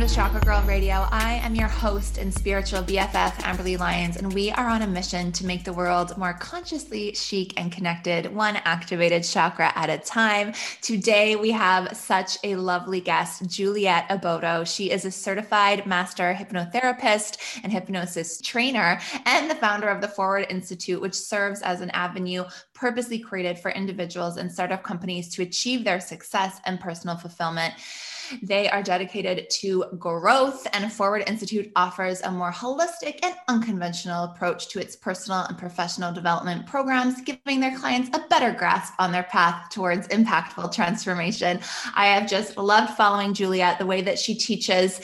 Welcome 0.00 0.14
to 0.14 0.16
Chakra 0.16 0.40
Girl 0.40 0.62
Radio. 0.62 1.06
I 1.10 1.34
am 1.44 1.54
your 1.54 1.68
host 1.68 2.16
and 2.16 2.32
spiritual 2.32 2.80
BFF, 2.80 3.32
Amberly 3.42 3.78
Lyons, 3.78 4.16
and 4.16 4.32
we 4.32 4.50
are 4.50 4.66
on 4.66 4.80
a 4.80 4.86
mission 4.86 5.30
to 5.32 5.44
make 5.44 5.62
the 5.62 5.74
world 5.74 6.16
more 6.16 6.32
consciously 6.32 7.12
chic 7.12 7.52
and 7.60 7.70
connected, 7.70 8.34
one 8.34 8.56
activated 8.64 9.24
chakra 9.24 9.70
at 9.74 9.90
a 9.90 9.98
time. 9.98 10.54
Today, 10.80 11.36
we 11.36 11.50
have 11.50 11.94
such 11.94 12.38
a 12.44 12.56
lovely 12.56 13.02
guest, 13.02 13.46
Juliette 13.46 14.08
Aboto. 14.08 14.66
She 14.66 14.90
is 14.90 15.04
a 15.04 15.10
certified 15.10 15.84
master 15.84 16.32
hypnotherapist 16.32 17.36
and 17.62 17.70
hypnosis 17.70 18.40
trainer, 18.40 18.98
and 19.26 19.50
the 19.50 19.54
founder 19.54 19.90
of 19.90 20.00
the 20.00 20.08
Forward 20.08 20.46
Institute, 20.48 21.02
which 21.02 21.14
serves 21.14 21.60
as 21.60 21.82
an 21.82 21.90
avenue 21.90 22.44
purposely 22.72 23.18
created 23.18 23.58
for 23.58 23.70
individuals 23.70 24.38
and 24.38 24.50
startup 24.50 24.82
companies 24.82 25.28
to 25.34 25.42
achieve 25.42 25.84
their 25.84 26.00
success 26.00 26.58
and 26.64 26.80
personal 26.80 27.18
fulfillment. 27.18 27.74
They 28.42 28.68
are 28.68 28.82
dedicated 28.82 29.50
to 29.60 29.84
growth, 29.98 30.66
and 30.72 30.92
Forward 30.92 31.24
Institute 31.26 31.70
offers 31.76 32.20
a 32.22 32.30
more 32.30 32.52
holistic 32.52 33.18
and 33.22 33.34
unconventional 33.48 34.24
approach 34.24 34.68
to 34.68 34.80
its 34.80 34.96
personal 34.96 35.40
and 35.40 35.58
professional 35.58 36.12
development 36.12 36.66
programs, 36.66 37.20
giving 37.20 37.60
their 37.60 37.76
clients 37.76 38.10
a 38.16 38.26
better 38.28 38.52
grasp 38.52 38.94
on 38.98 39.12
their 39.12 39.24
path 39.24 39.70
towards 39.70 40.08
impactful 40.08 40.72
transformation. 40.74 41.60
I 41.94 42.06
have 42.06 42.28
just 42.28 42.56
loved 42.56 42.94
following 42.94 43.34
Juliet 43.34 43.78
the 43.78 43.86
way 43.86 44.02
that 44.02 44.18
she 44.18 44.34
teaches 44.34 45.00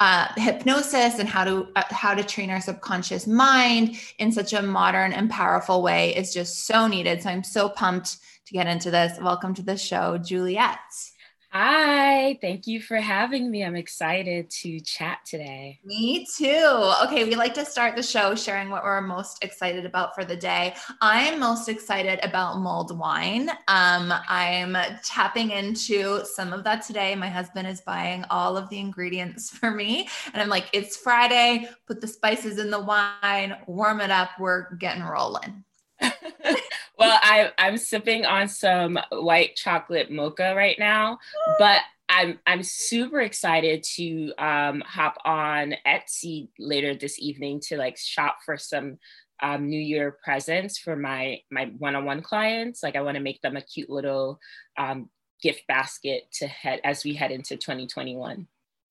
uh, 0.00 0.28
hypnosis 0.36 1.18
and 1.18 1.28
how 1.28 1.44
to 1.44 1.68
uh, 1.76 1.82
how 1.90 2.14
to 2.14 2.24
train 2.24 2.50
our 2.50 2.60
subconscious 2.60 3.26
mind 3.26 3.96
in 4.18 4.32
such 4.32 4.52
a 4.52 4.62
modern 4.62 5.12
and 5.12 5.30
powerful 5.30 5.82
way 5.82 6.14
is 6.14 6.32
just 6.32 6.66
so 6.66 6.86
needed. 6.86 7.22
So 7.22 7.30
I'm 7.30 7.44
so 7.44 7.68
pumped 7.68 8.18
to 8.46 8.52
get 8.52 8.66
into 8.66 8.90
this. 8.90 9.18
Welcome 9.20 9.54
to 9.54 9.62
the 9.62 9.76
show, 9.76 10.18
Juliette. 10.18 11.09
Hi, 11.52 12.38
thank 12.40 12.68
you 12.68 12.80
for 12.80 12.98
having 12.98 13.50
me. 13.50 13.64
I'm 13.64 13.74
excited 13.74 14.50
to 14.50 14.78
chat 14.78 15.18
today. 15.26 15.80
Me 15.84 16.24
too. 16.36 16.92
Okay, 17.04 17.24
we 17.24 17.34
like 17.34 17.54
to 17.54 17.64
start 17.64 17.96
the 17.96 18.04
show 18.04 18.36
sharing 18.36 18.70
what 18.70 18.84
we're 18.84 19.00
most 19.00 19.42
excited 19.42 19.84
about 19.84 20.14
for 20.14 20.24
the 20.24 20.36
day. 20.36 20.76
I'm 21.00 21.40
most 21.40 21.68
excited 21.68 22.20
about 22.22 22.60
mulled 22.60 22.96
wine. 22.96 23.50
Um, 23.66 24.14
I'm 24.28 24.76
tapping 25.02 25.50
into 25.50 26.24
some 26.24 26.52
of 26.52 26.62
that 26.62 26.86
today. 26.86 27.16
My 27.16 27.28
husband 27.28 27.66
is 27.66 27.80
buying 27.80 28.24
all 28.30 28.56
of 28.56 28.68
the 28.68 28.78
ingredients 28.78 29.50
for 29.58 29.72
me, 29.72 30.08
and 30.32 30.40
I'm 30.40 30.48
like, 30.48 30.68
it's 30.72 30.96
Friday, 30.96 31.68
put 31.88 32.00
the 32.00 32.06
spices 32.06 32.58
in 32.58 32.70
the 32.70 32.80
wine, 32.80 33.56
warm 33.66 34.00
it 34.00 34.12
up, 34.12 34.30
we're 34.38 34.72
getting 34.76 35.02
rolling. 35.02 35.64
well, 37.00 37.18
I, 37.22 37.50
I'm 37.58 37.78
sipping 37.78 38.26
on 38.26 38.46
some 38.46 38.98
white 39.10 39.56
chocolate 39.56 40.10
mocha 40.10 40.54
right 40.54 40.78
now, 40.78 41.18
but 41.58 41.80
I'm 42.10 42.38
I'm 42.46 42.62
super 42.62 43.20
excited 43.20 43.84
to 43.94 44.32
um, 44.36 44.82
hop 44.82 45.16
on 45.24 45.74
Etsy 45.86 46.48
later 46.58 46.94
this 46.94 47.18
evening 47.18 47.60
to 47.68 47.76
like 47.76 47.96
shop 47.96 48.38
for 48.44 48.56
some 48.56 48.98
um, 49.42 49.68
New 49.68 49.80
Year 49.80 50.18
presents 50.22 50.78
for 50.78 50.96
my 50.96 51.40
my 51.50 51.72
one-on-one 51.78 52.22
clients. 52.22 52.82
Like 52.82 52.96
I 52.96 53.02
want 53.02 53.16
to 53.16 53.22
make 53.22 53.40
them 53.40 53.56
a 53.56 53.62
cute 53.62 53.88
little 53.88 54.38
um, 54.76 55.08
gift 55.40 55.66
basket 55.68 56.24
to 56.32 56.46
head 56.46 56.80
as 56.84 57.04
we 57.04 57.14
head 57.14 57.30
into 57.30 57.56
2021. 57.56 58.46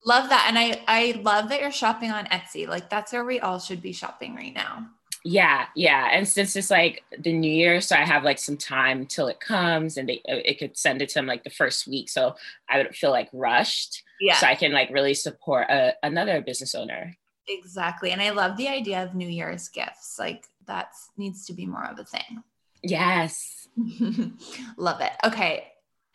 Love 0.06 0.30
that, 0.30 0.46
and 0.48 0.58
I 0.58 0.82
I 0.88 1.22
love 1.22 1.50
that 1.50 1.60
you're 1.62 1.72
shopping 1.72 2.10
on 2.10 2.26
Etsy. 2.28 2.68
Like 2.68 2.90
that's 2.90 3.12
where 3.12 3.26
we 3.26 3.40
all 3.40 3.60
should 3.60 3.82
be 3.82 3.92
shopping 3.92 4.36
right 4.36 4.56
now. 4.56 4.88
Yeah, 5.26 5.66
yeah. 5.76 6.10
And 6.12 6.28
since 6.28 6.56
it's 6.56 6.72
like 6.72 7.04
the 7.18 7.34
new 7.34 7.52
year, 7.52 7.82
so 7.82 7.96
I 7.96 8.06
have 8.06 8.24
like 8.24 8.40
some 8.40 8.56
time 8.56 9.06
till 9.06 9.28
it 9.28 9.40
comes 9.40 9.98
and 9.98 10.08
they 10.08 10.22
it 10.26 10.60
could 10.60 10.78
send 10.78 11.02
it 11.02 11.10
to 11.10 11.16
them 11.16 11.26
like 11.26 11.44
the 11.44 11.50
first 11.50 11.88
week. 11.88 12.10
So 12.10 12.36
I 12.70 12.78
would 12.78 12.96
feel 12.96 13.12
like 13.12 13.30
rushed. 13.34 14.04
Yeah. 14.22 14.36
So 14.36 14.48
I 14.48 14.56
can 14.56 14.72
like 14.72 14.90
really 14.92 15.14
support 15.14 15.70
a, 15.70 15.94
another 16.04 16.42
business 16.42 16.74
owner. 16.74 17.18
Exactly. 17.48 18.12
And 18.12 18.22
I 18.22 18.30
love 18.30 18.56
the 18.58 18.68
idea 18.68 19.04
of 19.04 19.16
New 19.16 19.28
Year's 19.28 19.68
gifts. 19.68 20.18
Like 20.18 20.46
that 20.68 20.92
needs 21.18 21.46
to 21.48 21.54
be 21.54 21.66
more 21.66 21.86
of 21.86 22.00
a 22.00 22.06
thing. 22.06 22.44
Yes. 22.82 23.68
love 24.78 25.02
it. 25.02 25.12
Okay. 25.26 25.66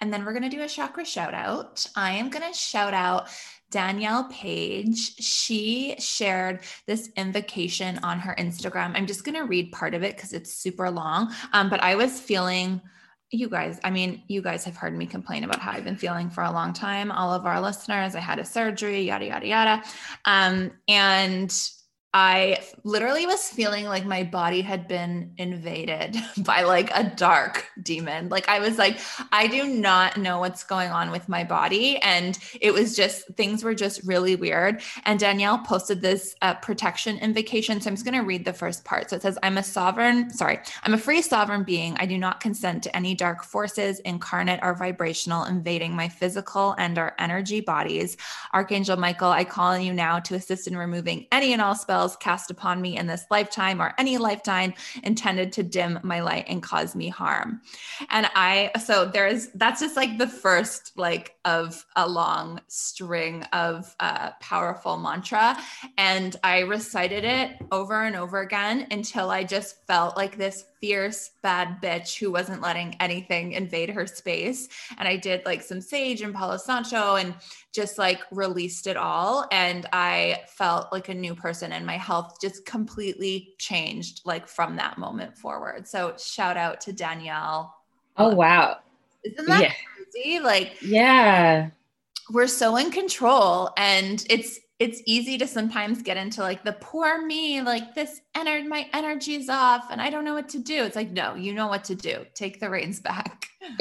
And 0.01 0.13
then 0.13 0.25
we're 0.25 0.33
going 0.33 0.49
to 0.49 0.57
do 0.57 0.63
a 0.63 0.69
chakra 0.69 1.05
shout 1.05 1.35
out. 1.35 1.87
I 1.97 2.13
am 2.13 2.31
going 2.31 2.47
to 2.51 2.59
shout 2.59 2.95
out 2.95 3.29
Danielle 3.75 4.29
Page. 4.31 5.17
She 5.17 5.97
shared 5.99 6.61
this 6.87 7.11
invocation 7.17 7.99
on 8.05 8.21
her 8.21 8.33
Instagram. 8.39 8.93
I'm 8.95 9.05
just 9.05 9.25
going 9.25 9.35
to 9.35 9.43
read 9.43 9.73
part 9.73 9.95
of 9.95 10.05
it 10.05 10.15
because 10.15 10.33
it's 10.33 10.55
super 10.55 10.89
long. 10.89 11.35
Um, 11.53 11.69
but 11.69 11.83
I 11.83 11.97
was 11.97 12.21
feeling, 12.21 12.81
you 13.33 13.49
guys, 13.49 13.81
I 13.83 13.91
mean, 13.91 14.23
you 14.29 14.43
guys 14.43 14.65
have 14.65 14.77
heard 14.77 14.97
me 14.97 15.07
complain 15.07 15.43
about 15.43 15.59
how 15.59 15.73
I've 15.73 15.83
been 15.83 15.97
feeling 15.97 16.31
for 16.31 16.45
a 16.45 16.53
long 16.53 16.73
time. 16.73 17.11
All 17.11 17.35
of 17.35 17.47
our 17.47 17.61
listeners, 17.61 18.15
I 18.15 18.21
had 18.21 18.39
a 18.39 18.45
surgery, 18.45 19.03
yada, 19.03 19.27
yada, 19.27 19.47
yada. 19.49 19.83
Um, 20.25 20.71
and 20.87 21.53
I 22.17 22.61
literally 22.85 23.27
was 23.27 23.49
feeling 23.49 23.87
like 23.87 24.07
my 24.07 24.23
body 24.23 24.61
had 24.61 24.87
been 24.87 25.33
invaded 25.37 26.17
by 26.39 26.63
like 26.63 26.89
a 26.95 27.03
dark 27.03 27.69
demon. 27.83 28.29
Like 28.29 28.49
I 28.49 28.61
was 28.61 28.79
like, 28.79 29.01
I 29.33 29.49
do 29.49 29.67
not 29.67 30.17
know 30.17 30.39
what's 30.39 30.63
going 30.63 30.91
on 30.91 31.11
with 31.11 31.29
my 31.29 31.43
body. 31.43 31.99
And 31.99 32.39
it 32.61 32.73
was 32.73 32.95
just, 32.95 33.27
things 33.35 33.65
were 33.65 33.75
just 33.75 34.05
really 34.05 34.37
weird. 34.37 34.81
And 35.05 35.19
Danielle 35.19 35.59
posted 35.59 36.03
this 36.03 36.37
uh, 36.41 36.55
protection 36.55 37.19
invocation. 37.19 37.81
So 37.81 37.89
I'm 37.89 37.97
just 37.97 38.05
going 38.05 38.19
to 38.19 38.25
read 38.25 38.45
the 38.45 38.53
first 38.53 38.85
part. 38.85 39.11
So 39.11 39.17
it 39.17 39.23
says, 39.23 39.37
I'm 39.43 39.59
a 39.59 39.65
sovereign, 39.65 40.31
sorry, 40.31 40.61
I'm 40.85 40.95
a 40.95 40.99
free 40.99 41.21
sovereign 41.21 41.65
being. 41.65 41.97
I 41.99 42.07
do 42.07 42.17
not 42.17 42.39
consent 42.39 42.85
to 42.85 42.97
any 42.97 43.17
dark 43.17 43.43
forces, 43.43 43.99
incarnate 44.01 44.61
or 44.63 44.75
vibrational, 44.75 45.47
invading 45.47 45.97
my 45.97 46.09
physical 46.09 46.77
and 46.79 46.97
our 46.97 47.17
energy 47.19 47.61
bodies. 47.61 48.17
Archangel 48.53 48.97
Michael, 48.97 49.31
I 49.31 49.43
call 49.43 49.73
on 49.73 49.83
you 49.83 49.93
now 49.93 50.21
to 50.21 50.37
assist 50.37 50.69
in 50.69 50.77
removing 50.77 51.27
any 51.33 51.53
and 51.53 51.61
all 51.61 51.75
spells 51.75 52.04
spells 52.05 52.17
cast 52.17 52.51
upon 52.51 52.83
me 52.83 52.97
in 52.99 53.07
this 53.07 53.25
lifetime 53.31 53.81
or 53.81 53.95
any 53.99 54.19
lifetime 54.19 54.75
intended 55.03 55.53
to 55.53 55.63
dim 55.63 55.99
my 56.03 56.21
light 56.21 56.45
and 56.49 56.63
cause 56.63 56.95
me 56.95 57.09
harm. 57.09 57.61
And 58.11 58.29
I, 58.35 58.71
so 58.85 59.07
there's, 59.07 59.49
that's 59.55 59.81
just 59.81 59.97
like 59.97 60.19
the 60.19 60.27
first 60.27 60.93
like 60.97 61.37
of 61.45 61.85
a 61.97 62.07
long 62.07 62.61
string 62.69 63.45
of 63.53 63.95
uh, 64.01 64.33
powerful 64.41 64.99
mantra. 64.99 65.57
And 65.97 66.37
I 66.45 66.61
recited 66.61 67.25
it 67.25 67.57
over 67.73 68.03
and 68.03 68.17
over 68.17 68.41
again 68.41 68.87
until 68.91 69.31
I 69.31 69.45
just 69.45 69.87
felt 69.87 70.17
like 70.17 70.37
this 70.37 70.65
fierce 70.84 71.31
bad 71.43 71.81
bitch 71.81 72.19
who 72.19 72.31
wasn't 72.31 72.61
letting 72.61 72.95
anything 73.00 73.53
invade 73.53 73.89
her 73.89 74.06
space. 74.06 74.69
And 74.99 75.09
i 75.09 75.17
did 75.17 75.43
like 75.47 75.62
some 75.62 75.81
sage 75.81 76.21
and 76.21 76.34
palo 76.34 76.59
santo 76.59 77.15
and 77.17 77.34
just 77.72 77.97
like 77.97 78.21
released 78.31 78.87
it 78.87 78.99
all. 78.99 79.49
And 79.50 79.87
i 79.94 80.43
felt 80.47 80.93
like 80.93 81.09
a 81.09 81.15
new 81.15 81.34
person 81.34 81.73
and 81.73 81.87
my 81.87 81.97
health 81.97 82.37
just 82.39 82.67
completely 82.67 83.55
changed 83.59 84.21
like 84.27 84.47
from 84.47 84.77
that 84.77 84.99
moment 84.99 85.39
forward. 85.39 85.89
So 85.89 86.15
shout 86.19 86.59
out 86.59 86.83
to 86.83 86.93
danielle. 86.93 87.75
Oh 88.19 88.34
wow. 88.34 88.77
Isn't 89.25 89.49
that 89.49 89.62
yeah. 89.62 89.73
crazy? 90.12 90.39
Like 90.39 90.77
yeah. 90.83 91.71
we're 92.28 92.47
so 92.47 92.77
in 92.77 92.91
control 92.91 93.71
and 93.78 94.23
it's 94.28 94.61
it's 94.84 95.00
easy 95.06 95.39
to 95.39 95.47
sometimes 95.47 96.03
get 96.03 96.19
into 96.19 96.43
like 96.43 96.62
the 96.62 96.75
poor 96.75 97.25
me, 97.25 97.62
like 97.62 97.94
this 97.94 98.20
energy, 98.35 98.69
my 98.69 98.87
energy's 98.93 99.49
off 99.49 99.87
and 99.91 99.99
I 99.99 100.11
don't 100.11 100.26
know 100.26 100.35
what 100.35 100.50
to 100.50 100.59
do. 100.59 100.85
It's 100.85 100.94
like, 100.94 101.11
no, 101.11 101.35
you 101.35 101.55
know 101.55 101.69
what 101.69 101.85
to 101.85 101.94
do. 101.94 102.26
Take 102.35 102.61
the 102.61 102.69
reins 102.69 103.00
back. 103.00 103.49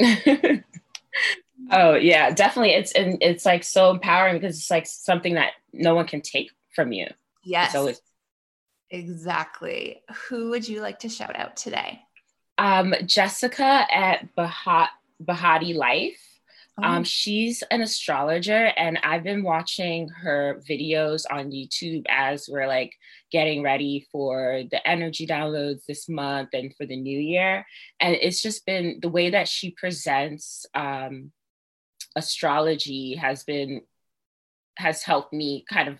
oh 1.70 1.94
yeah, 1.96 2.30
definitely. 2.30 2.70
It's 2.70 2.92
and 2.92 3.18
it's 3.20 3.44
like 3.44 3.64
so 3.64 3.90
empowering 3.90 4.40
because 4.40 4.56
it's 4.56 4.70
like 4.70 4.86
something 4.86 5.34
that 5.34 5.50
no 5.74 5.94
one 5.94 6.06
can 6.06 6.22
take 6.22 6.50
from 6.74 6.90
you. 6.90 7.06
Yes. 7.44 7.74
Always- 7.74 8.00
exactly. 8.88 10.00
Who 10.30 10.48
would 10.50 10.66
you 10.66 10.80
like 10.80 11.00
to 11.00 11.10
shout 11.10 11.36
out 11.36 11.58
today? 11.58 12.00
Um, 12.56 12.94
Jessica 13.04 13.86
at 13.92 14.34
Bahat 14.34 14.88
Bahati 15.22 15.74
Life. 15.74 16.33
Um, 16.82 17.02
oh. 17.02 17.04
she's 17.04 17.62
an 17.70 17.82
astrologer, 17.82 18.72
and 18.76 18.98
I've 19.02 19.22
been 19.22 19.44
watching 19.44 20.08
her 20.08 20.60
videos 20.68 21.24
on 21.30 21.52
YouTube 21.52 22.04
as 22.08 22.48
we're 22.50 22.66
like 22.66 22.92
getting 23.30 23.62
ready 23.62 24.06
for 24.10 24.62
the 24.70 24.86
energy 24.88 25.26
downloads 25.26 25.84
this 25.86 26.08
month 26.08 26.50
and 26.52 26.74
for 26.76 26.84
the 26.84 26.96
new 26.96 27.18
year. 27.18 27.64
And 28.00 28.14
it's 28.14 28.42
just 28.42 28.66
been 28.66 28.98
the 29.00 29.08
way 29.08 29.30
that 29.30 29.48
she 29.48 29.70
presents 29.70 30.66
um, 30.74 31.30
astrology 32.16 33.16
has 33.16 33.44
been 33.44 33.82
has 34.76 35.02
helped 35.02 35.32
me 35.32 35.64
kind 35.68 35.88
of 35.88 35.98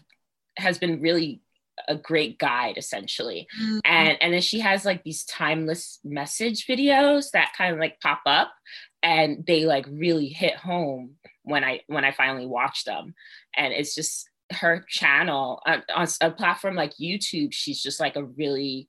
has 0.57 0.79
been 0.79 1.01
really 1.01 1.43
a 1.89 1.97
great 1.97 2.39
guide 2.39 2.79
essentially 2.79 3.49
mm-hmm. 3.61 3.79
and 3.85 4.17
and 4.21 4.33
then 4.33 4.41
she 4.41 4.61
has 4.61 4.85
like 4.85 5.03
these 5.03 5.25
timeless 5.25 5.99
message 6.05 6.67
videos 6.67 7.31
that 7.33 7.53
kind 7.57 7.75
of 7.75 7.81
like 7.81 7.99
pop 8.01 8.21
up 8.27 8.53
and 9.05 9.45
they 9.47 9.67
like 9.67 9.87
really 9.89 10.29
hit 10.29 10.57
home 10.57 11.17
when 11.43 11.63
i 11.63 11.81
when 11.87 12.05
i 12.05 12.11
finally 12.11 12.47
watched 12.47 12.87
them. 12.87 13.15
And 13.57 13.73
it's 13.73 13.95
just 13.95 14.29
her 14.53 14.85
channel 14.89 15.63
on, 15.67 15.83
on 15.95 16.09
a 16.21 16.31
platform 16.31 16.75
like 16.75 16.93
youtube 17.01 17.53
she's 17.53 17.83
just 17.83 17.99
like 17.99 18.17
a 18.17 18.25
really 18.25 18.89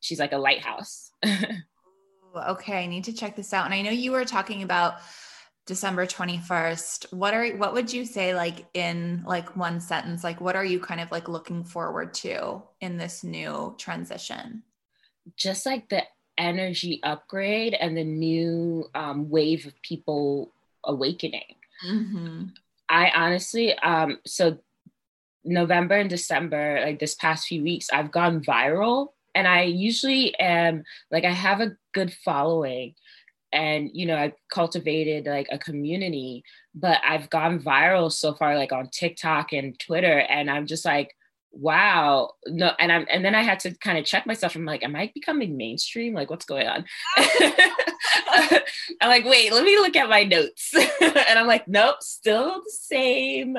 she's 0.00 0.20
like 0.20 0.32
a 0.32 0.38
lighthouse. 0.38 1.10
Okay 2.34 2.82
i 2.82 2.86
need 2.86 3.04
to 3.04 3.12
check 3.12 3.36
this 3.36 3.52
out. 3.52 3.66
And 3.66 3.74
i 3.74 3.82
know 3.82 3.90
you 3.90 4.10
were 4.10 4.24
talking 4.24 4.62
about 4.62 4.94
December 5.66 6.06
21st, 6.06 7.12
what 7.12 7.34
are 7.34 7.46
what 7.50 7.74
would 7.74 7.92
you 7.92 8.04
say 8.04 8.34
like 8.34 8.64
in 8.74 9.22
like 9.24 9.54
one 9.54 9.80
sentence 9.80 10.24
like 10.24 10.40
what 10.40 10.56
are 10.56 10.64
you 10.64 10.80
kind 10.80 11.00
of 11.00 11.10
like 11.12 11.28
looking 11.28 11.62
forward 11.62 12.14
to 12.14 12.62
in 12.80 12.96
this 12.96 13.22
new 13.22 13.74
transition? 13.78 14.62
Just 15.36 15.66
like 15.66 15.88
the 15.90 16.02
energy 16.38 17.00
upgrade 17.02 17.74
and 17.74 17.96
the 17.96 18.04
new 18.04 18.88
um, 18.94 19.30
wave 19.30 19.66
of 19.66 19.80
people 19.82 20.52
awakening. 20.84 21.56
Mm-hmm. 21.86 22.44
I 22.88 23.10
honestly 23.14 23.76
um 23.78 24.18
so 24.26 24.58
November 25.44 25.96
and 25.96 26.10
December 26.10 26.80
like 26.84 26.98
this 26.98 27.14
past 27.14 27.46
few 27.46 27.62
weeks 27.62 27.88
I've 27.92 28.12
gone 28.12 28.44
viral 28.44 29.08
and 29.34 29.48
I 29.48 29.62
usually 29.62 30.38
am 30.38 30.84
like 31.10 31.24
I 31.24 31.30
have 31.30 31.60
a 31.60 31.76
good 31.92 32.12
following 32.12 32.94
and 33.52 33.90
you 33.92 34.06
know 34.06 34.16
i've 34.16 34.32
cultivated 34.50 35.26
like 35.26 35.46
a 35.50 35.58
community 35.58 36.42
but 36.74 36.98
i've 37.06 37.28
gone 37.30 37.60
viral 37.60 38.10
so 38.10 38.32
far 38.34 38.56
like 38.56 38.72
on 38.72 38.88
tiktok 38.88 39.52
and 39.52 39.78
twitter 39.78 40.20
and 40.20 40.50
i'm 40.50 40.66
just 40.66 40.84
like 40.84 41.14
wow. 41.52 42.32
No 42.46 42.72
and 42.78 42.90
i'm 42.90 43.06
and 43.10 43.24
then 43.24 43.34
i 43.34 43.42
had 43.42 43.60
to 43.60 43.74
kind 43.78 43.98
of 43.98 44.04
check 44.04 44.26
myself. 44.26 44.54
I'm 44.54 44.64
like 44.64 44.82
am 44.82 44.96
i 44.96 45.10
becoming 45.14 45.56
mainstream? 45.56 46.14
Like 46.14 46.30
what's 46.30 46.44
going 46.44 46.66
on? 46.66 46.84
I'm 49.00 49.08
like 49.08 49.24
wait 49.24 49.52
let 49.52 49.64
me 49.64 49.78
look 49.78 49.96
at 49.96 50.08
my 50.08 50.24
notes. 50.24 50.74
And 51.32 51.38
i'm 51.38 51.46
like 51.46 51.66
nope 51.66 52.02
still 52.02 52.62
the 52.62 52.70
same 52.70 53.56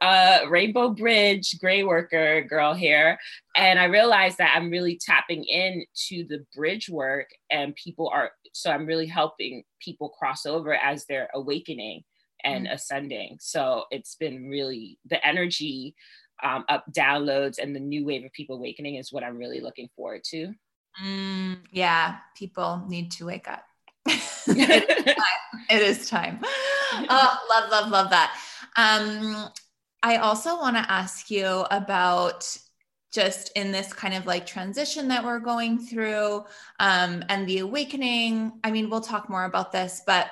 uh 0.00 0.38
rainbow 0.48 0.90
bridge 0.90 1.58
gray 1.60 1.82
worker 1.82 2.42
girl 2.42 2.72
here 2.72 3.18
and 3.54 3.78
i 3.78 3.84
realized 3.84 4.38
that 4.38 4.54
i'm 4.56 4.70
really 4.70 4.98
tapping 5.04 5.44
into 5.44 6.26
the 6.28 6.44
bridge 6.56 6.88
work 6.88 7.28
and 7.50 7.74
people 7.76 8.10
are 8.12 8.30
so 8.52 8.70
i'm 8.70 8.86
really 8.86 9.06
helping 9.06 9.62
people 9.80 10.08
cross 10.08 10.46
over 10.46 10.74
as 10.74 11.04
they're 11.04 11.28
awakening 11.34 12.02
and 12.44 12.66
mm-hmm. 12.66 12.74
ascending. 12.74 13.36
So 13.40 13.84
it's 13.90 14.16
been 14.16 14.48
really 14.48 14.98
the 15.08 15.24
energy 15.26 15.94
um, 16.42 16.64
up 16.68 16.84
downloads 16.92 17.58
and 17.58 17.74
the 17.74 17.80
new 17.80 18.04
wave 18.04 18.24
of 18.24 18.32
people 18.32 18.56
awakening 18.56 18.96
is 18.96 19.12
what 19.12 19.24
i'm 19.24 19.36
really 19.36 19.60
looking 19.60 19.88
forward 19.96 20.22
to. 20.24 20.52
Mm, 21.02 21.58
yeah 21.70 22.18
people 22.36 22.84
need 22.88 23.10
to 23.12 23.26
wake 23.26 23.48
up. 23.48 23.64
It, 24.06 24.16
is 24.48 25.14
it 25.70 25.82
is 25.82 26.08
time. 26.08 26.40
Oh, 26.94 27.38
love 27.48 27.70
love 27.70 27.90
love 27.90 28.10
that. 28.10 28.36
Um, 28.76 29.48
i 30.02 30.16
also 30.18 30.58
want 30.58 30.76
to 30.76 30.92
ask 30.92 31.30
you 31.30 31.64
about 31.70 32.46
just 33.12 33.52
in 33.54 33.70
this 33.70 33.92
kind 33.92 34.14
of 34.14 34.26
like 34.26 34.46
transition 34.46 35.08
that 35.08 35.22
we're 35.22 35.38
going 35.38 35.78
through 35.78 36.44
um, 36.80 37.22
and 37.28 37.46
the 37.46 37.58
awakening. 37.58 38.52
I 38.64 38.70
mean, 38.70 38.88
we'll 38.88 39.02
talk 39.02 39.28
more 39.28 39.44
about 39.44 39.70
this, 39.70 40.02
but 40.06 40.30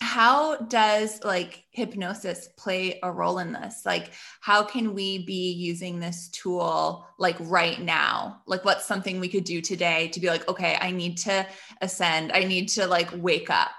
how 0.00 0.56
does 0.56 1.22
like 1.22 1.64
hypnosis 1.70 2.48
play 2.56 2.98
a 3.02 3.12
role 3.12 3.38
in 3.38 3.52
this? 3.52 3.82
Like 3.84 4.12
how 4.40 4.62
can 4.62 4.94
we 4.94 5.24
be 5.24 5.52
using 5.52 6.00
this 6.00 6.28
tool 6.28 7.06
like 7.18 7.36
right 7.40 7.80
now? 7.80 8.42
Like 8.46 8.64
what's 8.64 8.86
something 8.86 9.20
we 9.20 9.28
could 9.28 9.44
do 9.44 9.60
today 9.60 10.08
to 10.08 10.20
be 10.20 10.28
like 10.28 10.48
okay 10.48 10.76
i 10.80 10.90
need 10.90 11.18
to 11.18 11.46
ascend. 11.80 12.32
I 12.32 12.44
need 12.44 12.68
to 12.70 12.86
like 12.86 13.10
wake 13.14 13.50
up. 13.50 13.70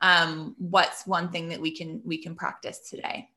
Um 0.00 0.54
what's 0.58 1.06
one 1.06 1.30
thing 1.30 1.48
that 1.50 1.60
we 1.60 1.70
can 1.76 2.00
we 2.04 2.18
can 2.22 2.34
practice 2.34 2.88
today 2.88 3.28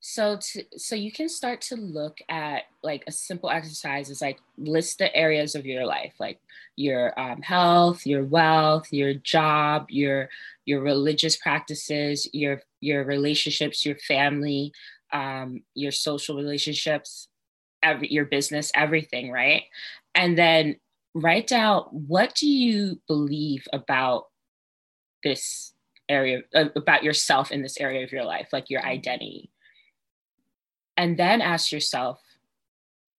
so 0.00 0.36
to 0.40 0.62
so 0.76 0.94
you 0.94 1.10
can 1.10 1.28
start 1.28 1.60
to 1.60 1.74
look 1.74 2.18
at 2.28 2.62
like 2.82 3.02
a 3.06 3.12
simple 3.12 3.50
exercise 3.50 4.10
is 4.10 4.20
like 4.20 4.38
list 4.56 4.98
the 4.98 5.14
areas 5.14 5.56
of 5.56 5.66
your 5.66 5.84
life 5.84 6.14
like 6.20 6.38
your 6.76 7.18
um, 7.18 7.42
health 7.42 8.06
your 8.06 8.24
wealth 8.24 8.92
your 8.92 9.12
job 9.14 9.86
your 9.88 10.28
your 10.66 10.80
religious 10.80 11.36
practices 11.36 12.28
your 12.32 12.62
your 12.80 13.04
relationships 13.04 13.84
your 13.84 13.96
family 13.96 14.72
um, 15.12 15.62
your 15.74 15.92
social 15.92 16.36
relationships 16.36 17.28
every 17.82 18.12
your 18.12 18.24
business 18.24 18.70
everything 18.74 19.30
right? 19.30 19.64
And 20.14 20.36
then 20.36 20.76
write 21.14 21.46
down 21.46 21.82
what 21.90 22.34
do 22.34 22.48
you 22.48 23.00
believe 23.06 23.66
about 23.72 24.24
this 25.24 25.72
area 26.08 26.42
uh, 26.54 26.66
about 26.76 27.02
yourself 27.02 27.50
in 27.50 27.62
this 27.62 27.78
area 27.80 28.04
of 28.04 28.12
your 28.12 28.24
life 28.24 28.48
like 28.52 28.70
your 28.70 28.84
identity 28.84 29.50
and 30.98 31.16
then 31.16 31.40
ask 31.40 31.72
yourself 31.72 32.20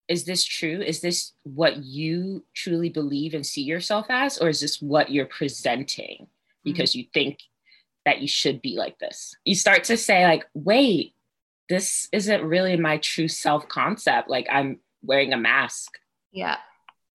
is 0.08 0.26
this 0.26 0.44
true? 0.44 0.82
Is 0.82 1.02
this 1.02 1.34
what 1.44 1.78
you 1.78 2.44
truly 2.56 2.90
believe 2.90 3.36
and 3.36 3.46
see 3.46 3.62
yourself 3.62 4.08
as 4.10 4.40
or 4.40 4.50
is 4.50 4.60
this 4.60 4.82
what 4.82 5.12
you're 5.12 5.28
presenting 5.28 6.26
because 6.64 6.92
mm-hmm. 6.92 7.00
you 7.00 7.06
think 7.14 7.40
that 8.06 8.20
you 8.20 8.28
should 8.28 8.60
be 8.60 8.76
like 8.76 8.98
this? 8.98 9.36
You 9.46 9.54
start 9.54 9.84
to 9.86 9.98
say 9.98 10.24
like 10.24 10.46
wait 10.54 11.14
this 11.70 12.10
isn't 12.12 12.44
really 12.44 12.76
my 12.76 12.98
true 12.98 13.28
self 13.28 13.68
concept 13.68 14.28
like 14.28 14.48
i'm 14.52 14.80
wearing 15.04 15.34
a 15.34 15.38
mask. 15.38 15.92
Yeah 16.32 16.58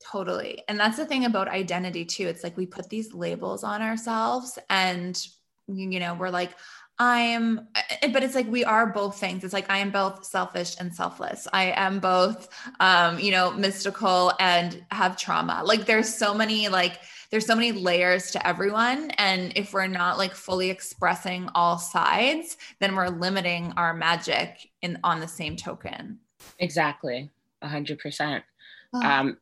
totally. 0.05 0.63
And 0.69 0.79
that's 0.79 0.97
the 0.97 1.07
thing 1.07 1.25
about 1.25 1.49
identity 1.49 2.05
too. 2.05 2.27
It's 2.27 2.45
like 2.45 2.57
we 2.57 2.67
put 2.67 2.89
these 2.89 3.15
labels 3.15 3.65
on 3.65 3.83
ourselves 3.83 4.59
and 4.69 5.21
you 5.67 5.99
know 5.99 6.15
we're 6.15 6.31
like 6.31 6.51
I 6.99 7.21
am, 7.21 7.67
eh, 7.75 8.09
but 8.13 8.23
it's 8.23 8.35
like 8.35 8.49
we 8.49 8.65
are 8.65 8.87
both 8.87 9.19
things. 9.19 9.43
It's 9.43 9.53
like 9.53 9.69
I 9.69 9.79
am 9.79 9.91
both 9.91 10.25
selfish 10.25 10.77
and 10.79 10.95
selfless. 10.95 11.49
I 11.53 11.73
am 11.77 11.99
both, 11.99 12.49
um, 12.79 13.19
you 13.19 13.33
know, 13.33 13.51
mystical 13.53 14.33
and 14.39 14.85
have 14.91 15.17
trauma. 15.17 15.63
Like 15.65 15.87
there's 15.87 16.13
so 16.13 16.35
many, 16.35 16.69
like, 16.69 17.01
there's 17.31 17.47
so 17.47 17.57
many 17.57 17.73
layers 17.73 18.31
to 18.31 18.47
everyone. 18.47 19.11
And 19.13 19.53
if 19.57 19.73
we're 19.73 19.89
not 19.89 20.19
like 20.19 20.35
fully 20.35 20.71
expressing 20.71 21.49
all 21.55 21.79
sides, 21.79 22.57
then 22.79 22.95
we're 22.95 23.09
limiting 23.09 23.73
our 23.77 23.93
magic 23.93 24.71
in 24.83 24.99
on 25.03 25.19
the 25.19 25.27
same 25.27 25.57
token. 25.57 26.21
Exactly. 26.61 27.31
A 27.61 27.69
hundred 27.69 27.99
percent. 27.99 28.45
Um, 28.93 29.39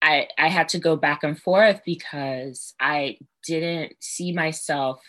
I, 0.00 0.28
I 0.38 0.48
had 0.48 0.68
to 0.68 0.78
go 0.78 0.94
back 0.94 1.24
and 1.24 1.36
forth 1.36 1.80
because 1.84 2.74
I 2.78 3.18
didn't 3.44 3.94
see 3.98 4.30
myself 4.32 5.02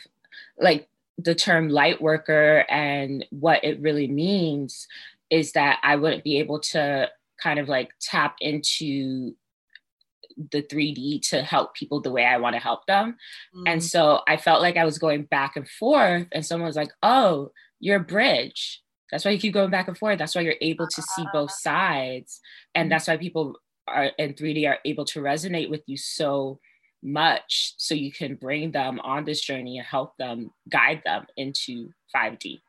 like 0.58 0.88
the 1.18 1.36
term 1.36 1.70
light 1.70 2.02
worker 2.02 2.66
and 2.70 3.26
what 3.30 3.64
it 3.64 3.82
really 3.82 4.08
means 4.08 4.88
is 5.30 5.54
that 5.54 5.80
I 5.84 5.96
wouldn't 5.96 6.24
be 6.24 6.40
able 6.40 6.60
to 6.60 7.10
kind 7.42 7.60
of 7.60 7.68
like 7.70 7.92
tap 8.02 8.36
into 8.42 9.36
the 10.52 10.62
3D 10.62 11.28
to 11.30 11.42
help 11.42 11.74
people 11.76 12.02
the 12.02 12.12
way 12.12 12.26
I 12.26 12.38
want 12.38 12.56
to 12.56 12.62
help 12.62 12.86
them. 12.86 13.18
Mm. 13.56 13.64
And 13.68 13.84
so 13.84 14.22
I 14.28 14.38
felt 14.38 14.62
like 14.62 14.78
I 14.78 14.86
was 14.86 14.98
going 14.98 15.24
back 15.24 15.56
and 15.56 15.68
forth, 15.68 16.28
and 16.32 16.46
someone 16.46 16.68
was 16.68 16.76
like, 16.76 16.92
Oh, 17.02 17.52
you're 17.80 17.98
a 17.98 18.04
bridge. 18.04 18.82
That's 19.12 19.24
why 19.24 19.32
you 19.32 19.40
keep 19.40 19.54
going 19.54 19.72
back 19.72 19.88
and 19.88 19.98
forth. 19.98 20.18
That's 20.18 20.36
why 20.36 20.42
you're 20.42 20.56
able 20.62 20.88
to 20.88 21.02
see 21.02 21.26
both 21.32 21.52
sides. 21.52 22.42
And 22.74 22.88
mm. 22.88 22.90
that's 22.90 23.08
why 23.08 23.18
people 23.18 23.56
are 23.88 24.06
in 24.18 24.34
3D 24.34 24.68
are 24.68 24.80
able 24.84 25.06
to 25.06 25.22
resonate 25.22 25.70
with 25.70 25.84
you 25.86 25.96
so 25.96 26.60
much 27.06 27.76
so 27.78 27.94
you 27.94 28.12
can 28.12 28.36
bring 28.36 28.72
them 28.72 29.00
on 29.02 29.24
this 29.24 29.40
journey 29.42 29.78
and 29.78 29.86
help 29.86 30.18
them 30.18 30.52
guide 30.70 31.02
them 31.06 31.26
into 31.38 31.90
5D. 32.16 32.60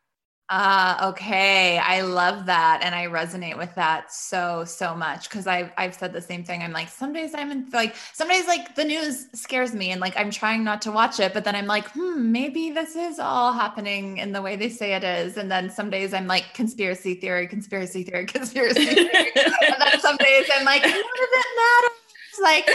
Ah, 0.48 1.06
uh, 1.06 1.08
okay. 1.08 1.76
I 1.78 2.02
love 2.02 2.46
that. 2.46 2.80
And 2.84 2.94
I 2.94 3.06
resonate 3.06 3.58
with 3.58 3.74
that 3.74 4.12
so, 4.12 4.64
so 4.64 4.94
much. 4.94 5.28
Cause 5.28 5.48
I've, 5.48 5.72
I've 5.76 5.92
said 5.92 6.12
the 6.12 6.20
same 6.20 6.44
thing. 6.44 6.62
I'm 6.62 6.70
like, 6.70 6.88
some 6.88 7.12
days 7.12 7.34
I'm 7.34 7.50
in 7.50 7.68
like, 7.72 7.96
some 8.12 8.28
days 8.28 8.46
like 8.46 8.76
the 8.76 8.84
news 8.84 9.26
scares 9.34 9.74
me 9.74 9.90
and 9.90 10.00
like, 10.00 10.16
I'm 10.16 10.30
trying 10.30 10.62
not 10.62 10.82
to 10.82 10.92
watch 10.92 11.18
it, 11.18 11.34
but 11.34 11.42
then 11.42 11.56
I'm 11.56 11.66
like, 11.66 11.88
hmm, 11.90 12.30
maybe 12.30 12.70
this 12.70 12.94
is 12.94 13.18
all 13.18 13.52
happening 13.52 14.18
in 14.18 14.30
the 14.30 14.40
way 14.40 14.54
they 14.54 14.68
say 14.68 14.94
it 14.94 15.02
is. 15.02 15.36
And 15.36 15.50
then 15.50 15.68
some 15.68 15.90
days 15.90 16.14
I'm 16.14 16.28
like 16.28 16.54
conspiracy 16.54 17.14
theory, 17.14 17.48
conspiracy 17.48 18.04
theory, 18.04 18.26
conspiracy 18.26 18.86
theory. 18.86 19.32
and 19.34 19.76
then 19.80 19.98
some 19.98 20.16
days 20.16 20.48
I'm 20.54 20.64
like, 20.64 20.82
none 20.82 20.92
of 20.92 21.00
it 21.00 21.46
matters. 21.56 22.05
Like, 22.42 22.68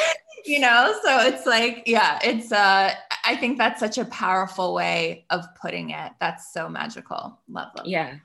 you 0.46 0.60
know 0.60 0.94
so 1.04 1.20
it's 1.20 1.46
like 1.46 1.84
yeah 1.86 2.20
it's 2.24 2.52
uh 2.52 2.92
i 3.26 3.36
think 3.36 3.58
that's 3.58 3.80
such 3.80 3.98
a 3.98 4.06
powerful 4.06 4.74
way 4.74 5.26
of 5.30 5.46
putting 5.62 5.92
it. 5.92 6.12
That's 6.20 6.52
so 6.52 6.68
magical. 6.68 7.40
Love 7.48 7.70
love. 7.78 7.86
Yeah. 7.86 8.16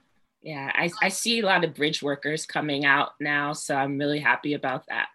Yeah. 0.41 0.71
I, 0.73 0.89
I 1.01 1.09
see 1.09 1.39
a 1.39 1.45
lot 1.45 1.63
of 1.63 1.75
bridge 1.75 2.01
workers 2.01 2.45
coming 2.45 2.85
out 2.85 3.11
now 3.19 3.53
so 3.53 3.75
i'm 3.75 3.97
really 3.97 4.19
happy 4.19 4.53
about 4.53 4.85
that. 4.87 5.09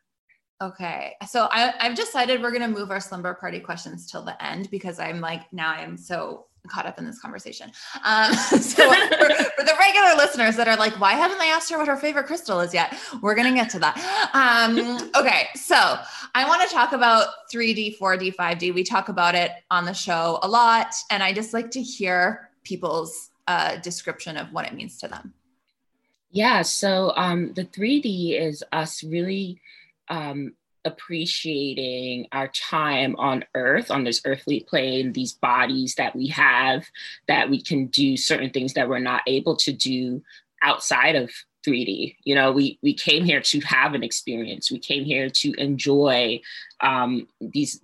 Okay. 0.60 1.16
So 1.28 1.48
I, 1.50 1.74
i've 1.80 1.96
decided 1.96 2.40
we're 2.40 2.56
going 2.56 2.62
to 2.62 2.78
move 2.78 2.90
our 2.90 3.00
slumber 3.00 3.34
party 3.34 3.60
questions 3.60 4.10
till 4.10 4.22
the 4.22 4.40
end 4.44 4.70
because 4.70 5.00
i'm 5.00 5.20
like 5.20 5.52
now 5.52 5.70
i'm 5.72 5.96
so 5.96 6.46
caught 6.68 6.86
up 6.86 6.98
in 6.98 7.04
this 7.04 7.20
conversation. 7.20 7.70
Um, 8.04 8.32
so 8.34 8.88
for, 8.88 9.34
for, 9.56 9.64
the 9.64 9.74
regular 9.78 10.14
listeners 10.16 10.56
that 10.56 10.68
are 10.68 10.76
like, 10.76 10.98
why 11.00 11.12
haven't 11.12 11.38
they 11.38 11.50
asked 11.50 11.70
her 11.70 11.78
what 11.78 11.88
her 11.88 11.96
favorite 11.96 12.26
crystal 12.26 12.60
is 12.60 12.72
yet? 12.72 12.96
We're 13.20 13.34
going 13.34 13.52
to 13.52 13.54
get 13.54 13.70
to 13.70 13.78
that. 13.80 14.30
Um, 14.32 15.10
okay. 15.16 15.48
So 15.54 15.98
I 16.34 16.46
want 16.46 16.68
to 16.68 16.74
talk 16.74 16.92
about 16.92 17.28
3D, 17.52 17.98
4D, 17.98 18.34
5D. 18.34 18.74
We 18.74 18.84
talk 18.84 19.08
about 19.08 19.34
it 19.34 19.50
on 19.70 19.84
the 19.84 19.92
show 19.92 20.38
a 20.42 20.48
lot. 20.48 20.94
And 21.10 21.22
I 21.22 21.32
just 21.32 21.52
like 21.52 21.70
to 21.72 21.82
hear 21.82 22.50
people's 22.64 23.30
uh, 23.48 23.76
description 23.76 24.36
of 24.36 24.52
what 24.52 24.66
it 24.66 24.74
means 24.74 24.98
to 24.98 25.08
them. 25.08 25.34
Yeah. 26.30 26.62
So 26.62 27.12
um, 27.16 27.52
the 27.54 27.64
3D 27.64 28.40
is 28.40 28.64
us 28.72 29.02
really 29.02 29.60
um, 30.08 30.54
appreciating 30.84 32.26
our 32.32 32.48
time 32.48 33.14
on 33.16 33.44
earth 33.54 33.90
on 33.90 34.04
this 34.04 34.20
earthly 34.24 34.60
plane 34.60 35.12
these 35.12 35.32
bodies 35.32 35.94
that 35.94 36.14
we 36.16 36.26
have 36.26 36.84
that 37.28 37.48
we 37.48 37.60
can 37.60 37.86
do 37.86 38.16
certain 38.16 38.50
things 38.50 38.74
that 38.74 38.88
we're 38.88 38.98
not 38.98 39.22
able 39.26 39.54
to 39.54 39.72
do 39.72 40.22
outside 40.62 41.14
of 41.14 41.30
3d 41.66 42.16
you 42.24 42.34
know 42.34 42.52
we 42.52 42.78
we 42.82 42.92
came 42.92 43.24
here 43.24 43.40
to 43.40 43.60
have 43.60 43.94
an 43.94 44.02
experience. 44.02 44.70
We 44.70 44.78
came 44.78 45.04
here 45.04 45.30
to 45.30 45.52
enjoy 45.54 46.40
um, 46.80 47.28
these 47.40 47.80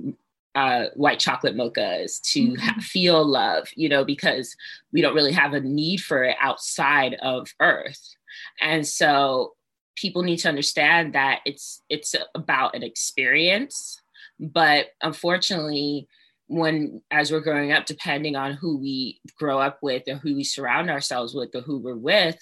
uh, 0.55 0.87
white 0.95 1.21
chocolate 1.21 1.57
mochas 1.57 2.21
to 2.33 2.41
mm-hmm. 2.41 2.61
ha- 2.61 2.81
feel 2.81 3.25
love 3.25 3.69
you 3.77 3.89
know 3.89 4.05
because 4.05 4.57
we 4.93 5.01
don't 5.01 5.15
really 5.15 5.33
have 5.33 5.55
a 5.55 5.61
need 5.61 5.99
for 5.99 6.25
it 6.25 6.37
outside 6.41 7.15
of 7.23 7.55
earth. 7.61 8.17
And 8.61 8.87
so 8.87 9.55
people 10.01 10.23
need 10.23 10.39
to 10.39 10.49
understand 10.49 11.15
that 11.15 11.41
it's 11.45 11.83
it's 11.89 12.15
about 12.35 12.75
an 12.75 12.83
experience. 12.83 14.01
But 14.39 14.89
unfortunately 15.03 16.09
when 16.51 17.03
as 17.11 17.31
we're 17.31 17.41
growing 17.41 17.73
up 17.73 17.85
depending 17.85 18.35
on 18.35 18.55
who 18.55 18.79
we 18.79 19.21
grow 19.37 19.59
up 19.61 19.79
with 19.83 20.03
or 20.09 20.15
who 20.15 20.35
we 20.35 20.43
surround 20.43 20.91
ourselves 20.91 21.35
with 21.35 21.55
or 21.55 21.61
who 21.61 21.79
we're 21.79 21.95
with 21.95 22.39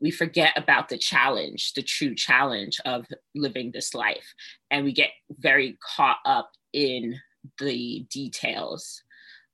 we 0.00 0.10
forget 0.10 0.54
about 0.56 0.88
the 0.88 0.96
challenge 0.96 1.74
the 1.74 1.82
true 1.82 2.14
challenge 2.14 2.80
of 2.86 3.06
living 3.34 3.70
this 3.70 3.94
life. 3.94 4.34
And 4.70 4.84
we 4.84 4.92
get 4.92 5.10
very 5.30 5.78
caught 5.96 6.18
up 6.24 6.50
in 6.72 7.20
the 7.58 8.06
details 8.10 9.02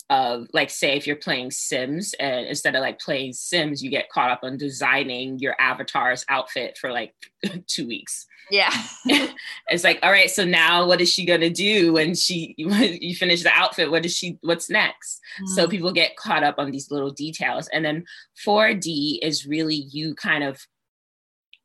of 0.09 0.47
like 0.53 0.71
say 0.71 0.97
if 0.97 1.07
you're 1.07 1.17
playing 1.17 1.51
sims 1.51 2.15
and 2.21 2.47
instead 2.47 2.77
of 2.77 2.81
like 2.81 3.01
playing 3.01 3.33
sims 3.33 3.83
you 3.83 3.91
get 3.91 4.09
caught 4.09 4.31
up 4.31 4.41
on 4.45 4.57
designing 4.57 5.39
your 5.41 5.57
avatar's 5.61 6.25
outfit 6.29 6.79
for 6.79 6.93
like 6.93 7.15
two 7.67 7.87
weeks. 7.87 8.27
Yeah. 8.51 8.71
It's 9.69 9.83
like 9.83 9.99
all 10.05 10.13
right 10.13 10.31
so 10.31 10.45
now 10.45 10.87
what 10.87 11.01
is 11.01 11.13
she 11.13 11.25
going 11.25 11.41
to 11.41 11.51
do 11.51 11.93
when 11.95 12.15
she 12.15 12.55
when 12.59 12.99
you 13.01 13.17
finish 13.17 13.43
the 13.43 13.51
outfit? 13.53 13.91
What 13.91 14.05
is 14.07 14.17
she 14.17 14.39
what's 14.43 14.71
next? 14.71 15.21
Mm. 15.43 15.49
so 15.49 15.67
people 15.67 15.93
get 15.93 16.17
caught 16.17 16.45
up 16.45 16.55
on 16.59 16.71
these 16.71 16.93
little 16.93 17.11
details 17.11 17.67
and 17.69 17.85
then 17.85 18.05
4d 18.45 19.19
is 19.23 19.47
really 19.47 19.75
you 19.75 20.15
kind 20.15 20.45
of 20.45 20.67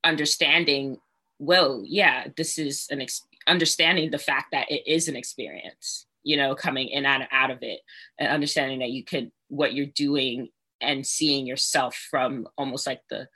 understanding 0.04 0.98
well 1.38 1.84
yeah 1.86 2.28
this 2.38 2.58
is 2.58 2.88
an 2.90 3.02
ex- 3.02 3.26
understanding 3.46 4.10
the 4.10 4.18
fact 4.18 4.48
that 4.52 4.70
it 4.72 4.82
is 4.88 5.08
an 5.08 5.16
experience 5.16 6.08
you 6.24 6.38
know, 6.38 6.56
coming 6.56 6.88
in 6.88 7.06
and 7.06 7.28
out 7.32 7.52
of 7.52 7.60
it 7.62 7.80
and 8.20 8.30
understanding 8.30 8.80
that 8.80 8.92
you 8.92 9.04
could, 9.04 9.32
what 9.48 9.74
you're 9.74 9.86
doing 9.86 10.50
and 10.80 11.06
seeing 11.06 11.46
yourself 11.46 11.96
from 12.10 12.48
almost 12.58 12.88
like 12.88 13.02
the 13.10 13.28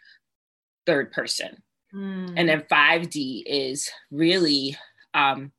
third 0.85 1.11
person. 1.11 1.61
Mm. 1.93 2.33
And 2.35 2.49
then 2.49 2.63
5D 2.71 3.43
is 3.45 3.89
really 4.11 4.77
um, 5.13 5.51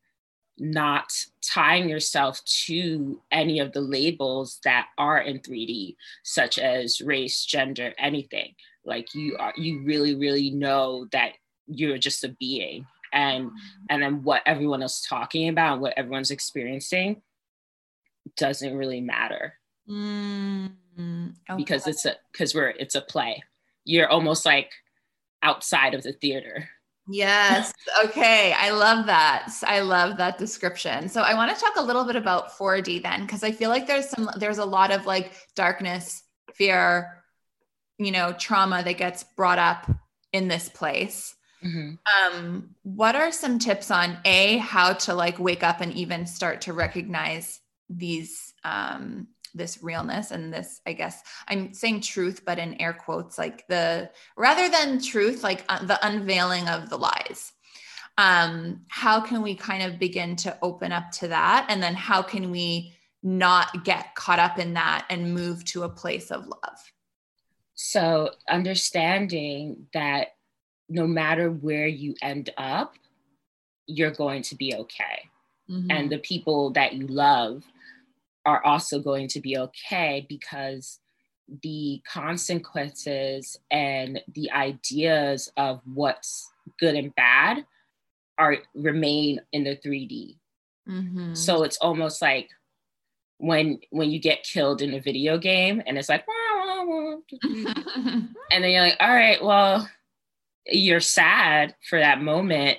not 0.58 1.12
tying 1.42 1.88
yourself 1.88 2.42
to 2.66 3.20
any 3.30 3.58
of 3.58 3.72
the 3.72 3.80
labels 3.80 4.58
that 4.64 4.86
are 4.98 5.20
in 5.20 5.40
3D, 5.40 5.96
such 6.24 6.58
as 6.58 7.00
race, 7.00 7.44
gender, 7.44 7.92
anything. 7.98 8.54
Like 8.84 9.14
you 9.14 9.36
are, 9.38 9.52
you 9.56 9.82
really, 9.84 10.14
really 10.14 10.50
know 10.50 11.06
that 11.12 11.32
you're 11.66 11.98
just 11.98 12.24
a 12.24 12.28
being 12.28 12.86
and 13.12 13.50
and 13.90 14.02
then 14.02 14.22
what 14.22 14.42
everyone 14.46 14.82
else 14.82 15.00
is 15.00 15.06
talking 15.06 15.48
about 15.48 15.80
what 15.80 15.94
everyone's 15.96 16.30
experiencing 16.30 17.22
doesn't 18.36 18.76
really 18.76 19.00
matter. 19.00 19.54
Mm, 19.88 20.72
okay. 20.98 21.56
because 21.56 21.86
it's 21.86 22.04
a 22.04 22.16
because 22.32 22.54
we're 22.54 22.70
it's 22.70 22.94
a 22.94 23.00
play. 23.00 23.42
You're 23.84 24.08
almost 24.08 24.44
like 24.44 24.70
outside 25.42 25.94
of 25.94 26.02
the 26.02 26.12
theater. 26.12 26.68
Yes. 27.08 27.72
Okay. 28.04 28.52
I 28.52 28.70
love 28.70 29.06
that. 29.06 29.48
I 29.64 29.80
love 29.80 30.16
that 30.16 30.38
description. 30.38 31.08
So 31.08 31.22
i 31.22 31.34
want 31.34 31.54
to 31.54 31.60
talk 31.60 31.76
a 31.76 31.82
little 31.82 32.04
bit 32.04 32.16
about 32.16 32.50
4d 32.58 33.02
then 33.02 33.22
because 33.22 33.44
i 33.44 33.52
feel 33.52 33.70
like 33.70 33.86
there's 33.86 34.08
some 34.08 34.28
there's 34.38 34.58
a 34.58 34.64
lot 34.64 34.90
of 34.90 35.06
like 35.06 35.32
darkness 35.54 36.24
fear 36.54 37.22
you 37.98 38.10
know 38.10 38.32
trauma 38.32 38.82
that 38.82 38.98
gets 38.98 39.24
brought 39.36 39.58
up 39.58 39.88
in 40.32 40.48
this 40.48 40.68
place 40.68 41.35
Mm-hmm. 41.66 42.36
Um, 42.38 42.70
what 42.82 43.16
are 43.16 43.32
some 43.32 43.58
tips 43.58 43.90
on 43.90 44.18
a 44.24 44.58
how 44.58 44.92
to 44.92 45.14
like 45.14 45.38
wake 45.38 45.62
up 45.62 45.80
and 45.80 45.92
even 45.94 46.26
start 46.26 46.60
to 46.62 46.72
recognize 46.72 47.60
these 47.88 48.54
um, 48.64 49.28
this 49.56 49.82
realness 49.82 50.30
and 50.30 50.52
this 50.52 50.80
i 50.86 50.92
guess 50.92 51.22
i'm 51.48 51.72
saying 51.72 52.00
truth 52.00 52.42
but 52.44 52.58
in 52.58 52.80
air 52.80 52.92
quotes 52.92 53.38
like 53.38 53.66
the 53.68 54.08
rather 54.36 54.68
than 54.68 55.00
truth 55.00 55.42
like 55.42 55.64
uh, 55.68 55.84
the 55.84 56.06
unveiling 56.06 56.68
of 56.68 56.88
the 56.90 56.98
lies. 56.98 57.52
Um 58.18 58.82
how 58.88 59.20
can 59.20 59.42
we 59.42 59.54
kind 59.54 59.82
of 59.82 59.98
begin 59.98 60.36
to 60.36 60.56
open 60.62 60.92
up 60.92 61.10
to 61.12 61.28
that? 61.28 61.66
And 61.68 61.82
then 61.82 61.94
how 61.94 62.22
can 62.22 62.50
we 62.50 62.94
not 63.22 63.84
get 63.84 64.14
caught 64.14 64.38
up 64.38 64.58
in 64.58 64.74
that 64.74 65.06
and 65.10 65.34
move 65.34 65.64
to 65.66 65.82
a 65.82 65.88
place 65.88 66.30
of 66.30 66.46
love? 66.46 66.92
So 67.74 68.30
understanding 68.48 69.86
that 69.92 70.28
no 70.88 71.06
matter 71.06 71.50
where 71.50 71.86
you 71.86 72.14
end 72.22 72.50
up, 72.56 72.94
you're 73.86 74.10
going 74.10 74.42
to 74.42 74.54
be 74.56 74.74
okay. 74.74 75.30
Mm-hmm. 75.70 75.90
And 75.90 76.10
the 76.10 76.18
people 76.18 76.70
that 76.70 76.94
you 76.94 77.06
love 77.06 77.64
are 78.44 78.64
also 78.64 79.00
going 79.00 79.28
to 79.28 79.40
be 79.40 79.58
okay 79.58 80.24
because 80.28 81.00
the 81.62 82.00
consequences 82.08 83.56
and 83.70 84.20
the 84.34 84.50
ideas 84.50 85.50
of 85.56 85.80
what's 85.84 86.50
good 86.78 86.94
and 86.94 87.14
bad 87.14 87.64
are 88.38 88.58
remain 88.74 89.40
in 89.52 89.64
the 89.64 89.76
3D. 89.76 90.36
Mm-hmm. 90.88 91.34
So 91.34 91.62
it's 91.62 91.78
almost 91.78 92.22
like 92.22 92.50
when 93.38 93.80
when 93.90 94.10
you 94.10 94.18
get 94.18 94.44
killed 94.44 94.80
in 94.80 94.94
a 94.94 95.00
video 95.00 95.36
game 95.36 95.82
and 95.86 95.98
it's 95.98 96.08
like 96.08 96.24
and 97.42 98.28
then 98.50 98.70
you're 98.70 98.80
like 98.80 98.96
all 98.98 99.14
right 99.14 99.42
well 99.44 99.86
you're 100.68 101.00
sad 101.00 101.74
for 101.88 101.98
that 101.98 102.20
moment 102.20 102.78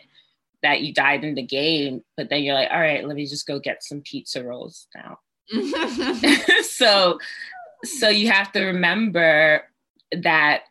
that 0.63 0.82
you 0.82 0.94
died 0.94 1.24
in 1.24 1.36
the 1.36 1.44
game, 1.44 2.03
but 2.15 2.29
then 2.29 2.44
you're 2.44 2.56
like, 2.56 2.70
all 2.72 2.79
right, 2.79 3.06
let 3.06 3.15
me 3.15 3.25
just 3.25 3.48
go 3.48 3.60
get 3.60 3.84
some 3.84 4.01
pizza 4.01 4.44
rolls 4.44 4.88
now. 4.96 5.20
so 6.63 7.20
so 7.84 8.10
you 8.10 8.29
have 8.29 8.51
to 8.51 8.65
remember 8.65 9.62
that 10.12 10.63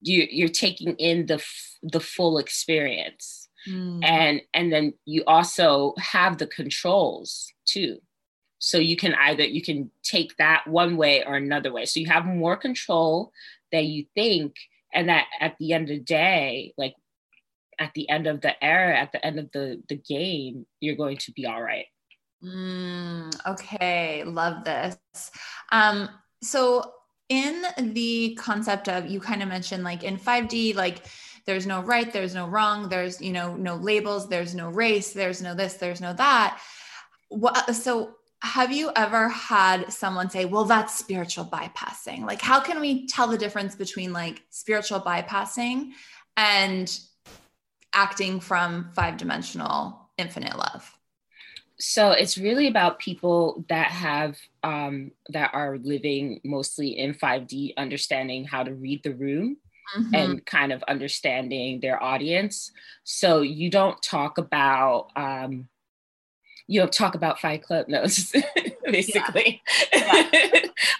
you 0.00 0.26
you're 0.30 0.48
taking 0.48 0.94
in 0.96 1.26
the 1.26 1.44
the 1.82 2.00
full 2.00 2.38
experience. 2.38 3.48
Mm. 3.68 4.04
And 4.04 4.42
and 4.52 4.72
then 4.72 4.94
you 5.04 5.24
also 5.26 5.94
have 5.98 6.38
the 6.38 6.46
controls 6.46 7.52
too. 7.64 7.98
So 8.58 8.78
you 8.78 8.96
can 8.96 9.14
either 9.14 9.44
you 9.44 9.62
can 9.62 9.90
take 10.02 10.36
that 10.36 10.66
one 10.66 10.96
way 10.96 11.24
or 11.24 11.34
another 11.34 11.72
way. 11.72 11.84
So 11.84 12.00
you 12.00 12.06
have 12.06 12.26
more 12.26 12.56
control 12.56 13.32
than 13.72 13.84
you 13.84 14.06
think 14.14 14.56
and 14.94 15.08
that 15.08 15.26
at 15.40 15.56
the 15.58 15.72
end 15.72 15.90
of 15.90 15.98
the 15.98 16.04
day 16.04 16.72
like 16.78 16.94
at 17.78 17.92
the 17.94 18.08
end 18.08 18.26
of 18.26 18.40
the 18.40 18.64
era 18.64 18.96
at 18.98 19.12
the 19.12 19.24
end 19.24 19.38
of 19.38 19.50
the 19.52 19.82
the 19.88 19.96
game 19.96 20.64
you're 20.80 20.96
going 20.96 21.16
to 21.16 21.32
be 21.32 21.46
all 21.46 21.62
right. 21.62 21.86
Mm, 22.42 23.34
okay. 23.46 24.22
Love 24.24 24.64
this. 24.64 24.96
Um 25.72 26.08
so 26.42 26.92
in 27.28 27.64
the 27.78 28.36
concept 28.38 28.88
of 28.88 29.06
you 29.06 29.20
kind 29.20 29.42
of 29.42 29.48
mentioned 29.48 29.82
like 29.82 30.04
in 30.04 30.18
5d 30.18 30.74
like 30.74 31.04
there's 31.46 31.66
no 31.66 31.80
right 31.82 32.12
there's 32.12 32.34
no 32.34 32.46
wrong 32.46 32.88
there's 32.88 33.20
you 33.20 33.32
know 33.32 33.56
no 33.56 33.76
labels 33.76 34.28
there's 34.28 34.54
no 34.54 34.68
race 34.70 35.12
there's 35.12 35.42
no 35.42 35.54
this 35.54 35.74
there's 35.74 36.00
no 36.00 36.12
that. 36.12 36.60
What 37.28 37.74
so 37.74 38.16
have 38.42 38.72
you 38.72 38.90
ever 38.94 39.28
had 39.28 39.92
someone 39.92 40.28
say, 40.28 40.44
well, 40.44 40.64
that's 40.64 40.98
spiritual 40.98 41.46
bypassing? 41.46 42.26
Like, 42.26 42.42
how 42.42 42.60
can 42.60 42.80
we 42.80 43.06
tell 43.06 43.26
the 43.26 43.38
difference 43.38 43.74
between 43.74 44.12
like 44.12 44.42
spiritual 44.50 45.00
bypassing 45.00 45.92
and 46.36 46.98
acting 47.92 48.40
from 48.40 48.90
five 48.94 49.16
dimensional 49.16 50.10
infinite 50.18 50.56
love? 50.56 50.90
So 51.78 52.10
it's 52.12 52.38
really 52.38 52.68
about 52.68 52.98
people 52.98 53.64
that 53.68 53.88
have, 53.88 54.36
um, 54.62 55.10
that 55.30 55.50
are 55.54 55.78
living 55.78 56.40
mostly 56.44 56.98
in 56.98 57.14
5D, 57.14 57.74
understanding 57.76 58.44
how 58.44 58.62
to 58.62 58.74
read 58.74 59.02
the 59.02 59.14
room. 59.14 59.56
Mm-hmm. 59.94 60.14
and 60.14 60.46
kind 60.46 60.72
of 60.72 60.82
understanding 60.84 61.78
their 61.78 62.02
audience. 62.02 62.72
So 63.04 63.42
you 63.42 63.68
don't 63.68 64.00
talk 64.02 64.38
about 64.38 65.10
um, 65.14 65.68
you 66.66 66.80
know, 66.80 66.86
talk 66.86 67.14
about 67.14 67.40
Fight 67.40 67.62
Club. 67.62 67.86
No, 67.88 68.02
basically. 68.84 69.62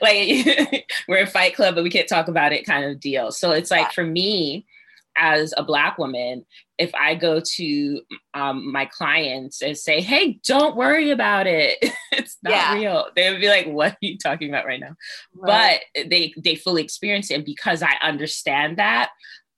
like 0.00 0.87
we're 1.09 1.18
in 1.18 1.26
Fight 1.26 1.54
Club, 1.54 1.75
but 1.75 1.85
we 1.85 1.90
can't 1.90 2.09
talk 2.09 2.28
about 2.28 2.52
it 2.52 2.66
kind 2.66 2.85
of 2.85 3.00
deal. 3.00 3.33
So 3.33 3.52
it's 3.52 3.71
like 3.71 3.92
for 3.92 4.04
me, 4.04 4.66
as 5.16 5.54
a 5.56 5.62
black 5.62 5.97
woman 5.97 6.44
if 6.76 6.92
i 6.94 7.14
go 7.14 7.40
to 7.40 8.00
um, 8.35 8.73
my 8.73 8.85
clients 8.87 9.62
and 9.62 9.76
say 9.76 10.00
hey 10.00 10.40
don't 10.44 10.76
worry 10.76 11.11
about 11.11 11.47
it 11.47 11.78
it's 12.12 12.37
not 12.42 12.52
yeah. 12.52 12.75
real 12.75 13.06
they 13.14 13.30
would 13.30 13.40
be 13.40 13.49
like 13.49 13.66
what 13.66 13.92
are 13.92 13.99
you 14.00 14.18
talking 14.18 14.49
about 14.49 14.66
right 14.66 14.80
now 14.80 14.94
right. 15.37 15.80
but 15.94 16.11
they 16.11 16.35
they 16.37 16.56
fully 16.56 16.83
experience 16.83 17.30
it 17.30 17.35
and 17.35 17.44
because 17.44 17.83
i 17.83 17.94
understand 18.02 18.76
that 18.76 19.11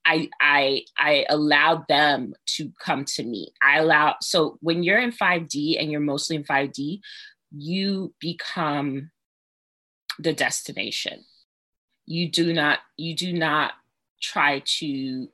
I 0.06 0.30
I 0.40 0.84
I 0.96 1.26
allowed 1.28 1.88
them 1.88 2.34
to 2.54 2.72
come 2.80 3.04
to 3.16 3.25
me. 3.25 3.52
I 3.60 3.78
allow 3.78 4.14
so 4.22 4.56
when 4.60 4.84
you're 4.84 5.00
in 5.00 5.10
5D 5.10 5.80
and 5.80 5.90
you're 5.90 6.00
mostly 6.00 6.36
in 6.36 6.44
5D, 6.44 7.00
you 7.50 8.14
become 8.20 9.10
the 10.20 10.32
destination. 10.32 11.25
You 12.06 12.30
do 12.30 12.52
not 12.52 12.78
you 12.96 13.16
do 13.16 13.32
not 13.32 13.72
try 14.22 14.62
to 14.78 15.28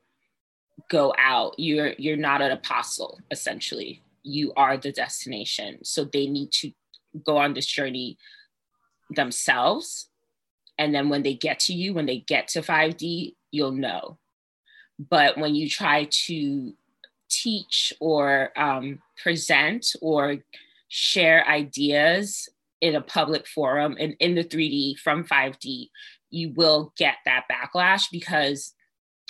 go 0.90 1.14
out. 1.18 1.54
You're 1.58 1.92
you're 1.98 2.16
not 2.16 2.40
an 2.40 2.52
apostle 2.52 3.20
essentially. 3.30 4.02
You 4.22 4.54
are 4.56 4.78
the 4.78 4.92
destination. 4.92 5.84
So 5.84 6.04
they 6.04 6.26
need 6.26 6.50
to 6.52 6.72
go 7.26 7.36
on 7.36 7.52
this 7.52 7.66
journey 7.66 8.16
themselves. 9.10 10.08
And 10.78 10.94
then 10.94 11.10
when 11.10 11.22
they 11.22 11.34
get 11.34 11.60
to 11.60 11.74
you 11.74 11.92
when 11.92 12.06
they 12.06 12.20
get 12.20 12.48
to 12.48 12.62
5d 12.62 13.34
you'll 13.50 13.72
know 13.72 14.18
but 14.98 15.38
when 15.38 15.54
you 15.54 15.68
try 15.68 16.08
to 16.10 16.72
teach 17.28 17.92
or 18.00 18.50
um, 18.56 18.98
present 19.22 19.86
or 20.00 20.36
share 20.88 21.48
ideas 21.48 22.48
in 22.80 22.94
a 22.94 23.00
public 23.00 23.46
forum 23.46 23.96
and 23.98 24.14
in 24.20 24.34
the 24.34 24.44
3d 24.44 24.98
from 24.98 25.24
5d 25.24 25.88
you 26.30 26.52
will 26.54 26.92
get 26.96 27.16
that 27.24 27.44
backlash 27.50 28.06
because 28.10 28.74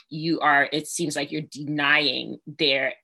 you 0.09 0.41
are 0.41 0.69
it 0.73 0.89
seems 0.89 1.15
like 1.15 1.31
you're 1.31 1.43
denying 1.43 2.39
their 2.47 2.95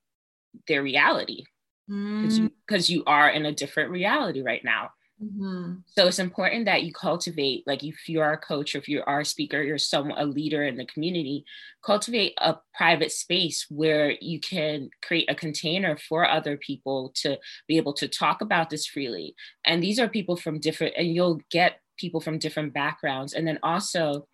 their 0.66 0.82
reality 0.82 1.44
because 1.86 2.38
mm. 2.38 2.50
you, 2.90 2.96
you 2.98 3.04
are 3.06 3.28
in 3.28 3.46
a 3.46 3.52
different 3.52 3.90
reality 3.90 4.42
right 4.42 4.64
now 4.64 4.90
mm-hmm. 5.22 5.74
so 5.86 6.06
it's 6.06 6.18
important 6.18 6.64
that 6.64 6.82
you 6.82 6.92
cultivate 6.92 7.64
like 7.66 7.82
if 7.82 8.08
you 8.08 8.20
are 8.20 8.32
a 8.32 8.38
coach 8.38 8.74
or 8.74 8.78
if 8.78 8.88
you 8.88 9.02
are 9.06 9.20
a 9.20 9.24
speaker 9.24 9.62
you're 9.62 9.78
some 9.78 10.10
a 10.16 10.24
leader 10.24 10.64
in 10.64 10.76
the 10.76 10.86
community 10.86 11.44
cultivate 11.84 12.34
a 12.38 12.56
private 12.74 13.12
space 13.12 13.66
where 13.68 14.12
you 14.20 14.40
can 14.40 14.90
create 15.02 15.30
a 15.30 15.34
container 15.34 15.96
for 15.96 16.28
other 16.28 16.56
people 16.56 17.12
to 17.14 17.38
be 17.66 17.76
able 17.76 17.92
to 17.92 18.08
talk 18.08 18.40
about 18.40 18.70
this 18.70 18.86
freely 18.86 19.34
and 19.64 19.82
these 19.82 19.98
are 19.98 20.08
people 20.08 20.36
from 20.36 20.60
different 20.60 20.94
and 20.96 21.14
you'll 21.14 21.40
get 21.50 21.80
people 21.98 22.20
from 22.20 22.38
different 22.38 22.72
backgrounds 22.72 23.32
and 23.32 23.46
then 23.46 23.58
also 23.62 24.26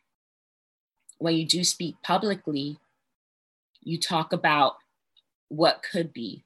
when 1.19 1.37
you 1.37 1.47
do 1.47 1.65
speak 1.65 1.97
publicly, 2.03 2.79
you 3.83 3.99
talk 3.99 4.33
about 4.33 4.75
what 5.49 5.83
could 5.83 6.13
be. 6.13 6.45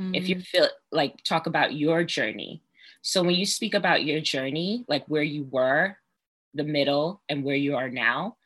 Mm-hmm. 0.00 0.14
If 0.14 0.28
you 0.28 0.36
mm. 0.36 0.44
feel 0.44 0.68
like 0.92 1.22
talk 1.24 1.46
about 1.46 1.74
your 1.74 2.04
journey. 2.04 2.62
So 3.02 3.22
when 3.22 3.34
you 3.34 3.46
speak 3.46 3.74
about 3.74 4.04
your 4.04 4.20
journey, 4.20 4.84
like 4.88 5.04
where 5.06 5.22
you 5.22 5.44
were, 5.50 5.96
the 6.54 6.64
middle, 6.64 7.22
and 7.28 7.44
where 7.44 7.56
you 7.56 7.76
are 7.76 7.88
now, 7.88 8.36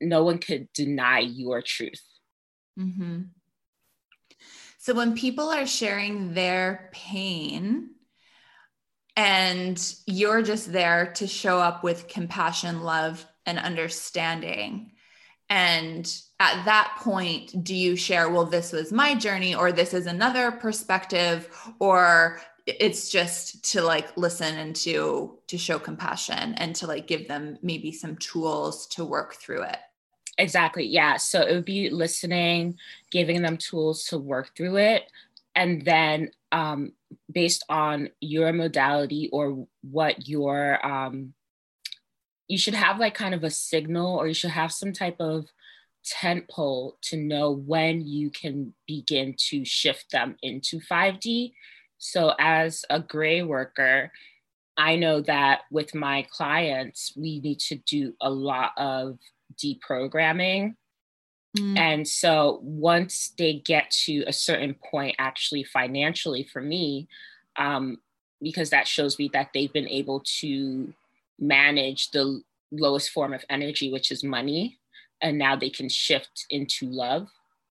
no 0.00 0.24
one 0.24 0.38
could 0.38 0.72
deny 0.72 1.20
your 1.20 1.62
truth. 1.62 2.02
Mm-hmm. 2.78 3.22
So 4.78 4.94
when 4.94 5.14
people 5.14 5.48
are 5.48 5.66
sharing 5.66 6.34
their 6.34 6.90
pain, 6.92 7.90
and 9.16 9.94
you're 10.06 10.42
just 10.42 10.72
there 10.72 11.12
to 11.16 11.26
show 11.26 11.58
up 11.58 11.84
with 11.84 12.08
compassion, 12.08 12.82
love, 12.82 13.24
and 13.44 13.58
understanding. 13.58 14.92
And 15.50 16.10
at 16.40 16.64
that 16.64 16.96
point, 17.00 17.62
do 17.62 17.74
you 17.74 17.94
share, 17.94 18.30
well, 18.30 18.46
this 18.46 18.72
was 18.72 18.90
my 18.90 19.14
journey, 19.14 19.54
or 19.54 19.70
this 19.70 19.92
is 19.92 20.06
another 20.06 20.50
perspective, 20.50 21.48
or 21.78 22.40
it's 22.66 23.08
just 23.08 23.64
to 23.72 23.82
like 23.82 24.16
listen 24.16 24.56
and 24.58 24.76
to 24.76 25.38
to 25.48 25.58
show 25.58 25.78
compassion 25.78 26.54
and 26.54 26.74
to 26.76 26.86
like 26.86 27.06
give 27.06 27.26
them 27.28 27.58
maybe 27.62 27.90
some 27.92 28.16
tools 28.16 28.86
to 28.86 29.04
work 29.04 29.34
through 29.34 29.62
it 29.62 29.78
exactly 30.38 30.84
yeah 30.84 31.16
so 31.16 31.42
it 31.42 31.52
would 31.54 31.64
be 31.64 31.90
listening 31.90 32.76
giving 33.10 33.42
them 33.42 33.56
tools 33.56 34.04
to 34.04 34.16
work 34.16 34.56
through 34.56 34.76
it 34.76 35.10
and 35.54 35.84
then 35.84 36.30
um, 36.50 36.92
based 37.30 37.64
on 37.68 38.08
your 38.20 38.52
modality 38.52 39.28
or 39.32 39.66
what 39.82 40.28
your 40.28 40.84
um, 40.86 41.34
you 42.48 42.58
should 42.58 42.74
have 42.74 42.98
like 42.98 43.14
kind 43.14 43.34
of 43.34 43.44
a 43.44 43.50
signal 43.50 44.16
or 44.16 44.28
you 44.28 44.34
should 44.34 44.50
have 44.50 44.72
some 44.72 44.92
type 44.92 45.16
of 45.20 45.46
tent 46.04 46.48
pole 46.48 46.98
to 47.02 47.16
know 47.16 47.50
when 47.50 48.06
you 48.06 48.30
can 48.30 48.74
begin 48.86 49.34
to 49.38 49.64
shift 49.64 50.10
them 50.10 50.36
into 50.42 50.80
5D. 50.80 51.52
So, 52.04 52.34
as 52.40 52.84
a 52.90 52.98
gray 52.98 53.44
worker, 53.44 54.10
I 54.76 54.96
know 54.96 55.20
that 55.20 55.60
with 55.70 55.94
my 55.94 56.26
clients, 56.32 57.12
we 57.16 57.38
need 57.38 57.60
to 57.60 57.76
do 57.76 58.14
a 58.20 58.28
lot 58.28 58.72
of 58.76 59.18
deprogramming. 59.56 60.74
Mm. 61.56 61.78
And 61.78 62.08
so, 62.08 62.58
once 62.64 63.32
they 63.38 63.62
get 63.64 63.92
to 64.06 64.24
a 64.26 64.32
certain 64.32 64.74
point, 64.90 65.14
actually, 65.20 65.62
financially 65.62 66.42
for 66.42 66.60
me, 66.60 67.06
um, 67.56 67.98
because 68.42 68.70
that 68.70 68.88
shows 68.88 69.16
me 69.16 69.30
that 69.32 69.50
they've 69.54 69.72
been 69.72 69.88
able 69.88 70.24
to 70.40 70.92
manage 71.38 72.10
the 72.10 72.42
lowest 72.72 73.10
form 73.10 73.32
of 73.32 73.44
energy, 73.48 73.92
which 73.92 74.10
is 74.10 74.24
money. 74.24 74.76
And 75.20 75.38
now 75.38 75.54
they 75.54 75.70
can 75.70 75.88
shift 75.88 76.46
into 76.50 76.86
love. 76.86 77.28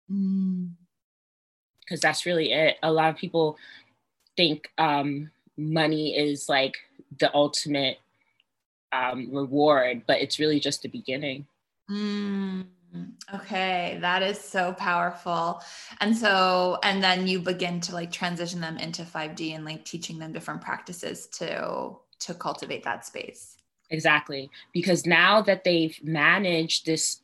Because 0.07 1.99
mm. 1.99 2.01
that's 2.01 2.25
really 2.25 2.53
it. 2.53 2.77
A 2.81 2.93
lot 2.93 3.09
of 3.09 3.17
people 3.17 3.57
think 4.37 4.69
um, 4.77 5.31
money 5.57 6.15
is 6.15 6.47
like 6.49 6.75
the 7.19 7.33
ultimate 7.33 7.97
um, 8.91 9.29
reward, 9.31 10.03
but 10.07 10.21
it's 10.21 10.39
really 10.39 10.59
just 10.59 10.81
the 10.81 10.89
beginning. 10.89 11.45
Mm. 11.89 12.65
Okay, 13.33 13.97
that 14.01 14.21
is 14.21 14.39
so 14.39 14.73
powerful. 14.73 15.61
And 16.01 16.15
so, 16.15 16.77
and 16.83 17.01
then 17.01 17.25
you 17.25 17.39
begin 17.39 17.79
to 17.81 17.93
like 17.93 18.11
transition 18.11 18.59
them 18.59 18.77
into 18.77 19.03
5D 19.03 19.55
and 19.55 19.63
like 19.63 19.85
teaching 19.85 20.19
them 20.19 20.33
different 20.33 20.61
practices 20.61 21.27
to 21.27 21.95
to 22.19 22.33
cultivate 22.35 22.83
that 22.83 23.05
space. 23.05 23.57
Exactly. 23.89 24.49
Because 24.73 25.05
now 25.05 25.41
that 25.41 25.63
they've 25.63 25.97
managed 26.03 26.85
this 26.85 27.21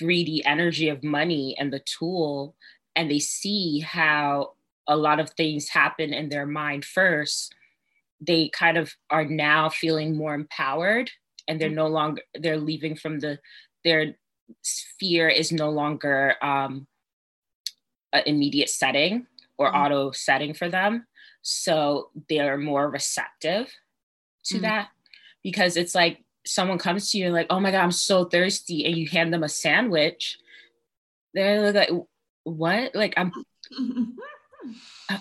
3D 0.00 0.40
energy 0.44 0.88
of 0.88 1.04
money 1.04 1.56
and 1.58 1.72
the 1.72 1.80
tool, 1.80 2.54
and 2.96 3.10
they 3.10 3.18
see 3.18 3.80
how 3.80 4.52
a 4.90 4.96
lot 4.96 5.20
of 5.20 5.30
things 5.30 5.68
happen 5.68 6.12
in 6.12 6.28
their 6.28 6.46
mind 6.46 6.84
first, 6.84 7.54
they 8.20 8.50
kind 8.50 8.76
of 8.76 8.92
are 9.08 9.24
now 9.24 9.70
feeling 9.70 10.16
more 10.16 10.34
empowered 10.34 11.10
and 11.48 11.60
they're 11.60 11.70
no 11.70 11.86
longer, 11.86 12.22
they're 12.34 12.58
leaving 12.58 12.96
from 12.96 13.20
the, 13.20 13.38
their 13.84 14.16
sphere 14.62 15.28
is 15.28 15.52
no 15.52 15.70
longer 15.70 16.34
um, 16.42 16.88
an 18.12 18.24
immediate 18.26 18.68
setting 18.68 19.26
or 19.56 19.68
mm-hmm. 19.68 19.76
auto 19.76 20.10
setting 20.10 20.52
for 20.52 20.68
them. 20.68 21.06
So 21.42 22.10
they're 22.28 22.58
more 22.58 22.90
receptive 22.90 23.72
to 24.46 24.54
mm-hmm. 24.54 24.64
that 24.64 24.88
because 25.44 25.76
it's 25.76 25.94
like 25.94 26.24
someone 26.44 26.78
comes 26.78 27.12
to 27.12 27.18
you 27.18 27.26
and 27.26 27.34
like, 27.34 27.46
oh 27.48 27.60
my 27.60 27.70
God, 27.70 27.82
I'm 27.82 27.92
so 27.92 28.24
thirsty. 28.24 28.84
And 28.86 28.96
you 28.96 29.08
hand 29.08 29.32
them 29.32 29.44
a 29.44 29.48
sandwich. 29.48 30.36
They're 31.32 31.72
like, 31.72 31.90
what? 32.42 32.94
Like, 32.94 33.14
I'm. 33.16 33.32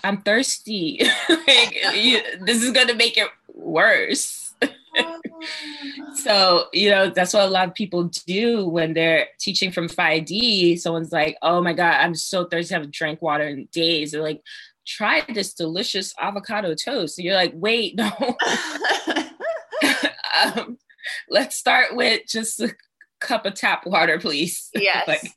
I'm 0.04 0.21
thirsty. 0.21 1.02
like, 1.30 1.75
you, 1.95 2.21
this 2.41 2.63
is 2.63 2.71
gonna 2.71 2.95
make 2.95 3.17
it 3.17 3.30
worse. 3.47 4.54
so 6.15 6.65
you 6.73 6.89
know 6.89 7.10
that's 7.10 7.34
what 7.34 7.47
a 7.47 7.52
lot 7.52 7.67
of 7.67 7.73
people 7.73 8.04
do 8.25 8.67
when 8.67 8.93
they're 8.93 9.28
teaching 9.39 9.71
from 9.71 9.88
5D. 9.88 10.80
Someone's 10.80 11.12
like, 11.12 11.38
"Oh 11.41 11.62
my 11.62 11.73
god, 11.73 11.95
I'm 11.95 12.15
so 12.15 12.45
thirsty. 12.45 12.73
I 12.73 12.78
haven't 12.78 12.93
drank 12.93 13.21
water 13.21 13.47
in 13.47 13.67
days." 13.71 14.12
They're 14.12 14.21
like, 14.21 14.41
"Try 14.86 15.23
this 15.34 15.54
delicious 15.54 16.13
avocado 16.19 16.75
toast." 16.75 17.17
And 17.17 17.25
you're 17.25 17.36
like, 17.36 17.54
"Wait, 17.56 17.95
no." 17.97 18.12
um, 20.43 20.78
let's 21.30 21.56
start 21.56 21.95
with 21.95 22.23
just 22.28 22.60
a 22.60 22.75
cup 23.19 23.45
of 23.45 23.54
tap 23.54 23.86
water, 23.86 24.19
please. 24.19 24.69
Yes. 24.73 25.08
like, 25.08 25.34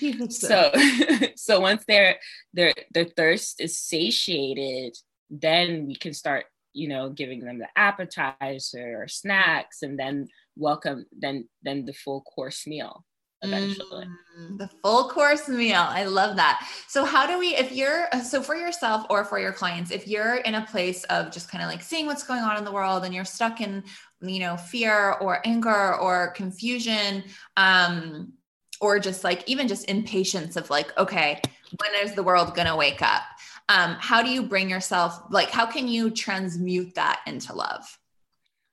so 0.30 0.72
so 1.36 1.60
once 1.60 1.84
their 1.86 2.16
their 2.54 2.74
their 2.92 3.04
thirst 3.04 3.60
is 3.60 3.78
satiated, 3.78 4.96
then 5.30 5.86
we 5.86 5.94
can 5.94 6.14
start, 6.14 6.46
you 6.72 6.88
know, 6.88 7.10
giving 7.10 7.40
them 7.40 7.58
the 7.58 7.68
appetizer 7.76 9.02
or 9.02 9.08
snacks 9.08 9.82
and 9.82 9.98
then 9.98 10.28
welcome 10.56 11.04
then 11.16 11.48
then 11.62 11.84
the 11.84 11.92
full 11.92 12.22
course 12.22 12.66
meal 12.66 13.04
eventually. 13.42 14.06
Mm, 14.38 14.58
the 14.58 14.68
full 14.82 15.08
course 15.08 15.48
meal. 15.48 15.84
I 15.88 16.04
love 16.04 16.36
that. 16.36 16.68
So, 16.88 17.04
how 17.04 17.26
do 17.26 17.38
we, 17.38 17.54
if 17.54 17.72
you're, 17.72 18.08
so 18.24 18.42
for 18.42 18.56
yourself 18.56 19.06
or 19.10 19.24
for 19.24 19.38
your 19.38 19.52
clients, 19.52 19.90
if 19.90 20.06
you're 20.06 20.36
in 20.36 20.54
a 20.54 20.66
place 20.66 21.04
of 21.04 21.30
just 21.30 21.50
kind 21.50 21.62
of 21.62 21.70
like 21.70 21.82
seeing 21.82 22.06
what's 22.06 22.24
going 22.24 22.42
on 22.42 22.56
in 22.56 22.64
the 22.64 22.72
world 22.72 23.04
and 23.04 23.14
you're 23.14 23.24
stuck 23.24 23.60
in, 23.60 23.84
you 24.20 24.40
know, 24.40 24.56
fear 24.56 25.12
or 25.20 25.46
anger 25.46 25.94
or 25.96 26.30
confusion, 26.30 27.24
um, 27.56 28.32
or 28.80 28.98
just 28.98 29.24
like 29.24 29.42
even 29.46 29.68
just 29.68 29.88
impatience 29.90 30.56
of 30.56 30.70
like, 30.70 30.96
okay, 30.98 31.40
when 31.80 31.90
is 32.04 32.14
the 32.14 32.22
world 32.22 32.54
going 32.54 32.68
to 32.68 32.76
wake 32.76 33.02
up? 33.02 33.22
Um, 33.68 33.96
how 33.98 34.22
do 34.22 34.30
you 34.30 34.44
bring 34.44 34.70
yourself, 34.70 35.20
like, 35.30 35.50
how 35.50 35.66
can 35.66 35.88
you 35.88 36.10
transmute 36.10 36.94
that 36.94 37.20
into 37.26 37.52
love? 37.52 37.98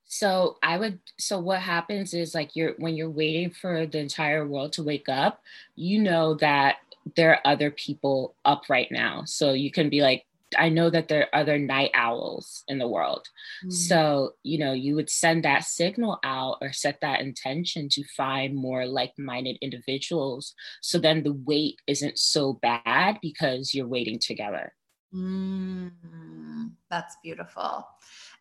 So 0.05 0.57
I 0.61 0.77
would 0.77 0.99
so 1.17 1.39
what 1.39 1.59
happens 1.59 2.13
is 2.13 2.35
like 2.35 2.55
you're 2.55 2.73
when 2.77 2.95
you're 2.95 3.09
waiting 3.09 3.49
for 3.49 3.87
the 3.87 3.97
entire 3.97 4.47
world 4.47 4.73
to 4.73 4.83
wake 4.83 5.09
up, 5.09 5.41
you 5.75 5.99
know 6.03 6.35
that 6.35 6.75
there 7.15 7.31
are 7.31 7.47
other 7.51 7.71
people 7.71 8.35
up 8.45 8.69
right 8.69 8.91
now. 8.91 9.23
So 9.25 9.53
you 9.53 9.71
can 9.71 9.89
be 9.89 10.01
like, 10.01 10.25
I 10.57 10.69
know 10.69 10.89
that 10.89 11.07
there 11.07 11.23
are 11.23 11.41
other 11.41 11.57
night 11.57 11.91
owls 11.93 12.63
in 12.67 12.77
the 12.77 12.87
world. 12.87 13.27
Mm. 13.65 13.71
So, 13.71 14.31
you 14.43 14.57
know, 14.57 14.73
you 14.73 14.95
would 14.95 15.09
send 15.09 15.43
that 15.43 15.63
signal 15.63 16.19
out 16.23 16.57
or 16.61 16.71
set 16.71 16.99
that 17.01 17.21
intention 17.21 17.89
to 17.89 18.03
find 18.15 18.55
more 18.55 18.85
like 18.85 19.13
minded 19.17 19.57
individuals. 19.61 20.53
So 20.81 20.99
then 20.99 21.23
the 21.23 21.33
wait 21.33 21.75
isn't 21.87 22.17
so 22.17 22.53
bad 22.53 23.19
because 23.21 23.73
you're 23.73 23.87
waiting 23.87 24.19
together. 24.19 24.73
Mm, 25.13 26.71
that's 26.89 27.15
beautiful. 27.23 27.87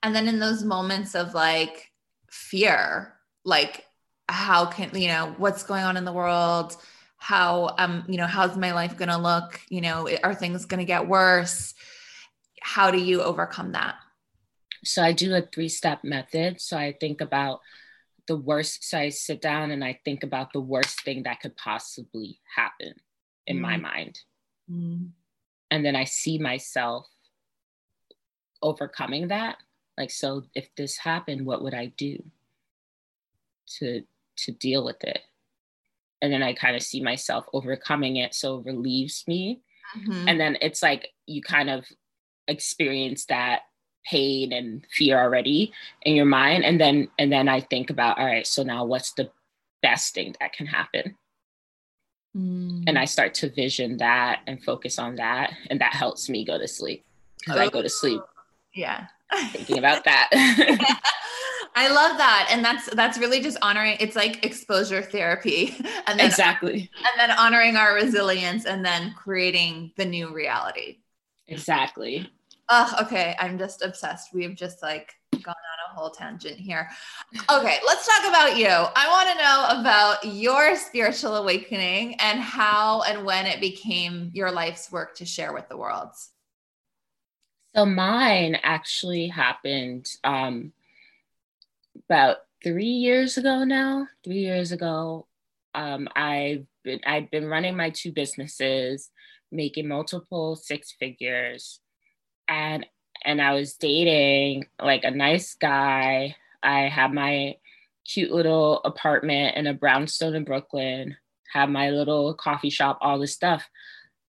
And 0.02 0.14
then 0.14 0.26
in 0.26 0.38
those 0.38 0.64
moments 0.64 1.14
of 1.14 1.34
like 1.34 1.90
fear, 2.30 3.14
like 3.44 3.84
how 4.28 4.66
can, 4.66 4.90
you 4.98 5.08
know, 5.08 5.34
what's 5.36 5.62
going 5.62 5.84
on 5.84 5.96
in 5.96 6.04
the 6.04 6.12
world? 6.12 6.76
How, 7.18 7.74
um, 7.78 8.04
you 8.08 8.16
know, 8.16 8.26
how's 8.26 8.56
my 8.56 8.72
life 8.72 8.96
going 8.96 9.10
to 9.10 9.18
look? 9.18 9.60
You 9.68 9.80
know, 9.80 10.08
are 10.24 10.34
things 10.34 10.64
going 10.64 10.80
to 10.80 10.84
get 10.84 11.06
worse? 11.06 11.74
How 12.62 12.90
do 12.90 12.98
you 12.98 13.22
overcome 13.22 13.72
that? 13.72 13.96
So 14.84 15.02
I 15.02 15.12
do 15.12 15.34
a 15.34 15.42
three 15.42 15.68
step 15.68 16.02
method. 16.02 16.60
So 16.60 16.76
I 16.76 16.96
think 16.98 17.20
about 17.20 17.60
the 18.26 18.36
worst. 18.36 18.88
So 18.88 18.98
I 18.98 19.08
sit 19.10 19.40
down 19.40 19.70
and 19.70 19.84
I 19.84 20.00
think 20.04 20.22
about 20.22 20.52
the 20.52 20.60
worst 20.60 21.02
thing 21.02 21.24
that 21.24 21.40
could 21.40 21.56
possibly 21.56 22.40
happen 22.56 22.94
in 23.46 23.58
mm 23.58 23.60
my 23.60 23.76
mind. 23.76 24.20
mm 24.70 25.10
And 25.70 25.84
then 25.84 25.96
I 25.96 26.04
see 26.04 26.38
myself 26.38 27.06
overcoming 28.62 29.28
that 29.28 29.56
like 29.98 30.10
so 30.10 30.44
if 30.54 30.68
this 30.76 30.96
happened 30.96 31.44
what 31.44 31.62
would 31.62 31.74
i 31.74 31.86
do 31.96 32.22
to 33.66 34.02
to 34.36 34.52
deal 34.52 34.84
with 34.84 35.02
it 35.04 35.20
and 36.20 36.32
then 36.32 36.42
i 36.42 36.52
kind 36.52 36.76
of 36.76 36.82
see 36.82 37.02
myself 37.02 37.44
overcoming 37.52 38.16
it 38.16 38.34
so 38.34 38.58
it 38.58 38.66
relieves 38.66 39.24
me 39.26 39.60
mm-hmm. 39.96 40.28
and 40.28 40.40
then 40.40 40.56
it's 40.60 40.82
like 40.82 41.08
you 41.26 41.42
kind 41.42 41.68
of 41.68 41.84
experience 42.48 43.26
that 43.26 43.62
pain 44.04 44.52
and 44.52 44.84
fear 44.90 45.18
already 45.18 45.72
in 46.02 46.16
your 46.16 46.24
mind 46.24 46.64
and 46.64 46.80
then 46.80 47.08
and 47.18 47.30
then 47.32 47.48
i 47.48 47.60
think 47.60 47.88
about 47.88 48.18
all 48.18 48.26
right 48.26 48.46
so 48.46 48.62
now 48.62 48.84
what's 48.84 49.12
the 49.12 49.30
best 49.80 50.12
thing 50.12 50.34
that 50.40 50.52
can 50.52 50.66
happen 50.66 51.16
mm. 52.36 52.82
and 52.88 52.98
i 52.98 53.04
start 53.04 53.32
to 53.32 53.48
vision 53.50 53.96
that 53.98 54.40
and 54.48 54.62
focus 54.64 54.98
on 54.98 55.14
that 55.14 55.52
and 55.70 55.80
that 55.80 55.94
helps 55.94 56.28
me 56.28 56.44
go 56.44 56.58
to 56.58 56.66
sleep 56.66 57.04
because 57.38 57.56
oh. 57.56 57.62
i 57.62 57.68
go 57.68 57.80
to 57.80 57.88
sleep 57.88 58.20
yeah 58.74 59.06
thinking 59.52 59.78
about 59.78 60.04
that. 60.04 60.28
I 61.74 61.88
love 61.88 62.18
that. 62.18 62.48
And 62.50 62.64
that's 62.64 62.86
that's 62.94 63.18
really 63.18 63.40
just 63.40 63.56
honoring 63.62 63.96
it's 63.98 64.16
like 64.16 64.44
exposure 64.44 65.02
therapy. 65.02 65.76
And 66.04 66.18
then, 66.18 66.26
exactly. 66.26 66.90
And 66.96 67.30
then 67.30 67.30
honoring 67.38 67.76
our 67.76 67.94
resilience 67.94 68.66
and 68.66 68.84
then 68.84 69.14
creating 69.16 69.92
the 69.96 70.04
new 70.04 70.34
reality. 70.34 70.98
Exactly. 71.52 72.30
Oh, 72.68 72.94
okay. 73.02 73.36
I'm 73.38 73.58
just 73.58 73.82
obsessed. 73.82 74.32
We've 74.32 74.54
just 74.54 74.82
like 74.82 75.14
gone 75.32 75.54
on 75.54 75.90
a 75.90 75.94
whole 75.94 76.10
tangent 76.10 76.58
here. 76.58 76.88
Okay, 77.50 77.78
let's 77.86 78.06
talk 78.06 78.28
about 78.28 78.56
you. 78.56 78.68
I 78.68 79.08
want 79.08 79.28
to 79.28 79.42
know 79.42 79.80
about 79.80 80.34
your 80.36 80.76
spiritual 80.76 81.36
awakening 81.36 82.14
and 82.20 82.40
how 82.40 83.02
and 83.02 83.24
when 83.24 83.46
it 83.46 83.60
became 83.60 84.30
your 84.32 84.50
life's 84.50 84.90
work 84.90 85.16
to 85.16 85.24
share 85.24 85.52
with 85.52 85.68
the 85.68 85.76
world. 85.76 86.10
So 87.74 87.86
mine 87.86 88.56
actually 88.62 89.28
happened 89.28 90.06
um, 90.24 90.72
about 92.08 92.38
three 92.62 92.84
years 92.84 93.38
ago 93.38 93.64
now. 93.64 94.06
Three 94.24 94.40
years 94.40 94.72
ago, 94.72 95.26
um, 95.74 96.08
I've 96.14 96.66
been 96.84 97.00
I'd 97.06 97.30
been 97.30 97.46
running 97.46 97.76
my 97.76 97.90
two 97.90 98.12
businesses, 98.12 99.10
making 99.52 99.88
multiple 99.88 100.56
six 100.56 100.92
figures, 100.98 101.80
and 102.48 102.86
and 103.24 103.40
I 103.40 103.54
was 103.54 103.74
dating 103.74 104.66
like 104.80 105.04
a 105.04 105.10
nice 105.10 105.54
guy. 105.54 106.36
I 106.62 106.88
had 106.88 107.12
my 107.12 107.56
cute 108.04 108.32
little 108.32 108.80
apartment 108.84 109.56
in 109.56 109.66
a 109.66 109.74
brownstone 109.74 110.34
in 110.34 110.44
Brooklyn, 110.44 111.16
had 111.52 111.70
my 111.70 111.90
little 111.90 112.34
coffee 112.34 112.70
shop, 112.70 112.98
all 113.00 113.18
this 113.18 113.32
stuff. 113.32 113.68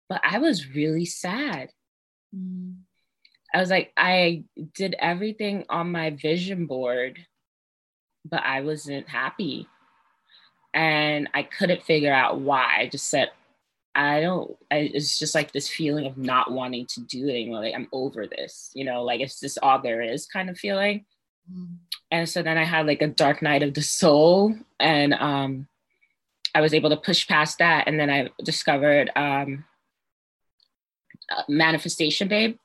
But 0.09 0.21
I 0.23 0.39
was 0.39 0.75
really 0.75 1.05
sad. 1.05 1.69
Mm. 2.35 2.75
I 3.53 3.59
was 3.59 3.69
like, 3.69 3.91
I 3.95 4.43
did 4.75 4.95
everything 4.97 5.65
on 5.69 5.91
my 5.91 6.09
vision 6.11 6.65
board, 6.65 7.19
but 8.25 8.41
I 8.43 8.61
wasn't 8.61 9.07
happy. 9.07 9.67
And 10.73 11.29
I 11.35 11.43
couldn't 11.43 11.83
figure 11.83 12.13
out 12.13 12.39
why. 12.39 12.77
I 12.79 12.87
just 12.87 13.07
said, 13.07 13.29
I 13.95 14.21
don't, 14.21 14.55
I, 14.71 14.91
it's 14.93 15.19
just 15.19 15.35
like 15.35 15.51
this 15.51 15.69
feeling 15.69 16.07
of 16.07 16.17
not 16.17 16.51
wanting 16.51 16.85
to 16.87 17.01
do 17.01 17.27
it 17.27 17.33
anymore. 17.33 17.59
Like, 17.59 17.75
I'm 17.75 17.87
over 17.91 18.27
this, 18.27 18.71
you 18.73 18.85
know, 18.85 19.03
like 19.03 19.21
it's 19.21 19.39
just 19.39 19.59
all 19.61 19.81
there 19.81 20.01
is 20.01 20.25
kind 20.25 20.49
of 20.49 20.57
feeling. 20.57 21.05
Mm-hmm. 21.51 21.75
And 22.11 22.29
so 22.29 22.41
then 22.41 22.57
I 22.57 22.63
had 22.63 22.87
like 22.87 23.01
a 23.01 23.07
dark 23.07 23.41
night 23.41 23.63
of 23.63 23.73
the 23.73 23.81
soul. 23.81 24.55
And 24.79 25.13
um, 25.13 25.67
I 26.55 26.61
was 26.61 26.73
able 26.73 26.89
to 26.89 26.97
push 26.97 27.27
past 27.27 27.59
that. 27.59 27.87
And 27.87 27.99
then 27.99 28.09
I 28.09 28.29
discovered 28.43 29.11
um, 29.15 29.65
Manifestation 31.47 32.27
Babe 32.27 32.57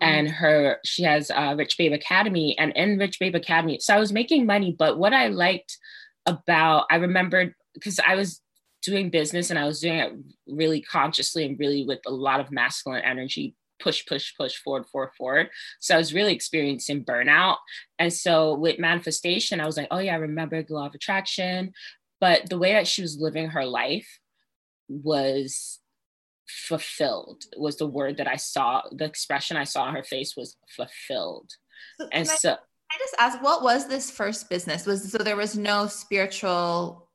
and 0.00 0.28
her 0.28 0.78
she 0.84 1.02
has 1.02 1.30
uh, 1.30 1.54
rich 1.56 1.76
babe 1.76 1.92
academy 1.92 2.56
and 2.58 2.72
in 2.76 2.98
rich 2.98 3.18
babe 3.18 3.34
academy 3.34 3.78
so 3.80 3.94
i 3.94 3.98
was 3.98 4.12
making 4.12 4.46
money 4.46 4.74
but 4.78 4.98
what 4.98 5.12
i 5.12 5.28
liked 5.28 5.78
about 6.26 6.86
i 6.90 6.96
remembered 6.96 7.54
because 7.74 7.98
i 8.06 8.14
was 8.14 8.40
doing 8.82 9.10
business 9.10 9.50
and 9.50 9.58
i 9.58 9.64
was 9.64 9.80
doing 9.80 9.98
it 9.98 10.12
really 10.46 10.80
consciously 10.80 11.44
and 11.44 11.58
really 11.58 11.84
with 11.84 12.00
a 12.06 12.10
lot 12.10 12.40
of 12.40 12.50
masculine 12.50 13.02
energy 13.04 13.54
push 13.80 14.04
push 14.06 14.34
push 14.36 14.56
forward 14.56 14.86
forward 14.86 15.10
forward 15.16 15.48
so 15.80 15.94
i 15.94 15.98
was 15.98 16.14
really 16.14 16.32
experiencing 16.32 17.04
burnout 17.04 17.56
and 17.98 18.12
so 18.12 18.54
with 18.54 18.78
manifestation 18.78 19.60
i 19.60 19.66
was 19.66 19.76
like 19.76 19.88
oh 19.90 19.98
yeah 19.98 20.14
i 20.14 20.18
remember 20.18 20.62
the 20.62 20.74
law 20.74 20.86
of 20.86 20.94
attraction 20.94 21.72
but 22.20 22.48
the 22.48 22.58
way 22.58 22.72
that 22.72 22.86
she 22.86 23.02
was 23.02 23.18
living 23.20 23.48
her 23.48 23.64
life 23.64 24.18
was 24.88 25.78
fulfilled 26.48 27.44
was 27.56 27.76
the 27.76 27.86
word 27.86 28.16
that 28.16 28.28
I 28.28 28.36
saw. 28.36 28.82
The 28.90 29.04
expression 29.04 29.56
I 29.56 29.64
saw 29.64 29.84
on 29.84 29.94
her 29.94 30.02
face 30.02 30.36
was 30.36 30.56
fulfilled. 30.74 31.50
So 32.00 32.08
and 32.12 32.26
so 32.26 32.52
I 32.52 32.98
just 32.98 33.14
ask, 33.18 33.42
what 33.42 33.62
was 33.62 33.86
this 33.86 34.10
first 34.10 34.48
business? 34.48 34.86
Was 34.86 35.12
so 35.12 35.18
there 35.18 35.36
was 35.36 35.56
no 35.56 35.86
spiritual 35.86 37.08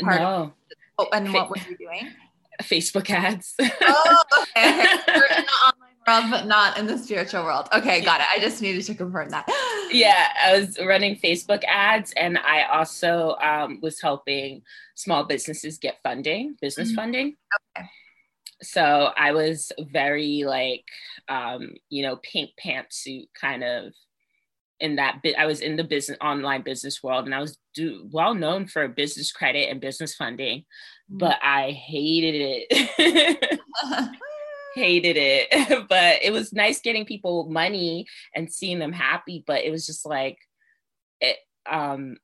part 0.00 0.20
no. 0.20 0.52
Oh, 0.98 1.08
and 1.12 1.32
what 1.32 1.50
were 1.50 1.56
you 1.68 1.76
doing? 1.76 2.10
Facebook 2.62 3.08
ads. 3.10 3.54
oh, 3.60 4.22
okay. 4.56 4.84
We're 5.08 5.36
in 5.36 5.44
the 5.44 5.58
online 5.64 5.94
world, 6.06 6.24
but 6.30 6.46
not 6.46 6.76
in 6.76 6.86
the 6.86 6.98
spiritual 6.98 7.44
world. 7.44 7.68
Okay, 7.72 8.00
got 8.00 8.20
it. 8.20 8.26
I 8.30 8.40
just 8.40 8.60
needed 8.60 8.84
to 8.84 8.94
confirm 8.94 9.30
that. 9.30 9.48
Yeah, 9.90 10.28
I 10.44 10.60
was 10.60 10.78
running 10.78 11.16
Facebook 11.16 11.64
ads, 11.64 12.12
and 12.14 12.36
I 12.36 12.64
also 12.64 13.36
um, 13.36 13.78
was 13.80 14.02
helping 14.02 14.60
small 14.96 15.24
businesses 15.24 15.78
get 15.78 15.96
funding, 16.02 16.56
business 16.60 16.88
mm-hmm. 16.88 16.96
funding. 16.96 17.36
Okay 17.78 17.88
so 18.62 19.10
I 19.16 19.32
was 19.32 19.72
very 19.78 20.44
like, 20.44 20.84
um, 21.28 21.74
you 21.88 22.02
know, 22.02 22.16
pink 22.16 22.50
pantsuit 22.62 23.28
kind 23.40 23.62
of 23.62 23.92
in 24.80 24.96
that 24.96 25.22
bit. 25.22 25.36
I 25.36 25.46
was 25.46 25.60
in 25.60 25.76
the 25.76 25.84
business 25.84 26.18
online 26.20 26.62
business 26.62 27.02
world, 27.02 27.26
and 27.26 27.34
I 27.34 27.40
was 27.40 27.58
do, 27.74 28.08
well 28.10 28.34
known 28.34 28.66
for 28.66 28.86
business 28.88 29.32
credit 29.32 29.70
and 29.70 29.80
business 29.80 30.14
funding, 30.14 30.60
mm-hmm. 30.60 31.18
but 31.18 31.38
I 31.42 31.70
hated 31.70 32.66
it. 32.70 33.60
hated 34.74 35.16
it 35.16 35.88
but 35.88 36.18
it 36.22 36.30
was 36.30 36.52
nice 36.52 36.80
getting 36.80 37.04
people 37.04 37.48
money 37.48 38.06
and 38.34 38.52
seeing 38.52 38.78
them 38.78 38.92
happy 38.92 39.42
but 39.46 39.64
it 39.64 39.70
was 39.70 39.86
just 39.86 40.06
like 40.06 40.38
it 41.20 41.36
um 41.68 42.16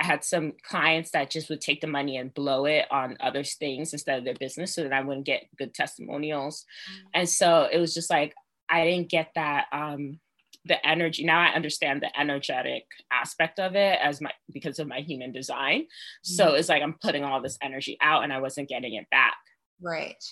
I 0.00 0.04
had 0.04 0.24
some 0.24 0.54
clients 0.62 1.10
that 1.10 1.30
just 1.30 1.50
would 1.50 1.60
take 1.60 1.82
the 1.82 1.86
money 1.86 2.16
and 2.16 2.32
blow 2.32 2.64
it 2.64 2.86
on 2.90 3.18
other 3.20 3.44
things 3.44 3.92
instead 3.92 4.18
of 4.18 4.24
their 4.24 4.34
business 4.34 4.74
so 4.74 4.82
that 4.82 4.94
I 4.94 5.02
wouldn't 5.02 5.26
get 5.26 5.44
good 5.58 5.74
testimonials. 5.74 6.64
Mm-hmm. 6.90 7.08
And 7.14 7.28
so 7.28 7.68
it 7.70 7.78
was 7.78 7.92
just 7.92 8.08
like, 8.08 8.34
I 8.70 8.84
didn't 8.84 9.10
get 9.10 9.28
that 9.34 9.66
um, 9.72 10.18
the 10.66 10.86
energy 10.86 11.24
now 11.24 11.40
i 11.40 11.54
understand 11.54 12.02
the 12.02 12.20
energetic 12.20 12.84
aspect 13.10 13.58
of 13.58 13.74
it 13.74 13.98
as 14.02 14.20
my 14.20 14.30
because 14.52 14.78
of 14.78 14.86
my 14.86 15.00
human 15.00 15.32
design. 15.32 15.82
Mm-hmm. 15.82 16.34
so 16.34 16.54
it's 16.54 16.68
like 16.68 16.82
i'm 16.82 16.96
putting 17.00 17.24
all 17.24 17.40
this 17.40 17.58
energy 17.62 17.96
out 18.02 18.24
and 18.24 18.32
i 18.32 18.40
wasn't 18.40 18.68
getting 18.68 18.94
it 18.94 19.08
back. 19.10 19.36
Right. 19.82 20.22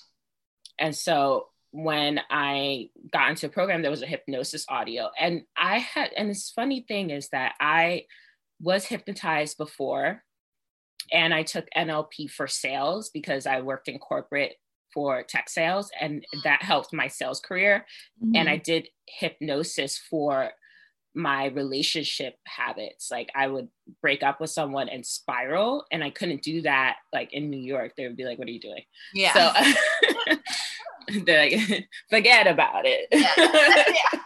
And 0.79 0.95
so 0.95 1.49
when 1.71 2.21
i 2.31 2.89
got 3.13 3.31
into 3.31 3.47
a 3.47 3.51
program 3.51 3.83
there 3.83 3.91
was 3.91 4.03
a 4.03 4.07
hypnosis 4.07 4.65
audio 4.69 5.11
and 5.19 5.43
i 5.57 5.79
had 5.79 6.11
and 6.17 6.31
this 6.31 6.51
funny 6.55 6.85
thing 6.89 7.11
is 7.11 7.29
that 7.29 7.53
i 7.61 8.05
was 8.61 8.87
hypnotized 8.87 9.59
before 9.59 10.23
and 11.13 11.35
i 11.35 11.43
took 11.43 11.67
nlp 11.77 12.31
for 12.31 12.47
sales 12.47 13.11
because 13.11 13.47
i 13.47 13.61
worked 13.61 13.89
in 13.89 13.99
corporate 13.99 14.55
for 14.93 15.23
tech 15.23 15.49
sales 15.49 15.91
and 16.01 16.25
that 16.45 16.63
helped 16.63 16.93
my 16.93 17.09
sales 17.09 17.41
career. 17.41 17.87
Mm-hmm. 18.23 18.37
and 18.37 18.49
i 18.49 18.57
did 18.57 18.89
hypnosis 19.07 19.99
for 19.99 20.51
my 21.15 21.47
relationship 21.47 22.35
habits. 22.47 23.11
Like 23.11 23.31
i 23.35 23.47
would 23.47 23.69
break 24.01 24.23
up 24.23 24.41
with 24.41 24.51
someone 24.51 24.89
and 24.89 25.05
spiral 25.05 25.85
and 25.91 26.05
i 26.05 26.11
couldn't 26.11 26.43
do 26.43 26.63
that 26.63 26.97
like 27.13 27.33
in 27.33 27.51
new 27.51 27.61
york. 27.61 27.93
They 27.97 28.07
would 28.07 28.17
be 28.17 28.25
like 28.25 28.39
what 28.39 28.49
are 28.49 28.53
you 28.53 28.61
doing? 28.61 28.83
Yeah. 29.15 29.33
So 29.35 30.37
they're 31.25 31.51
like 31.51 31.89
forget 32.11 32.47
about 32.47 32.85
it. 32.87 33.09
Yeah. 33.11 33.33
yeah. 33.37 34.21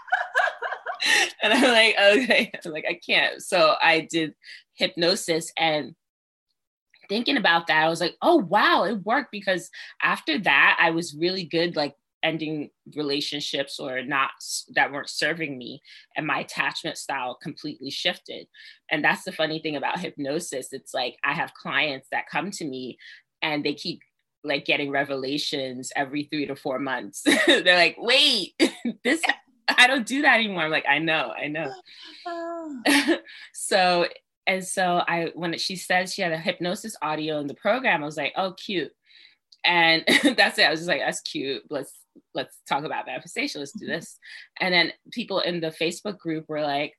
and 1.43 1.53
i'm 1.53 1.63
like 1.63 1.97
okay. 1.99 2.53
I'm 2.65 2.73
like 2.73 2.87
i 2.89 2.99
can't. 3.05 3.43
So 3.43 3.75
i 3.83 4.07
did 4.11 4.35
hypnosis 4.75 5.53
and 5.57 5.95
thinking 7.09 7.37
about 7.37 7.67
that, 7.67 7.85
I 7.85 7.89
was 7.89 8.01
like, 8.01 8.17
oh, 8.23 8.37
wow, 8.37 8.85
it 8.85 9.05
worked 9.05 9.33
because 9.33 9.71
after 10.03 10.39
that, 10.41 10.77
I 10.81 10.91
was 10.91 11.15
really 11.15 11.45
good, 11.45 11.77
like 11.77 11.95
ending 12.23 12.71
relationships 12.95 13.79
or 13.79 14.03
not 14.03 14.31
that 14.75 14.93
weren't 14.93 15.09
serving 15.11 15.59
me 15.59 15.83
and 16.17 16.27
my 16.27 16.41
attachment 16.41 16.97
style 16.97 17.37
completely 17.43 17.91
shifted. 17.91 18.47
And 18.91 19.05
that's 19.05 19.25
the 19.25 19.33
funny 19.33 19.59
thing 19.59 19.77
about 19.77 19.99
hypnosis 19.99 20.73
it's 20.73 20.95
like 20.95 21.17
i 21.25 21.33
have 21.33 21.55
clients 21.55 22.09
that 22.13 22.29
come 22.31 22.51
to 22.53 22.65
me 22.65 22.99
and 23.43 23.65
they 23.65 23.75
keep 23.75 24.01
like 24.45 24.65
getting 24.65 24.91
revelations 24.91 25.93
every 25.95 26.25
three 26.25 26.47
to 26.47 26.57
four 26.57 26.79
months. 26.79 27.23
They're 27.47 27.77
like 27.77 27.97
wait 27.99 28.55
this 29.05 29.23
i 29.69 29.87
don't 29.87 30.07
do 30.07 30.23
that 30.23 30.37
anymore. 30.37 30.63
I'm 30.63 30.71
like 30.71 30.87
i 30.89 30.99
know 30.99 31.33
i 31.37 31.49
know. 31.49 31.73
So 33.53 34.07
and 34.47 34.65
so 34.65 35.03
I 35.07 35.31
when 35.35 35.57
she 35.59 35.77
said 35.77 36.09
she 36.09 36.23
had 36.23 36.33
a 36.33 36.39
hypnosis 36.39 36.97
audio 37.03 37.39
in 37.39 37.47
the 37.47 37.55
program, 37.55 38.03
I 38.03 38.07
was 38.07 38.17
like, 38.17 38.33
oh, 38.37 38.53
cute. 38.53 38.93
And 39.65 40.05
that's 40.37 40.59
it. 40.59 40.67
I 40.67 40.71
was 40.71 40.81
just 40.81 40.89
like, 40.89 41.01
that's 41.01 41.21
cute. 41.21 41.63
Let's 41.71 41.93
let's 42.35 42.57
talk 42.69 42.85
about 42.85 43.07
manifestation. 43.07 43.61
Let's 43.61 43.73
do 43.73 43.87
mm-hmm. 43.87 43.95
this. 43.95 44.19
And 44.61 44.75
then 44.75 44.93
people 45.11 45.41
in 45.41 45.61
the 45.61 45.69
Facebook 45.69 46.19
group 46.19 46.49
were 46.49 46.63
like, 46.63 46.95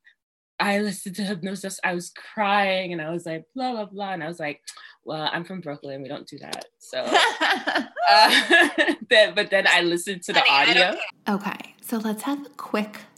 I 0.59 0.79
listened 0.79 1.15
to 1.17 1.23
hypnosis. 1.23 1.79
I 1.83 1.93
was 1.93 2.11
crying 2.11 2.93
and 2.93 3.01
I 3.01 3.09
was 3.11 3.25
like, 3.25 3.43
blah, 3.55 3.73
blah, 3.73 3.85
blah. 3.85 4.13
And 4.13 4.23
I 4.23 4.27
was 4.27 4.39
like, 4.39 4.61
well, 5.03 5.29
I'm 5.31 5.43
from 5.43 5.61
Brooklyn. 5.61 6.01
We 6.01 6.07
don't 6.07 6.27
do 6.27 6.37
that. 6.39 6.65
So, 6.79 6.99
uh, 8.09 8.69
then, 9.09 9.35
but 9.35 9.49
then 9.49 9.67
I 9.67 9.81
listened 9.81 10.23
to 10.23 10.33
the 10.33 10.43
audio. 10.49 10.95
Okay. 11.27 11.75
So 11.81 11.97
let's 11.97 12.23
have 12.23 12.45
a 12.45 12.49
quick 12.49 12.99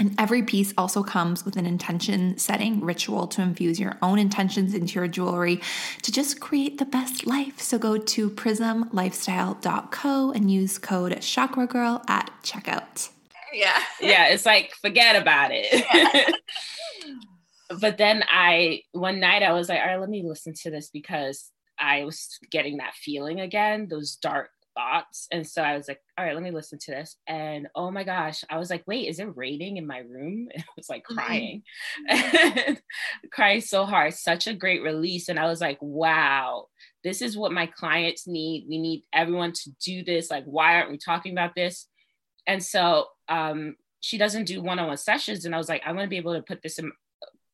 and 0.00 0.14
every 0.18 0.42
piece 0.42 0.72
also 0.78 1.02
comes 1.02 1.44
with 1.44 1.56
an 1.56 1.66
intention 1.66 2.38
setting 2.38 2.80
ritual 2.80 3.26
to 3.28 3.42
infuse 3.42 3.78
your 3.78 3.98
own 4.00 4.18
intentions 4.18 4.72
into 4.72 4.94
your 4.94 5.06
jewelry 5.06 5.60
to 6.02 6.10
just 6.10 6.40
create 6.40 6.78
the 6.78 6.86
best 6.86 7.26
life. 7.26 7.60
So 7.60 7.78
go 7.78 7.98
to 7.98 8.30
prismlifestyle.co 8.30 10.32
and 10.32 10.50
use 10.50 10.78
code 10.78 11.20
Chakra 11.20 11.66
Girl 11.66 12.02
at 12.08 12.32
checkout. 12.42 13.10
Yeah. 13.52 13.78
Yeah, 14.00 14.28
it's 14.28 14.46
like 14.46 14.72
forget 14.80 15.16
about 15.16 15.50
it. 15.52 15.84
Yeah. 15.94 16.30
but 17.80 17.98
then 17.98 18.24
I 18.28 18.82
one 18.92 19.20
night 19.20 19.42
I 19.42 19.52
was 19.52 19.68
like, 19.68 19.80
all 19.80 19.86
right, 19.86 20.00
let 20.00 20.08
me 20.08 20.22
listen 20.24 20.54
to 20.62 20.70
this 20.70 20.88
because 20.88 21.50
I 21.78 22.04
was 22.04 22.38
getting 22.50 22.78
that 22.78 22.94
feeling 22.94 23.40
again, 23.40 23.88
those 23.90 24.16
dark 24.16 24.50
thoughts. 24.74 25.26
And 25.30 25.46
so 25.46 25.62
I 25.62 25.76
was 25.76 25.88
like, 25.88 26.00
all 26.16 26.24
right, 26.24 26.34
let 26.34 26.42
me 26.42 26.50
listen 26.50 26.78
to 26.78 26.90
this. 26.90 27.16
And 27.26 27.68
oh 27.74 27.90
my 27.90 28.04
gosh, 28.04 28.44
I 28.50 28.58
was 28.58 28.70
like, 28.70 28.84
wait, 28.86 29.08
is 29.08 29.18
it 29.18 29.36
raining 29.36 29.76
in 29.76 29.86
my 29.86 29.98
room? 29.98 30.48
I 30.56 30.62
was 30.76 30.88
like 30.88 31.04
mm-hmm. 31.04 31.18
crying, 31.18 31.62
mm-hmm. 32.10 32.72
crying 33.32 33.60
so 33.60 33.84
hard. 33.84 34.14
Such 34.14 34.46
a 34.46 34.54
great 34.54 34.82
release. 34.82 35.28
And 35.28 35.38
I 35.38 35.46
was 35.46 35.60
like, 35.60 35.78
wow, 35.80 36.66
this 37.04 37.22
is 37.22 37.36
what 37.36 37.52
my 37.52 37.66
clients 37.66 38.26
need. 38.26 38.66
We 38.68 38.78
need 38.78 39.04
everyone 39.12 39.52
to 39.52 39.70
do 39.84 40.04
this. 40.04 40.30
Like, 40.30 40.44
why 40.44 40.76
aren't 40.76 40.90
we 40.90 40.98
talking 40.98 41.32
about 41.32 41.54
this? 41.54 41.86
And 42.46 42.62
so 42.62 43.06
um, 43.28 43.76
she 44.00 44.18
doesn't 44.18 44.46
do 44.46 44.62
one 44.62 44.78
on 44.78 44.88
one 44.88 44.96
sessions. 44.96 45.44
And 45.44 45.54
I 45.54 45.58
was 45.58 45.68
like, 45.68 45.82
I 45.84 45.92
want 45.92 46.04
to 46.04 46.10
be 46.10 46.16
able 46.16 46.34
to 46.34 46.42
put 46.42 46.62
this 46.62 46.78
in, 46.78 46.90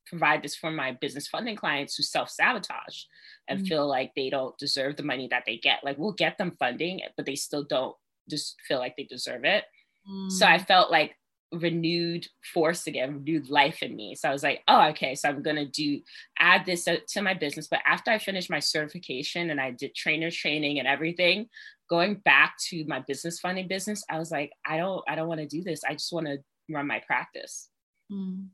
provide 0.06 0.42
this 0.42 0.56
for 0.56 0.70
my 0.70 0.92
business 0.92 1.28
funding 1.28 1.56
clients 1.56 1.96
who 1.96 2.02
self 2.02 2.30
sabotage 2.30 3.04
and 3.48 3.60
mm-hmm. 3.60 3.68
feel 3.68 3.86
like 3.86 4.12
they 4.14 4.30
don't 4.30 4.56
deserve 4.58 4.96
the 4.96 5.02
money 5.02 5.28
that 5.30 5.44
they 5.46 5.56
get. 5.56 5.84
Like 5.84 5.98
we'll 5.98 6.12
get 6.12 6.38
them 6.38 6.56
funding, 6.58 7.00
but 7.16 7.26
they 7.26 7.36
still 7.36 7.64
don't 7.64 7.94
just 8.28 8.56
feel 8.66 8.78
like 8.78 8.96
they 8.96 9.04
deserve 9.04 9.44
it. 9.44 9.64
Mm-hmm. 10.08 10.30
So 10.30 10.46
I 10.46 10.58
mm. 10.58 10.66
felt 10.66 10.90
like 10.90 11.16
renewed 11.52 12.26
force 12.52 12.86
again, 12.86 13.14
renewed 13.14 13.48
life 13.48 13.82
in 13.82 13.94
me. 13.94 14.14
So 14.14 14.28
I 14.28 14.32
was 14.32 14.42
like, 14.42 14.62
oh, 14.68 14.88
okay, 14.88 15.14
so 15.14 15.28
I'm 15.28 15.42
gonna 15.42 15.66
do 15.66 16.00
add 16.38 16.66
this 16.66 16.84
to 16.84 17.22
my 17.22 17.34
business. 17.34 17.68
But 17.68 17.80
after 17.86 18.10
I 18.10 18.18
finished 18.18 18.50
my 18.50 18.60
certification 18.60 19.50
and 19.50 19.60
I 19.60 19.70
did 19.70 19.94
trainer 19.94 20.30
training 20.30 20.78
and 20.78 20.88
everything, 20.88 21.48
going 21.88 22.16
back 22.16 22.56
to 22.68 22.84
my 22.86 23.00
business 23.06 23.38
funding 23.38 23.68
business, 23.68 24.04
I 24.10 24.18
was 24.18 24.30
like, 24.30 24.52
I 24.64 24.76
don't, 24.76 25.02
I 25.08 25.14
don't 25.14 25.28
want 25.28 25.40
to 25.40 25.46
do 25.46 25.62
this. 25.62 25.82
I 25.84 25.92
just 25.92 26.12
want 26.12 26.26
to 26.26 26.38
run 26.68 26.86
my 26.86 27.00
practice. 27.06 27.68
Mm. 28.10 28.48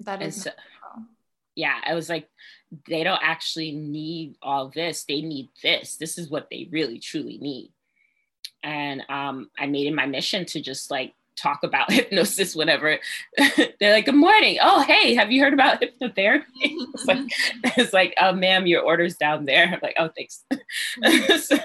That 0.00 0.22
is 0.22 0.42
so, 0.42 0.50
yeah, 1.54 1.80
I 1.84 1.94
was 1.94 2.08
like, 2.08 2.28
they 2.88 3.04
don't 3.04 3.22
actually 3.22 3.72
need 3.72 4.36
all 4.42 4.68
this. 4.68 5.04
They 5.04 5.20
need 5.20 5.50
this. 5.62 5.96
This 5.96 6.18
is 6.18 6.28
what 6.28 6.48
they 6.50 6.68
really 6.70 6.98
truly 6.98 7.38
need. 7.38 7.72
And 8.62 9.02
um, 9.08 9.50
I 9.58 9.66
made 9.66 9.86
it 9.86 9.94
my 9.94 10.06
mission 10.06 10.46
to 10.46 10.60
just 10.60 10.90
like 10.90 11.14
talk 11.36 11.62
about 11.62 11.92
hypnosis 11.92 12.56
whenever 12.56 12.98
they're 13.80 13.92
like, 13.92 14.06
Good 14.06 14.14
morning. 14.14 14.58
Oh, 14.60 14.82
hey, 14.82 15.14
have 15.14 15.30
you 15.30 15.42
heard 15.42 15.54
about 15.54 15.80
hypnotherapy? 15.80 16.44
it's 16.62 17.06
like, 17.06 17.18
it's 17.76 17.92
like, 17.92 18.14
oh 18.20 18.32
ma'am, 18.32 18.66
your 18.66 18.82
order's 18.82 19.16
down 19.16 19.44
there. 19.44 19.66
I'm 19.66 19.80
like, 19.82 19.96
oh 19.98 20.10
thanks. 20.16 20.44
so, 21.46 21.58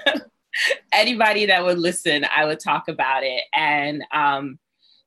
anybody 0.92 1.46
that 1.46 1.64
would 1.64 1.78
listen, 1.78 2.26
I 2.34 2.44
would 2.44 2.60
talk 2.60 2.88
about 2.88 3.22
it. 3.22 3.44
And 3.54 4.04
um, 4.12 4.58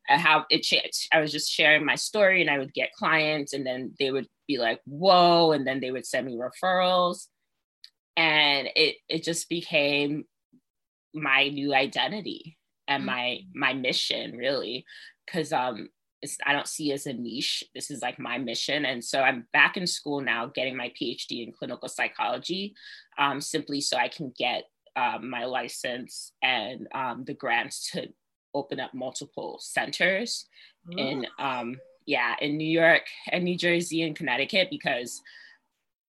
how 0.08 0.46
it 0.50 0.64
changed. 0.64 1.08
I 1.12 1.20
was 1.20 1.32
just 1.32 1.52
sharing 1.52 1.86
my 1.86 1.96
story 1.96 2.42
and 2.42 2.50
I 2.50 2.60
would 2.60 2.74
get 2.74 2.94
clients 2.94 3.54
and 3.54 3.66
then 3.66 3.94
they 4.00 4.12
would 4.12 4.28
be 4.48 4.58
like, 4.58 4.82
whoa, 4.86 5.52
and 5.52 5.66
then 5.66 5.80
they 5.80 5.92
would 5.92 6.06
send 6.06 6.26
me 6.26 6.38
referrals. 6.38 7.28
And 8.16 8.70
it 8.76 8.98
it 9.10 9.24
just 9.24 9.50
became 9.50 10.26
my 11.14 11.48
new 11.48 11.74
identity 11.74 12.58
and 12.88 13.02
mm-hmm. 13.02 13.08
my 13.08 13.40
my 13.54 13.74
mission 13.74 14.36
really. 14.36 14.86
Cause 15.32 15.54
um 15.54 15.90
it's, 16.22 16.38
I 16.46 16.54
don't 16.54 16.68
see 16.68 16.94
as 16.94 17.06
a 17.06 17.14
niche. 17.14 17.66
This 17.76 17.92
is 17.92 18.02
like 18.02 18.18
my 18.18 18.38
mission. 18.38 18.86
And 18.86 19.04
so 19.04 19.22
I'm 19.22 19.46
back 19.52 19.76
in 19.76 19.86
school 19.86 20.22
now 20.22 20.48
getting 20.48 20.78
my 20.78 20.90
PhD 21.00 21.46
in 21.46 21.52
clinical 21.52 21.90
psychology, 21.90 22.74
um, 23.20 23.42
simply 23.42 23.82
so 23.82 23.98
I 23.98 24.08
can 24.08 24.32
get 24.38 24.64
um, 24.96 25.30
my 25.30 25.44
license 25.44 26.32
and 26.42 26.88
um, 26.96 27.26
the 27.26 27.34
grants 27.34 27.92
to 27.92 28.08
open 28.54 28.80
up 28.80 28.94
multiple 28.94 29.58
centers 29.62 30.46
mm. 30.88 31.00
in 31.00 31.28
um, 31.40 31.80
yeah 32.06 32.36
in 32.42 32.58
New 32.58 32.70
York 32.70 33.04
and 33.32 33.44
New 33.44 33.58
Jersey 33.58 34.04
and 34.04 34.16
Connecticut 34.16 34.68
because 34.70 35.22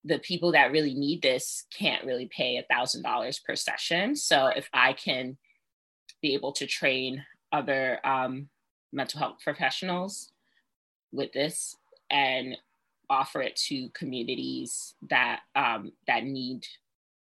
the 0.04 0.18
people 0.18 0.52
that 0.52 0.70
really 0.70 0.94
need 0.94 1.22
this 1.22 1.64
can't 1.76 2.04
really 2.04 2.26
pay 2.26 2.58
a 2.58 2.74
thousand 2.74 3.02
dollars 3.02 3.38
per 3.38 3.56
session. 3.56 4.14
So 4.14 4.48
if 4.48 4.68
I 4.72 4.92
can 4.92 5.38
be 6.20 6.34
able 6.34 6.52
to 6.52 6.66
train 6.66 7.24
other 7.52 8.00
um, 8.04 8.48
mental 8.92 9.20
health 9.20 9.36
professionals 9.42 10.30
with 11.12 11.32
this 11.32 11.76
and 12.10 12.56
offer 13.08 13.40
it 13.40 13.56
to 13.56 13.88
communities 13.90 14.94
that 15.08 15.40
um, 15.54 15.92
that 16.06 16.24
need 16.24 16.66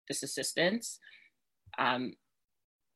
this 0.08 0.22
assistance, 0.22 0.98
um, 1.78 2.12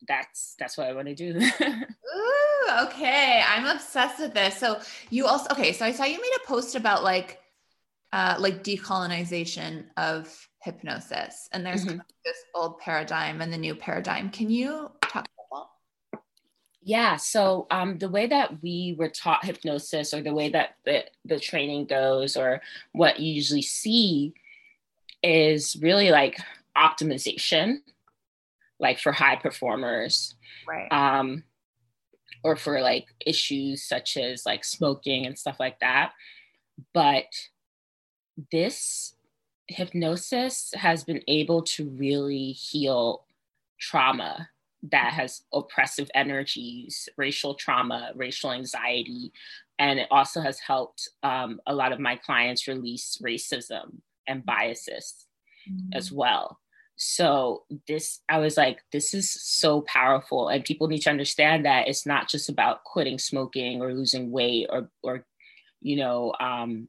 that's 0.08 0.54
that's 0.58 0.76
what 0.76 0.86
I 0.86 0.92
want 0.92 1.08
to 1.08 1.14
do. 1.14 1.38
Ooh, 1.62 2.86
okay. 2.86 3.42
I'm 3.46 3.66
obsessed 3.66 4.20
with 4.20 4.34
this. 4.34 4.56
So 4.56 4.80
you 5.10 5.26
also 5.26 5.46
okay, 5.52 5.72
so 5.72 5.84
I 5.84 5.92
saw 5.92 6.04
you 6.04 6.20
made 6.20 6.36
a 6.42 6.46
post 6.46 6.74
about 6.74 7.02
like 7.04 7.40
uh 8.12 8.36
like 8.38 8.62
decolonization 8.62 9.84
of 9.96 10.48
hypnosis 10.60 11.48
and 11.52 11.66
there's 11.66 11.84
mm-hmm. 11.84 11.98
this 12.24 12.36
old 12.54 12.78
paradigm 12.78 13.40
and 13.40 13.52
the 13.52 13.58
new 13.58 13.74
paradigm. 13.74 14.30
Can 14.30 14.50
you 14.50 14.90
talk 15.02 15.26
about 15.50 15.68
that? 16.12 16.20
Yeah, 16.84 17.16
so 17.16 17.66
um, 17.70 17.98
the 17.98 18.08
way 18.08 18.26
that 18.26 18.60
we 18.60 18.96
were 18.98 19.08
taught 19.08 19.44
hypnosis, 19.44 20.12
or 20.12 20.20
the 20.20 20.34
way 20.34 20.48
that 20.48 20.76
the, 20.84 21.04
the 21.24 21.38
training 21.38 21.86
goes, 21.86 22.36
or 22.36 22.60
what 22.90 23.20
you 23.20 23.32
usually 23.32 23.62
see, 23.62 24.34
is 25.22 25.76
really 25.80 26.10
like 26.10 26.38
optimization 26.76 27.78
like 28.82 28.98
for 28.98 29.12
high 29.12 29.36
performers. 29.36 30.34
Right. 30.68 30.88
Um, 30.90 31.44
or 32.44 32.56
for 32.56 32.80
like 32.80 33.06
issues 33.24 33.84
such 33.84 34.16
as 34.16 34.44
like 34.44 34.64
smoking 34.64 35.24
and 35.24 35.38
stuff 35.38 35.56
like 35.60 35.78
that. 35.78 36.12
But 36.92 37.26
this 38.50 39.14
hypnosis 39.68 40.72
has 40.74 41.04
been 41.04 41.22
able 41.28 41.62
to 41.62 41.88
really 41.90 42.50
heal 42.50 43.24
trauma 43.78 44.48
that 44.90 45.12
has 45.12 45.42
oppressive 45.54 46.10
energies, 46.14 47.08
racial 47.16 47.54
trauma, 47.54 48.10
racial 48.16 48.50
anxiety, 48.50 49.32
and 49.78 50.00
it 50.00 50.08
also 50.10 50.40
has 50.40 50.58
helped 50.58 51.08
um, 51.22 51.60
a 51.66 51.74
lot 51.74 51.92
of 51.92 52.00
my 52.00 52.16
clients 52.16 52.66
release 52.66 53.20
racism 53.22 54.00
and 54.26 54.44
biases 54.44 55.26
mm-hmm. 55.70 55.90
as 55.92 56.10
well 56.10 56.58
so 57.04 57.64
this 57.88 58.20
i 58.28 58.38
was 58.38 58.56
like 58.56 58.78
this 58.92 59.12
is 59.12 59.28
so 59.30 59.80
powerful. 59.82 60.48
And 60.48 60.64
people 60.64 60.86
need 60.86 61.00
to 61.00 61.10
understand 61.10 61.64
that 61.66 61.88
it's 61.88 62.06
not 62.06 62.28
just 62.28 62.48
about 62.48 62.84
quitting 62.84 63.18
smoking 63.18 63.82
or 63.82 63.92
losing 63.92 64.30
weight 64.30 64.68
or 64.70 64.88
or 65.02 65.26
you 65.80 65.96
know 65.96 66.32
um 66.38 66.88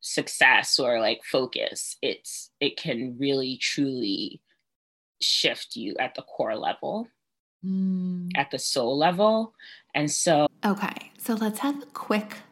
success 0.00 0.80
or 0.80 1.00
like 1.00 1.20
focus. 1.24 1.96
It's 2.02 2.50
it 2.58 2.76
can 2.76 3.16
really 3.18 3.58
truly 3.58 4.40
shift 5.22 5.76
you 5.76 5.94
at 6.00 6.14
the 6.16 6.22
core 6.22 6.56
level 6.56 7.06
mm. 7.64 8.28
at 8.36 8.50
the 8.50 8.58
soul 8.58 8.98
level. 8.98 9.54
And 9.94 10.10
so 10.10 10.48
okay. 10.64 11.12
So 11.18 11.34
let's 11.34 11.60
have 11.60 11.80
a 11.80 11.86
quick 11.86 12.38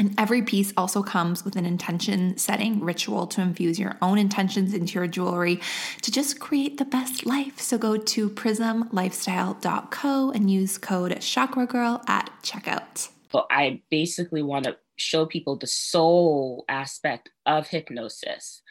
and 0.00 0.18
every 0.18 0.40
piece 0.40 0.72
also 0.78 1.02
comes 1.02 1.44
with 1.44 1.56
an 1.56 1.66
intention 1.66 2.38
setting 2.38 2.80
ritual 2.80 3.26
to 3.26 3.42
infuse 3.42 3.78
your 3.78 3.98
own 4.00 4.16
intentions 4.16 4.72
into 4.72 4.94
your 4.94 5.06
jewelry 5.06 5.60
to 6.00 6.10
just 6.10 6.40
create 6.40 6.78
the 6.78 6.86
best 6.86 7.26
life. 7.26 7.60
So 7.60 7.76
go 7.76 7.98
to 7.98 8.30
prismlifestyle.co 8.30 10.30
and 10.30 10.50
use 10.50 10.78
code 10.78 11.20
Chakra 11.20 11.66
Girl 11.66 12.02
at 12.08 12.30
checkout. 12.42 13.10
Well, 13.34 13.46
I 13.50 13.82
basically 13.90 14.42
want 14.42 14.64
to 14.64 14.78
show 14.96 15.26
people 15.26 15.56
the 15.56 15.66
soul 15.66 16.64
aspect 16.66 17.28
of 17.44 17.68
hypnosis, 17.68 18.62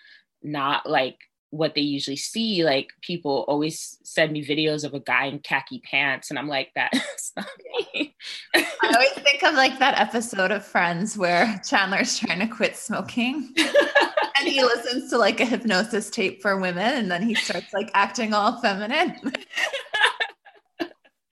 not 0.42 0.90
like 0.90 1.20
what 1.52 1.76
they 1.76 1.82
usually 1.82 2.16
see. 2.16 2.64
Like 2.64 2.90
people 3.02 3.46
always 3.48 3.98
send 4.04 4.32
me 4.32 4.46
videos 4.46 4.84
of 4.84 4.94
a 4.94 5.00
guy 5.00 5.26
in 5.26 5.40
khaki 5.40 5.80
pants, 5.80 6.30
and 6.30 6.40
I'm 6.40 6.48
like, 6.48 6.72
that's 6.76 7.34
not 7.38 7.48
me. 7.94 8.16
I 8.56 8.66
always 8.84 9.12
think 9.12 9.44
of 9.44 9.56
like 9.56 9.80
that 9.80 10.00
episode 10.00 10.52
of 10.52 10.66
Friends 10.66 11.18
where 11.18 11.60
Chandler's 11.68 12.18
trying 12.18 12.40
to 12.40 12.48
quit 12.48 12.76
smoking. 12.76 13.54
and 14.40 14.48
he 14.48 14.64
listens 14.64 15.10
to 15.10 15.18
like 15.18 15.40
a 15.40 15.46
hypnosis 15.46 16.10
tape 16.10 16.42
for 16.42 16.58
women 16.58 16.94
and 16.94 17.12
then 17.12 17.22
he 17.22 17.36
starts 17.36 17.74
like 17.74 17.92
acting 17.94 18.34
all 18.34 18.60
feminine. 18.62 19.16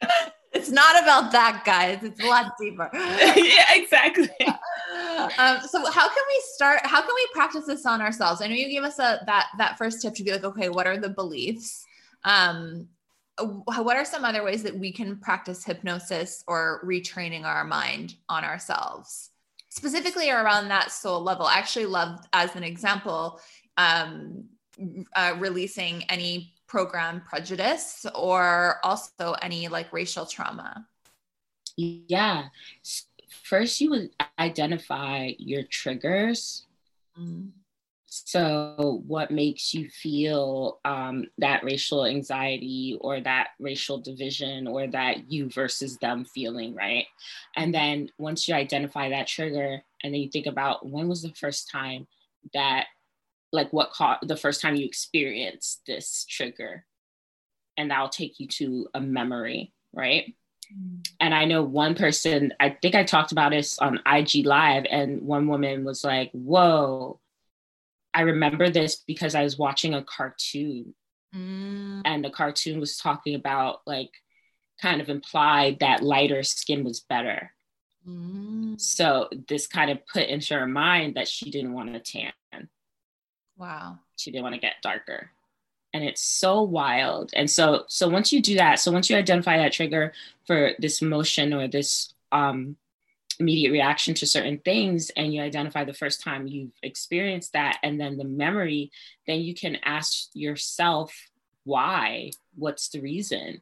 it's 0.58 0.72
not 0.72 1.02
about 1.02 1.32
that, 1.32 1.64
guys. 1.66 2.00
It's 2.04 2.22
a 2.22 2.26
lot 2.26 2.54
deeper. 2.60 2.90
yeah, 2.94 3.74
exactly. 3.74 4.30
Um, 5.38 5.60
so 5.68 5.80
how 5.92 6.08
can 6.08 6.24
we 6.28 6.44
start? 6.54 6.80
How 6.84 7.02
can 7.02 7.14
we 7.14 7.28
practice 7.34 7.66
this 7.66 7.86
on 7.86 8.02
ourselves? 8.02 8.42
I 8.42 8.48
know 8.48 8.54
you 8.54 8.70
gave 8.70 8.84
us 8.84 8.98
a 9.00 9.20
that 9.26 9.48
that 9.58 9.78
first 9.78 10.02
tip 10.02 10.16
to 10.16 10.24
be 10.24 10.32
like, 10.32 10.44
okay, 10.44 10.70
what 10.70 10.88
are 10.88 10.98
the 10.98 11.10
beliefs? 11.10 11.86
Um, 12.24 12.88
what 13.38 13.98
are 13.98 14.06
some 14.06 14.24
other 14.24 14.44
ways 14.44 14.64
that 14.64 14.76
we 14.76 14.94
can 14.94 15.18
practice 15.18 15.66
hypnosis 15.66 16.44
or 16.48 16.82
retraining 16.86 17.44
our 17.44 17.66
mind 17.66 18.16
on 18.30 18.46
ourselves? 18.46 19.32
Specifically 19.70 20.30
around 20.30 20.70
that 20.70 20.92
soul 20.92 21.22
level. 21.22 21.46
I 21.46 21.58
actually 21.58 21.88
love, 21.88 22.20
as 22.32 22.56
an 22.56 22.64
example, 22.64 23.42
um, 23.76 24.46
uh, 25.16 25.36
releasing 25.38 26.04
any 26.04 26.54
program 26.68 27.22
prejudice 27.22 28.06
or 28.16 28.78
also 28.84 29.34
any 29.42 29.68
like 29.68 29.92
racial 29.94 30.26
trauma? 30.26 30.88
Yeah. 31.78 32.46
First, 33.44 33.80
you 33.80 33.90
would 33.92 34.10
identify 34.40 35.32
your 35.38 35.64
triggers. 35.64 36.66
Mm. 37.20 37.52
So, 38.10 39.04
what 39.06 39.32
makes 39.32 39.74
you 39.74 39.90
feel 39.90 40.80
um, 40.86 41.26
that 41.38 41.64
racial 41.64 42.06
anxiety 42.06 42.98
or 43.02 43.20
that 43.22 43.50
racial 43.60 44.00
division 44.00 44.66
or 44.66 44.88
that 44.88 45.32
you 45.32 45.50
versus 45.50 45.98
them 45.98 46.24
feeling, 46.24 46.74
right? 46.74 47.06
And 47.56 47.74
then 47.74 48.10
once 48.18 48.48
you 48.48 48.56
identify 48.56 49.10
that 49.10 49.28
trigger, 49.28 49.82
and 50.04 50.14
then 50.14 50.22
you 50.22 50.30
think 50.30 50.46
about 50.46 50.88
when 50.88 51.10
was 51.10 51.22
the 51.22 51.34
first 51.34 51.70
time 51.70 52.08
that, 52.54 52.88
like, 53.52 53.72
what 53.72 53.92
caught 53.92 54.28
the 54.28 54.38
first 54.38 54.62
time 54.62 54.76
you 54.76 54.86
experienced 54.86 55.82
this 55.88 56.26
trigger, 56.26 56.86
and 57.78 57.92
that'll 57.92 58.10
take 58.10 58.40
you 58.40 58.48
to 58.48 58.88
a 58.94 59.02
memory, 59.02 59.74
right? 59.94 60.34
Mm. 60.74 61.08
And 61.20 61.34
I 61.34 61.46
know 61.46 61.64
one 61.64 61.96
person, 61.96 62.54
I 62.60 62.70
think 62.82 62.96
I 62.96 63.04
talked 63.04 63.32
about 63.32 63.52
this 63.52 63.80
on 63.80 64.02
IG 64.06 64.46
Live, 64.46 64.86
and 64.90 65.22
one 65.22 65.48
woman 65.48 65.86
was 65.86 66.04
like, 66.04 66.32
Whoa, 66.32 67.20
I 68.14 68.22
remember 68.22 68.70
this 68.70 68.96
because 68.96 69.36
I 69.36 69.44
was 69.44 69.58
watching 69.58 69.94
a 69.94 70.04
cartoon 70.04 70.96
mm. 71.36 72.02
and 72.04 72.24
the 72.24 72.30
cartoon 72.30 72.80
was 72.80 72.98
talking 72.98 73.36
about 73.36 73.82
like 73.86 74.10
kind 74.82 75.02
of 75.02 75.10
implied 75.10 75.80
that 75.80 76.04
lighter 76.04 76.44
skin 76.44 76.84
was 76.84 77.02
better. 77.02 77.52
Mm. 78.08 78.80
So 78.80 79.30
this 79.48 79.68
kind 79.68 79.92
of 79.92 80.06
put 80.08 80.28
into 80.28 80.56
her 80.56 80.68
mind 80.68 81.16
that 81.16 81.28
she 81.28 81.52
didn't 81.52 81.74
want 81.74 81.94
to 81.94 82.00
tan. 82.00 82.70
Wow. 83.58 84.00
She 84.16 84.32
didn't 84.32 84.44
want 84.44 84.56
to 84.56 84.62
get 84.62 84.82
darker. 84.82 85.32
And 85.94 86.04
it's 86.04 86.22
so 86.22 86.62
wild. 86.62 87.32
And 87.34 87.50
so 87.50 87.86
so 87.88 88.08
once 88.08 88.32
you 88.32 88.42
do 88.42 88.56
that, 88.56 88.80
so 88.80 88.92
once 88.92 89.10
you 89.10 89.16
identify 89.16 89.58
that 89.58 89.74
trigger 89.74 90.14
for 90.46 90.72
this 90.80 91.02
emotion 91.02 91.54
or 91.54 91.68
this 91.68 92.14
um 92.32 92.76
immediate 93.40 93.72
reaction 93.72 94.14
to 94.16 94.26
certain 94.26 94.58
things 94.60 95.12
and 95.12 95.34
you 95.34 95.42
identify 95.42 95.84
the 95.84 95.94
first 95.94 96.22
time 96.22 96.48
you've 96.48 96.72
experienced 96.82 97.54
that 97.54 97.78
and 97.84 98.00
then 98.00 98.18
the 98.18 98.24
memory 98.24 98.92
then 99.28 99.42
you 99.42 99.54
can 99.54 99.78
ask 99.84 100.30
yourself 100.34 101.14
why 101.64 102.32
what's 102.56 102.90
the 102.90 103.00
reason 103.00 103.62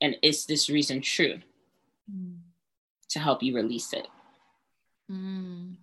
and 0.00 0.16
is 0.22 0.46
this 0.46 0.68
reason 0.68 1.00
true 1.00 1.38
mm. 2.12 2.36
to 3.08 3.18
help 3.18 3.42
you 3.42 3.54
release 3.54 3.92
it 3.92 4.08
mm. 5.10 5.76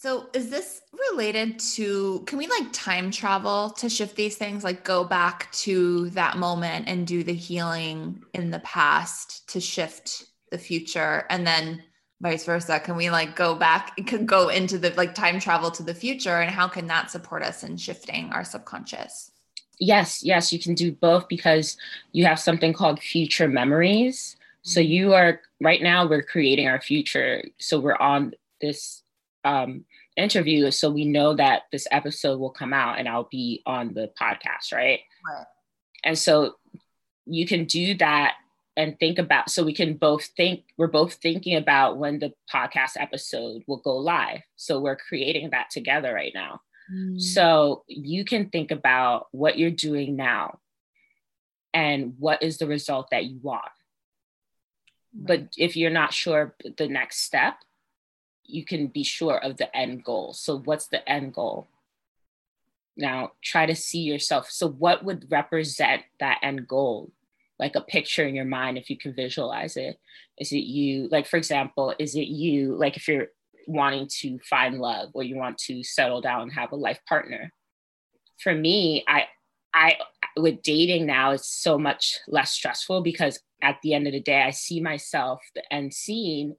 So 0.00 0.30
is 0.32 0.48
this 0.48 0.80
related 1.10 1.58
to 1.58 2.22
can 2.26 2.38
we 2.38 2.46
like 2.46 2.72
time 2.72 3.10
travel 3.10 3.68
to 3.68 3.90
shift 3.90 4.16
these 4.16 4.38
things 4.38 4.64
like 4.64 4.82
go 4.82 5.04
back 5.04 5.52
to 5.52 6.08
that 6.10 6.38
moment 6.38 6.88
and 6.88 7.06
do 7.06 7.22
the 7.22 7.34
healing 7.34 8.22
in 8.32 8.50
the 8.50 8.60
past 8.60 9.46
to 9.50 9.60
shift 9.60 10.24
the 10.50 10.56
future? 10.56 11.26
And 11.28 11.46
then 11.46 11.82
vice 12.22 12.46
versa 12.46 12.80
can 12.80 12.96
we 12.96 13.10
like 13.10 13.36
go 13.36 13.54
back 13.54 13.92
it 13.98 14.06
could 14.06 14.26
go 14.26 14.48
into 14.48 14.78
the 14.78 14.88
like 14.96 15.14
time 15.14 15.38
travel 15.38 15.70
to 15.72 15.82
the 15.82 15.92
future 15.92 16.40
and 16.40 16.50
how 16.50 16.66
can 16.66 16.86
that 16.86 17.10
support 17.10 17.42
us 17.42 17.62
in 17.62 17.76
shifting 17.76 18.30
our 18.32 18.42
subconscious? 18.42 19.30
Yes 19.78 20.24
yes 20.24 20.50
you 20.50 20.58
can 20.58 20.72
do 20.72 20.92
both 20.92 21.28
because 21.28 21.76
you 22.12 22.24
have 22.24 22.40
something 22.40 22.72
called 22.72 23.00
future 23.00 23.48
memories. 23.48 24.38
So 24.62 24.80
mm-hmm. 24.80 24.92
you 24.92 25.12
are 25.12 25.42
right 25.60 25.82
now 25.82 26.08
we're 26.08 26.22
creating 26.22 26.68
our 26.68 26.80
future. 26.80 27.44
So 27.58 27.78
we're 27.78 27.96
on 27.96 28.32
this 28.62 29.02
um, 29.44 29.84
interview 30.20 30.70
so 30.70 30.90
we 30.90 31.04
know 31.04 31.34
that 31.34 31.62
this 31.72 31.86
episode 31.90 32.38
will 32.38 32.50
come 32.50 32.72
out 32.72 32.98
and 32.98 33.08
i'll 33.08 33.28
be 33.30 33.62
on 33.66 33.94
the 33.94 34.10
podcast 34.20 34.72
right? 34.72 35.00
Right. 35.26 35.46
And 36.04 36.18
so 36.18 36.56
you 37.26 37.46
can 37.46 37.64
do 37.64 37.94
that 37.98 38.34
and 38.76 38.98
think 38.98 39.18
about 39.18 39.50
so 39.50 39.62
we 39.62 39.74
can 39.74 39.94
both 39.94 40.24
think 40.36 40.64
we're 40.78 40.86
both 40.86 41.14
thinking 41.14 41.56
about 41.56 41.98
when 41.98 42.18
the 42.18 42.32
podcast 42.52 42.92
episode 42.96 43.62
will 43.66 43.78
go 43.78 43.96
live. 43.96 44.40
So 44.56 44.80
we're 44.80 44.96
creating 44.96 45.50
that 45.50 45.70
together 45.70 46.14
right 46.14 46.32
now. 46.34 46.60
Mm. 46.92 47.20
so 47.20 47.84
you 47.86 48.24
can 48.24 48.48
think 48.48 48.72
about 48.72 49.28
what 49.30 49.56
you're 49.56 49.70
doing 49.70 50.16
now 50.16 50.58
and 51.72 52.14
what 52.18 52.42
is 52.42 52.58
the 52.58 52.66
result 52.66 53.10
that 53.10 53.26
you 53.26 53.38
want. 53.42 53.62
Right. 55.14 55.26
but 55.26 55.54
if 55.56 55.76
you're 55.76 55.90
not 55.90 56.12
sure 56.12 56.56
the 56.76 56.88
next 56.88 57.22
step 57.22 57.54
you 58.52 58.64
can 58.64 58.88
be 58.88 59.02
sure 59.02 59.38
of 59.38 59.56
the 59.56 59.74
end 59.76 60.04
goal. 60.04 60.32
So 60.32 60.58
what's 60.58 60.86
the 60.88 61.06
end 61.08 61.34
goal? 61.34 61.68
Now 62.96 63.32
try 63.42 63.66
to 63.66 63.74
see 63.74 64.00
yourself. 64.00 64.50
So 64.50 64.68
what 64.68 65.04
would 65.04 65.30
represent 65.30 66.02
that 66.18 66.38
end 66.42 66.68
goal? 66.68 67.12
Like 67.58 67.76
a 67.76 67.80
picture 67.80 68.26
in 68.26 68.34
your 68.34 68.44
mind 68.46 68.78
if 68.78 68.90
you 68.90 68.96
can 68.96 69.14
visualize 69.14 69.76
it. 69.76 69.98
Is 70.38 70.52
it 70.52 70.64
you? 70.64 71.08
Like 71.10 71.26
for 71.26 71.36
example 71.36 71.94
is 71.98 72.14
it 72.14 72.28
you? 72.28 72.76
Like 72.76 72.96
if 72.96 73.08
you're 73.08 73.28
wanting 73.66 74.08
to 74.20 74.38
find 74.40 74.78
love 74.78 75.10
or 75.14 75.22
you 75.22 75.36
want 75.36 75.58
to 75.58 75.84
settle 75.84 76.20
down 76.20 76.42
and 76.42 76.52
have 76.52 76.72
a 76.72 76.76
life 76.76 77.00
partner. 77.08 77.52
For 78.42 78.54
me 78.54 79.04
i 79.06 79.24
i 79.74 79.96
with 80.36 80.62
dating 80.62 81.06
now 81.06 81.32
it's 81.32 81.48
so 81.48 81.78
much 81.78 82.18
less 82.26 82.52
stressful 82.52 83.02
because 83.02 83.38
at 83.62 83.76
the 83.82 83.92
end 83.92 84.06
of 84.06 84.14
the 84.14 84.20
day 84.20 84.42
i 84.42 84.50
see 84.50 84.80
myself 84.80 85.40
end 85.70 85.92
scene 85.92 86.56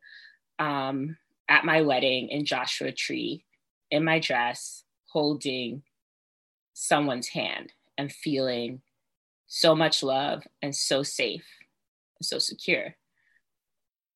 um, 0.62 1.18
at 1.50 1.66
my 1.66 1.82
wedding 1.82 2.30
in 2.30 2.46
joshua 2.46 2.92
tree 2.92 3.44
in 3.89 4.04
my 4.04 4.20
dress 4.20 4.84
holding 5.08 5.84
someone's 6.74 7.30
hand 7.30 7.74
and 7.98 8.12
feeling 8.12 8.82
so 9.48 9.76
much 9.76 10.02
love 10.02 10.44
and 10.62 10.74
so 10.76 11.04
safe 11.04 11.46
and 12.20 12.26
so 12.26 12.39
secure. 12.39 12.96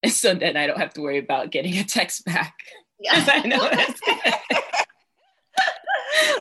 And 0.02 0.12
so 0.12 0.34
then 0.34 0.58
I 0.58 0.66
don't 0.66 0.80
have 0.80 0.94
to 0.94 1.02
worry 1.02 1.20
about 1.20 1.52
getting 1.52 1.78
a 1.78 1.84
text 1.84 2.26
back. 2.26 2.56
Yes, 3.00 3.30
I 3.32 3.46
know 3.48 3.70
that's 3.70 4.02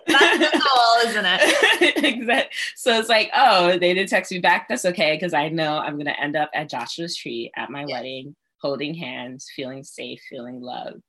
That's 0.07 0.39
the 0.39 0.59
goal, 0.59 1.09
isn't 1.09 1.26
it? 1.26 2.05
exactly. 2.05 2.57
So 2.76 2.97
it's 2.99 3.09
like, 3.09 3.30
oh, 3.35 3.72
they 3.72 3.93
didn't 3.93 4.09
text 4.09 4.30
me 4.30 4.39
back. 4.39 4.68
That's 4.68 4.85
okay 4.85 5.16
because 5.16 5.35
I 5.35 5.49
know 5.49 5.78
I'm 5.78 5.99
gonna 5.99 6.14
end 6.20 6.37
up 6.37 6.51
at 6.55 6.68
Joshua's 6.68 7.16
tree 7.16 7.51
at 7.57 7.70
my 7.70 7.85
yeah. 7.87 7.97
wedding, 7.97 8.37
holding 8.64 8.94
hands, 8.94 9.46
feeling 9.54 9.84
safe, 9.84 10.22
feeling 10.30 10.58
loved. 10.58 11.02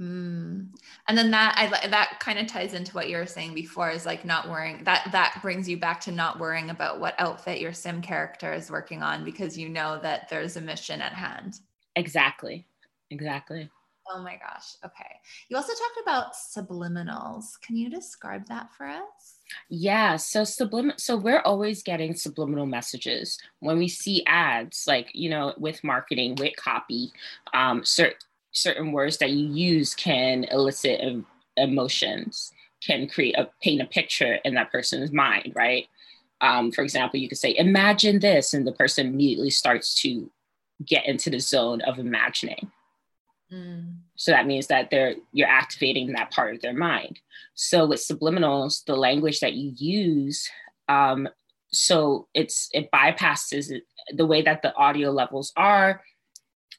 Mm. 0.00 0.68
And 1.06 1.18
then 1.18 1.30
that 1.32 1.54
I 1.58 1.88
that 1.88 2.18
kind 2.18 2.38
of 2.38 2.46
ties 2.46 2.72
into 2.72 2.92
what 2.94 3.10
you 3.10 3.18
were 3.18 3.26
saying 3.26 3.52
before 3.52 3.90
is 3.90 4.06
like 4.06 4.24
not 4.24 4.48
worrying 4.48 4.82
that 4.84 5.06
that 5.12 5.38
brings 5.42 5.68
you 5.68 5.76
back 5.76 6.00
to 6.02 6.12
not 6.12 6.40
worrying 6.40 6.70
about 6.70 6.98
what 6.98 7.14
outfit 7.18 7.60
your 7.60 7.74
sim 7.74 8.00
character 8.00 8.54
is 8.54 8.70
working 8.70 9.02
on 9.02 9.22
because 9.22 9.56
you 9.58 9.68
know 9.68 10.00
that 10.02 10.30
there's 10.30 10.56
a 10.56 10.62
mission 10.62 11.02
at 11.02 11.12
hand. 11.12 11.60
Exactly. 11.94 12.66
Exactly. 13.10 13.70
Oh 14.10 14.22
my 14.22 14.32
gosh. 14.32 14.74
Okay. 14.84 15.20
You 15.48 15.56
also 15.56 15.72
talked 15.72 16.00
about 16.02 16.34
subliminals. 16.34 17.60
Can 17.60 17.76
you 17.76 17.88
describe 17.88 18.46
that 18.48 18.74
for 18.76 18.86
us? 18.86 19.38
Yeah, 19.68 20.16
so 20.16 20.42
sublim 20.42 20.98
so 20.98 21.16
we're 21.16 21.40
always 21.40 21.82
getting 21.82 22.14
subliminal 22.14 22.66
messages 22.66 23.38
when 23.60 23.78
we 23.78 23.88
see 23.88 24.24
ads 24.26 24.84
like, 24.86 25.10
you 25.14 25.30
know, 25.30 25.54
with 25.56 25.84
marketing, 25.84 26.36
with 26.36 26.56
copy, 26.56 27.12
um 27.54 27.84
certain 27.84 28.18
certain 28.52 28.92
words 28.92 29.18
that 29.18 29.30
you 29.30 29.46
use 29.46 29.94
can 29.94 30.44
elicit 30.44 31.00
emotions, 31.56 32.52
can 32.84 33.08
create 33.08 33.36
a 33.38 33.48
paint 33.62 33.80
a 33.80 33.86
picture 33.86 34.34
in 34.44 34.54
that 34.54 34.70
person's 34.70 35.12
mind, 35.12 35.52
right? 35.54 35.86
Um, 36.40 36.72
for 36.72 36.82
example, 36.82 37.20
you 37.20 37.28
could 37.28 37.38
say, 37.38 37.54
imagine 37.56 38.18
this, 38.18 38.52
and 38.52 38.66
the 38.66 38.72
person 38.72 39.06
immediately 39.06 39.50
starts 39.50 40.00
to 40.02 40.30
get 40.84 41.06
into 41.06 41.30
the 41.30 41.38
zone 41.38 41.80
of 41.82 41.98
imagining. 41.98 42.70
Mm. 43.52 43.96
So 44.16 44.32
that 44.32 44.46
means 44.46 44.68
that 44.68 44.90
they're 44.90 45.14
you're 45.32 45.48
activating 45.48 46.12
that 46.12 46.30
part 46.30 46.54
of 46.54 46.62
their 46.62 46.72
mind. 46.72 47.20
So 47.54 47.86
with 47.86 48.00
subliminals, 48.00 48.84
the 48.84 48.96
language 48.96 49.40
that 49.40 49.54
you 49.54 49.72
use, 49.76 50.48
um, 50.88 51.28
so 51.70 52.28
it's 52.34 52.68
it 52.72 52.90
bypasses 52.92 53.72
the 54.14 54.26
way 54.26 54.42
that 54.42 54.62
the 54.62 54.74
audio 54.74 55.10
levels 55.10 55.52
are 55.56 56.02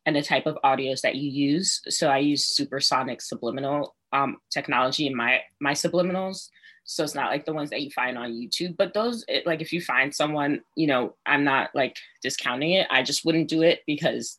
and 0.05 0.15
the 0.15 0.21
type 0.21 0.45
of 0.45 0.57
audios 0.63 1.01
that 1.01 1.15
you 1.15 1.29
use. 1.29 1.81
So 1.89 2.09
I 2.09 2.17
use 2.17 2.45
supersonic 2.45 3.21
subliminal 3.21 3.95
um, 4.11 4.37
technology 4.51 5.07
in 5.07 5.15
my 5.15 5.41
my 5.59 5.73
subliminals. 5.73 6.49
So 6.85 7.03
it's 7.03 7.15
not 7.15 7.31
like 7.31 7.45
the 7.45 7.53
ones 7.53 7.69
that 7.69 7.81
you 7.81 7.89
find 7.91 8.17
on 8.17 8.33
YouTube, 8.33 8.75
but 8.77 8.93
those 8.93 9.23
it, 9.27 9.47
like 9.47 9.61
if 9.61 9.71
you 9.71 9.81
find 9.81 10.13
someone, 10.13 10.61
you 10.75 10.87
know, 10.87 11.15
I'm 11.25 11.43
not 11.43 11.69
like 11.73 11.95
discounting 12.21 12.73
it. 12.73 12.87
I 12.89 13.03
just 13.03 13.23
wouldn't 13.25 13.47
do 13.47 13.61
it 13.61 13.81
because, 13.87 14.37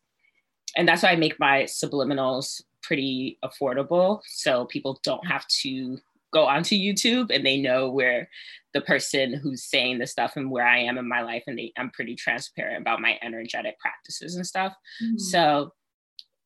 and 0.77 0.87
that's 0.89 1.03
why 1.03 1.11
I 1.11 1.17
make 1.17 1.39
my 1.39 1.65
subliminals 1.65 2.63
pretty 2.83 3.39
affordable, 3.45 4.21
so 4.27 4.67
people 4.67 5.01
don't 5.03 5.27
have 5.27 5.47
to 5.63 5.99
go 6.33 6.47
onto 6.47 6.75
YouTube 6.75 7.31
and 7.35 7.47
they 7.47 7.57
know 7.57 7.89
where 7.89 8.29
the 8.75 8.81
person 8.81 9.33
who's 9.35 9.63
saying 9.63 9.99
the 9.99 10.07
stuff 10.07 10.33
and 10.37 10.51
where 10.51 10.67
I 10.67 10.79
am 10.79 10.99
in 10.99 11.09
my 11.09 11.23
life, 11.23 11.45
and 11.47 11.57
they, 11.57 11.73
I'm 11.79 11.91
pretty 11.91 12.17
transparent 12.17 12.81
about 12.81 13.01
my 13.01 13.19
energetic 13.23 13.79
practices 13.79 14.35
and 14.35 14.47
stuff. 14.47 14.75
Mm-hmm. 15.03 15.19
So 15.19 15.73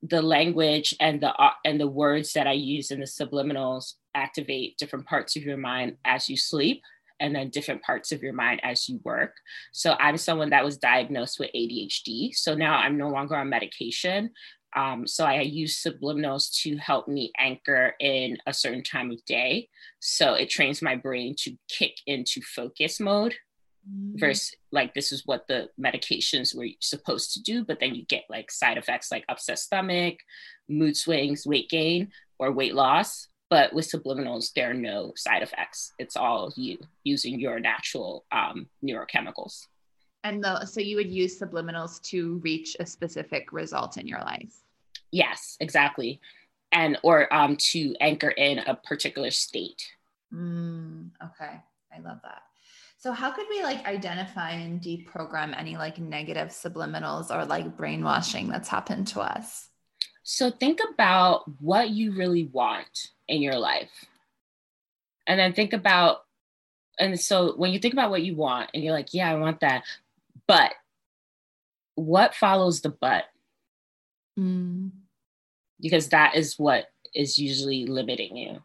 the 0.03 0.23
language 0.23 0.95
and 1.01 1.21
the 1.21 1.35
uh, 1.35 1.53
and 1.65 1.81
the 1.81 1.89
words 1.89 2.33
that 2.35 2.47
I 2.47 2.53
use 2.53 2.91
in 2.91 3.01
the 3.01 3.07
subliminals 3.07 3.95
activate 4.15 4.79
different 4.79 5.07
parts 5.07 5.37
of 5.37 5.43
your 5.43 5.57
mind 5.57 5.97
as 6.05 6.29
you 6.29 6.37
sleep, 6.37 6.83
and 7.21 7.35
then 7.35 7.51
different 7.51 7.83
parts 7.83 8.13
of 8.13 8.23
your 8.23 8.33
mind 8.33 8.61
as 8.63 8.89
you 8.89 9.01
work. 9.05 9.35
So 9.73 9.97
I'm 9.99 10.17
someone 10.17 10.51
that 10.51 10.65
was 10.65 10.79
diagnosed 10.79 11.39
with 11.39 11.51
ADHD. 11.55 12.35
So 12.35 12.55
now 12.55 12.77
I'm 12.77 12.97
no 12.97 13.09
longer 13.09 13.37
on 13.37 13.49
medication. 13.49 14.31
Um, 14.77 15.07
so 15.07 15.25
I 15.25 15.41
use 15.41 15.83
subliminals 15.83 16.53
to 16.63 16.77
help 16.77 17.09
me 17.09 17.33
anchor 17.39 17.95
in 18.01 18.37
a 18.47 18.53
certain 18.53 18.83
time 18.83 19.11
of 19.11 19.25
day. 19.25 19.69
So 20.01 20.35
it 20.35 20.51
trains 20.51 20.83
my 20.83 20.95
brain 20.95 21.35
to 21.39 21.57
kick 21.69 21.97
into 22.07 22.43
focus 22.43 23.01
mode 23.01 23.35
mm-hmm. 23.89 24.19
versus 24.19 24.55
like 24.71 24.95
this 24.95 25.13
is 25.13 25.23
what 25.25 25.47
the 25.49 25.69
medications 25.81 26.55
were 26.55 26.69
supposed 26.81 27.33
to 27.35 27.43
do, 27.43 27.65
but 27.65 27.81
then 27.81 27.95
you 27.95 28.05
get 28.05 28.25
like 28.29 28.51
side 28.51 28.77
effects 28.77 29.11
like 29.11 29.25
upset 29.29 29.59
stomach, 29.59 30.19
mood 30.69 30.97
swings, 30.97 31.47
weight 31.47 31.71
gain, 31.71 32.11
or 32.39 32.53
weight 32.53 32.75
loss. 32.75 33.28
But 33.51 33.73
with 33.73 33.91
subliminals, 33.91 34.53
there 34.53 34.71
are 34.71 34.75
no 34.75 35.13
side 35.17 35.43
effects. 35.43 35.95
It's 35.99 36.17
all 36.17 36.53
you 36.57 36.79
using 37.05 37.41
your 37.41 37.59
natural 37.61 38.25
um, 38.31 38.69
neurochemicals. 38.85 39.67
And 40.25 40.45
the, 40.45 40.67
so 40.67 40.81
you 40.81 40.97
would 40.97 41.11
use 41.11 41.41
subliminals 41.41 42.03
to 42.11 42.39
reach 42.39 42.77
a 42.79 42.87
specific 42.87 43.53
result 43.53 43.97
in 43.97 44.07
your 44.07 44.21
life. 44.21 44.53
Yes, 45.11 45.57
exactly. 45.61 46.21
And 46.73 46.99
or 47.03 47.33
um, 47.33 47.57
to 47.57 47.95
anchor 48.01 48.31
in 48.31 48.59
a 48.59 48.75
particular 48.75 49.31
state. 49.31 49.83
Mm, 50.35 51.11
okay. 51.25 51.63
I 51.95 52.01
love 52.01 52.19
that. 52.23 52.43
So 52.99 53.13
how 53.13 53.31
could 53.31 53.47
we 53.49 53.63
like 53.63 53.87
identify 53.87 54.51
and 54.51 54.83
deprogram 54.83 55.59
any 55.59 55.77
like 55.77 55.99
negative 55.99 56.49
subliminals 56.49 57.35
or 57.35 57.45
like 57.47 57.77
brainwashing 57.77 58.49
that's 58.49 58.69
happened 58.69 59.07
to 59.09 59.21
us? 59.21 59.69
So 60.25 60.51
think 60.51 60.81
about 60.93 61.45
what 61.61 61.91
you 61.91 62.13
really 62.13 62.51
want 62.53 63.13
in 63.29 63.43
your 63.43 63.59
life. 63.59 63.91
And 65.27 65.39
then 65.39 65.53
think 65.53 65.73
about 65.73 66.25
and 66.99 67.19
so 67.19 67.55
when 67.57 67.73
you 67.73 67.79
think 67.79 67.95
about 67.95 68.11
what 68.11 68.23
you 68.23 68.35
want 68.35 68.71
and 68.75 68.83
you're 68.83 68.93
like, 68.93 69.15
yeah, 69.15 69.31
I 69.31 69.37
want 69.37 69.61
that. 69.61 69.85
But 70.47 70.73
what 71.95 72.35
follows 72.35 72.81
the 72.81 72.89
but? 72.89 73.25
Mm. 74.39 74.91
Because 75.81 76.09
that 76.09 76.35
is 76.35 76.59
what 76.59 76.87
is 77.15 77.39
usually 77.39 77.87
limiting 77.87 78.37
you. 78.37 78.63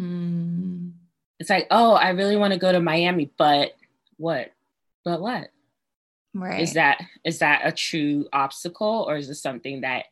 Mm. 0.00 0.92
It's 1.38 1.50
like, 1.50 1.68
oh, 1.70 1.92
I 1.92 2.10
really 2.10 2.36
want 2.36 2.52
to 2.52 2.58
go 2.58 2.72
to 2.72 2.80
Miami, 2.80 3.30
but 3.38 3.76
what? 4.16 4.52
But 5.04 5.20
what? 5.20 5.50
Right. 6.34 6.60
Is 6.60 6.74
that 6.74 7.00
is 7.24 7.40
that 7.40 7.62
a 7.64 7.72
true 7.72 8.28
obstacle 8.32 9.04
or 9.08 9.16
is 9.16 9.28
it 9.28 9.34
something 9.36 9.80
that 9.80 10.04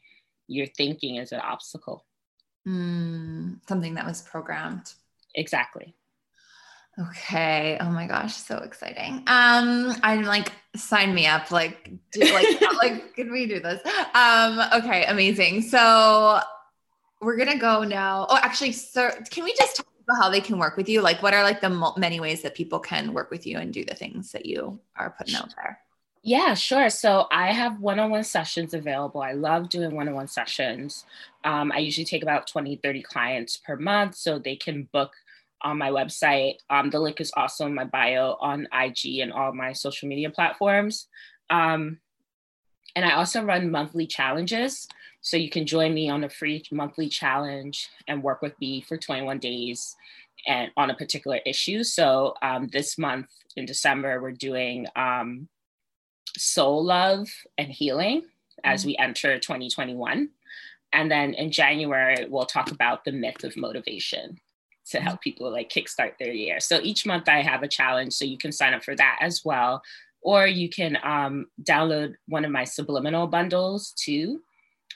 you're 0.48 0.66
thinking 0.66 1.16
is 1.16 1.32
an 1.32 1.40
obstacle? 1.40 2.04
Mm, 2.68 3.60
something 3.66 3.94
that 3.94 4.04
was 4.04 4.22
programmed. 4.22 4.92
Exactly. 5.34 5.94
Okay. 6.98 7.78
Oh 7.80 7.90
my 7.90 8.06
gosh, 8.06 8.34
so 8.34 8.58
exciting. 8.58 9.22
Um, 9.28 9.94
I'm 10.02 10.24
like, 10.24 10.52
sign 10.74 11.14
me 11.14 11.26
up. 11.26 11.50
Like, 11.50 11.90
do, 12.12 12.20
like, 12.20 12.60
like, 12.82 13.14
can 13.16 13.30
we 13.30 13.46
do 13.46 13.60
this? 13.60 13.80
Um, 14.14 14.60
okay, 14.74 15.04
amazing. 15.04 15.62
So 15.62 16.40
we're 17.20 17.36
gonna 17.36 17.58
go 17.58 17.84
now. 17.84 18.26
Oh, 18.28 18.38
actually, 18.42 18.72
sir, 18.72 19.24
can 19.30 19.44
we 19.44 19.54
just 19.54 19.76
talk 19.76 19.86
about 20.02 20.22
how 20.22 20.28
they 20.28 20.40
can 20.40 20.58
work 20.58 20.76
with 20.76 20.88
you? 20.88 21.00
Like, 21.00 21.22
what 21.22 21.34
are 21.34 21.44
like 21.44 21.60
the 21.60 21.92
many 21.96 22.18
ways 22.18 22.42
that 22.42 22.54
people 22.56 22.80
can 22.80 23.12
work 23.12 23.30
with 23.30 23.46
you 23.46 23.58
and 23.58 23.72
do 23.72 23.84
the 23.84 23.94
things 23.94 24.32
that 24.32 24.44
you 24.44 24.80
are 24.96 25.14
putting 25.16 25.36
out 25.36 25.54
there? 25.56 25.78
Yeah, 26.28 26.52
sure. 26.52 26.90
So 26.90 27.26
I 27.32 27.54
have 27.54 27.80
one 27.80 27.98
on 27.98 28.10
one 28.10 28.22
sessions 28.22 28.74
available. 28.74 29.22
I 29.22 29.32
love 29.32 29.70
doing 29.70 29.96
one 29.96 30.08
on 30.08 30.14
one 30.14 30.28
sessions. 30.28 31.06
Um, 31.42 31.72
I 31.72 31.78
usually 31.78 32.04
take 32.04 32.22
about 32.22 32.46
20, 32.46 32.76
30 32.76 33.00
clients 33.00 33.56
per 33.56 33.76
month 33.76 34.14
so 34.14 34.38
they 34.38 34.54
can 34.54 34.90
book 34.92 35.14
on 35.62 35.78
my 35.78 35.88
website. 35.88 36.56
Um, 36.68 36.90
the 36.90 37.00
link 37.00 37.22
is 37.22 37.32
also 37.34 37.64
in 37.64 37.74
my 37.74 37.84
bio 37.84 38.36
on 38.42 38.68
IG 38.74 39.20
and 39.20 39.32
all 39.32 39.54
my 39.54 39.72
social 39.72 40.06
media 40.06 40.28
platforms. 40.28 41.08
Um, 41.48 41.96
and 42.94 43.06
I 43.06 43.12
also 43.12 43.42
run 43.42 43.70
monthly 43.70 44.06
challenges. 44.06 44.86
So 45.22 45.38
you 45.38 45.48
can 45.48 45.64
join 45.64 45.94
me 45.94 46.10
on 46.10 46.24
a 46.24 46.28
free 46.28 46.62
monthly 46.70 47.08
challenge 47.08 47.88
and 48.06 48.22
work 48.22 48.42
with 48.42 48.52
me 48.60 48.82
for 48.82 48.98
21 48.98 49.38
days 49.38 49.96
and 50.46 50.70
on 50.76 50.90
a 50.90 50.94
particular 50.94 51.40
issue. 51.46 51.82
So 51.84 52.34
um, 52.42 52.68
this 52.70 52.98
month 52.98 53.28
in 53.56 53.64
December, 53.64 54.20
we're 54.20 54.32
doing 54.32 54.84
um, 54.94 55.48
soul 56.36 56.84
love 56.84 57.28
and 57.56 57.68
healing 57.68 58.22
as 58.64 58.80
mm-hmm. 58.80 58.88
we 58.88 58.96
enter 58.98 59.38
2021. 59.38 60.28
And 60.92 61.10
then 61.10 61.34
in 61.34 61.50
January, 61.50 62.26
we'll 62.28 62.46
talk 62.46 62.70
about 62.70 63.04
the 63.04 63.12
myth 63.12 63.44
of 63.44 63.56
motivation 63.56 64.38
to 64.90 65.00
help 65.00 65.20
people 65.20 65.50
like 65.50 65.68
kickstart 65.68 66.12
their 66.18 66.32
year. 66.32 66.60
So 66.60 66.80
each 66.82 67.04
month 67.04 67.28
I 67.28 67.42
have 67.42 67.62
a 67.62 67.68
challenge, 67.68 68.14
so 68.14 68.24
you 68.24 68.38
can 68.38 68.52
sign 68.52 68.72
up 68.72 68.82
for 68.82 68.96
that 68.96 69.18
as 69.20 69.44
well. 69.44 69.82
Or 70.22 70.46
you 70.46 70.68
can 70.68 70.96
um, 71.02 71.46
download 71.62 72.14
one 72.26 72.44
of 72.44 72.50
my 72.50 72.64
subliminal 72.64 73.26
bundles 73.26 73.92
too. 73.92 74.40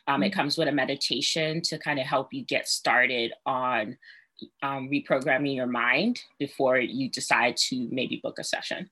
Um. 0.09 0.23
It 0.23 0.31
comes 0.31 0.57
with 0.59 0.69
a 0.69 0.73
meditation 0.73 1.61
to 1.63 1.79
kind 1.79 2.01
of 2.01 2.07
help 2.07 2.33
you 2.33 2.45
get 2.45 2.69
started 2.69 3.33
on 3.47 3.97
um, 4.63 4.89
reprogramming 4.89 5.55
your 5.55 5.67
mind 5.67 6.21
before 6.39 6.79
you 6.79 7.09
decide 7.09 7.57
to 7.69 7.89
maybe 7.91 8.17
book 8.17 8.39
a 8.39 8.45
session. 8.45 8.91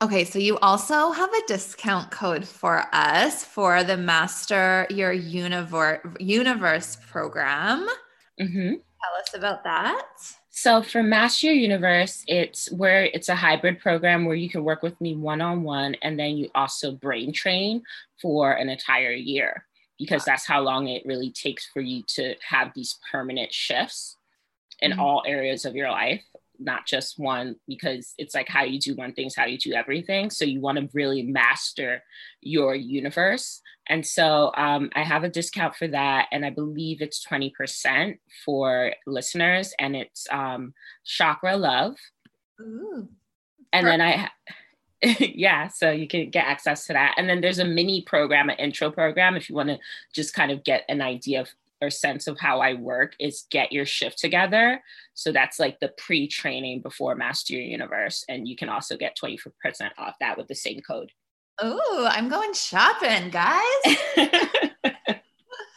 Okay, 0.00 0.24
so 0.24 0.38
you 0.38 0.58
also 0.58 1.10
have 1.10 1.32
a 1.32 1.46
discount 1.48 2.12
code 2.12 2.46
for 2.46 2.84
us 2.92 3.44
for 3.44 3.82
the 3.82 3.96
Master 3.96 4.86
Your 4.90 5.12
Universe 5.12 5.98
Universe 6.20 6.96
program. 7.10 7.88
Mm-hmm. 8.40 8.74
Tell 8.74 9.20
us 9.20 9.34
about 9.34 9.64
that. 9.64 10.06
So 10.50 10.82
for 10.82 11.02
Master 11.02 11.48
Your 11.48 11.56
Universe, 11.56 12.22
it's 12.28 12.70
where 12.70 13.06
it's 13.06 13.28
a 13.28 13.34
hybrid 13.34 13.80
program 13.80 14.24
where 14.24 14.36
you 14.36 14.48
can 14.48 14.62
work 14.62 14.84
with 14.84 15.00
me 15.00 15.16
one 15.16 15.40
on 15.40 15.64
one, 15.64 15.96
and 16.02 16.16
then 16.16 16.36
you 16.36 16.48
also 16.54 16.92
brain 16.92 17.32
train 17.32 17.82
for 18.22 18.52
an 18.52 18.68
entire 18.68 19.12
year 19.12 19.64
because 19.98 20.24
that's 20.24 20.46
how 20.46 20.60
long 20.60 20.86
it 20.86 21.02
really 21.06 21.32
takes 21.32 21.66
for 21.66 21.80
you 21.80 22.04
to 22.06 22.36
have 22.48 22.70
these 22.72 23.00
permanent 23.10 23.52
shifts 23.52 24.16
in 24.80 24.92
mm-hmm. 24.92 25.00
all 25.00 25.24
areas 25.26 25.64
of 25.64 25.74
your 25.74 25.90
life 25.90 26.22
not 26.58 26.86
just 26.86 27.18
one 27.18 27.56
because 27.66 28.14
it's 28.18 28.34
like 28.34 28.48
how 28.48 28.64
you 28.64 28.78
do 28.78 28.94
one 28.94 29.12
thing 29.12 29.26
is 29.26 29.36
how 29.36 29.46
you 29.46 29.58
do 29.58 29.72
everything. 29.72 30.30
So 30.30 30.44
you 30.44 30.60
want 30.60 30.78
to 30.78 30.88
really 30.92 31.22
master 31.22 32.02
your 32.40 32.74
universe. 32.74 33.60
And 33.88 34.06
so 34.06 34.52
um, 34.56 34.90
i 34.94 35.02
have 35.02 35.24
a 35.24 35.28
discount 35.28 35.74
for 35.74 35.88
that 35.88 36.26
and 36.30 36.44
i 36.44 36.50
believe 36.50 37.00
it's 37.00 37.24
20% 37.24 38.18
for 38.44 38.92
listeners 39.06 39.72
and 39.78 39.96
it's 39.96 40.26
um, 40.30 40.74
chakra 41.04 41.56
love. 41.56 41.96
Ooh, 42.60 43.08
and 43.72 43.86
then 43.86 44.00
i 44.00 44.28
yeah 45.20 45.68
so 45.68 45.92
you 45.92 46.08
can 46.08 46.28
get 46.28 46.44
access 46.44 46.86
to 46.86 46.92
that. 46.92 47.14
And 47.16 47.28
then 47.28 47.40
there's 47.40 47.60
a 47.60 47.64
mini 47.64 48.02
program 48.02 48.50
an 48.50 48.56
intro 48.56 48.90
program 48.90 49.36
if 49.36 49.48
you 49.48 49.54
want 49.54 49.68
to 49.68 49.78
just 50.12 50.34
kind 50.34 50.50
of 50.50 50.64
get 50.64 50.84
an 50.88 51.00
idea 51.00 51.40
of 51.40 51.48
or 51.80 51.90
sense 51.90 52.26
of 52.26 52.38
how 52.38 52.60
I 52.60 52.74
work 52.74 53.14
is 53.20 53.46
get 53.50 53.72
your 53.72 53.86
shift 53.86 54.18
together. 54.18 54.82
So 55.14 55.32
that's 55.32 55.58
like 55.58 55.80
the 55.80 55.92
pre-training 55.96 56.82
before 56.82 57.14
Master 57.14 57.54
Your 57.54 57.62
Universe. 57.62 58.24
And 58.28 58.46
you 58.48 58.56
can 58.56 58.68
also 58.68 58.96
get 58.96 59.16
24% 59.22 59.50
off 59.98 60.16
that 60.20 60.36
with 60.36 60.48
the 60.48 60.54
same 60.54 60.80
code. 60.80 61.10
Oh, 61.60 62.08
I'm 62.10 62.28
going 62.28 62.52
shopping, 62.54 63.30
guys. 63.30 63.62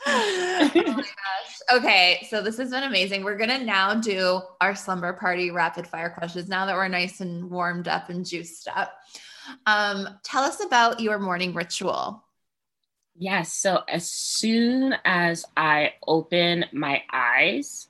oh 0.06 0.72
my 0.76 0.84
gosh. 0.84 1.06
Okay, 1.72 2.28
so 2.30 2.42
this 2.42 2.58
has 2.58 2.70
been 2.70 2.84
amazing. 2.84 3.24
We're 3.24 3.38
gonna 3.38 3.64
now 3.64 3.96
do 3.96 4.42
our 4.60 4.76
slumber 4.76 5.14
party 5.14 5.50
rapid 5.52 5.88
fire 5.88 6.10
questions 6.10 6.50
now 6.50 6.66
that 6.66 6.76
we're 6.76 6.88
nice 6.88 7.22
and 7.22 7.50
warmed 7.50 7.88
up 7.88 8.10
and 8.10 8.26
juiced 8.26 8.68
up. 8.76 8.94
Um, 9.66 10.08
tell 10.24 10.44
us 10.44 10.64
about 10.64 11.00
your 11.00 11.18
morning 11.18 11.54
ritual. 11.54 12.24
Yes. 13.18 13.54
So 13.54 13.82
as 13.88 14.10
soon 14.10 14.96
as 15.06 15.46
I 15.56 15.94
open 16.08 16.66
my 16.72 17.04
eyes, 17.12 17.88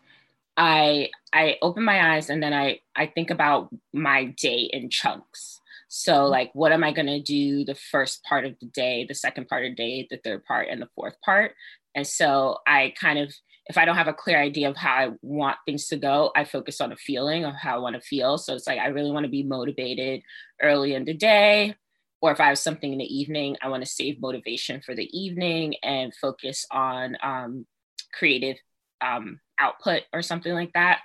I 0.57 1.09
I 1.31 1.57
open 1.61 1.83
my 1.83 2.13
eyes 2.15 2.29
and 2.29 2.41
then 2.41 2.53
I 2.53 2.79
I 2.95 3.07
think 3.07 3.29
about 3.29 3.69
my 3.93 4.25
day 4.25 4.69
in 4.73 4.89
chunks. 4.89 5.61
So 5.87 6.13
mm-hmm. 6.13 6.31
like 6.31 6.51
what 6.53 6.71
am 6.71 6.83
I 6.83 6.91
going 6.91 7.07
to 7.07 7.21
do 7.21 7.63
the 7.65 7.75
first 7.75 8.23
part 8.23 8.45
of 8.45 8.55
the 8.59 8.67
day, 8.67 9.05
the 9.07 9.15
second 9.15 9.47
part 9.47 9.65
of 9.65 9.71
the 9.71 9.75
day, 9.75 10.07
the 10.09 10.17
third 10.17 10.45
part 10.45 10.67
and 10.69 10.81
the 10.81 10.89
fourth 10.95 11.15
part? 11.21 11.53
And 11.95 12.05
so 12.05 12.57
I 12.67 12.93
kind 12.99 13.19
of 13.19 13.33
if 13.67 13.77
I 13.77 13.85
don't 13.85 13.95
have 13.95 14.07
a 14.07 14.13
clear 14.13 14.39
idea 14.39 14.69
of 14.69 14.75
how 14.75 14.93
I 14.93 15.09
want 15.21 15.57
things 15.65 15.87
to 15.89 15.97
go, 15.97 16.31
I 16.35 16.43
focus 16.45 16.81
on 16.81 16.91
a 16.91 16.97
feeling 16.97 17.45
of 17.45 17.53
how 17.55 17.75
I 17.75 17.79
want 17.79 17.95
to 17.95 18.01
feel. 18.01 18.37
So 18.37 18.55
it's 18.55 18.67
like 18.67 18.79
I 18.79 18.87
really 18.87 19.11
want 19.11 19.25
to 19.25 19.29
be 19.29 19.43
motivated 19.43 20.23
early 20.61 20.95
in 20.95 21.05
the 21.05 21.13
day 21.13 21.75
or 22.21 22.31
if 22.31 22.39
I 22.39 22.47
have 22.47 22.59
something 22.59 22.91
in 22.91 22.99
the 22.99 23.15
evening, 23.15 23.57
I 23.61 23.69
want 23.69 23.83
to 23.83 23.89
save 23.89 24.21
motivation 24.21 24.81
for 24.81 24.93
the 24.93 25.09
evening 25.17 25.75
and 25.83 26.13
focus 26.15 26.65
on 26.71 27.17
um, 27.23 27.65
creative 28.13 28.57
um, 29.01 29.39
output 29.59 30.03
or 30.13 30.21
something 30.21 30.53
like 30.53 30.71
that. 30.73 30.99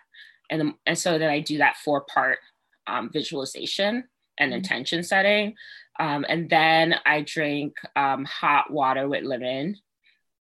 And, 0.50 0.74
and 0.84 0.98
so 0.98 1.18
that 1.18 1.30
I 1.30 1.40
do 1.40 1.58
that 1.58 1.78
four 1.78 2.02
part 2.02 2.38
um, 2.86 3.10
visualization 3.12 4.04
and 4.38 4.50
mm-hmm. 4.50 4.58
intention 4.58 5.02
setting. 5.02 5.54
Um, 5.98 6.26
and 6.28 6.50
then 6.50 6.94
I 7.06 7.22
drink 7.22 7.74
um, 7.96 8.26
hot 8.26 8.70
water 8.70 9.08
with 9.08 9.24
lemon. 9.24 9.76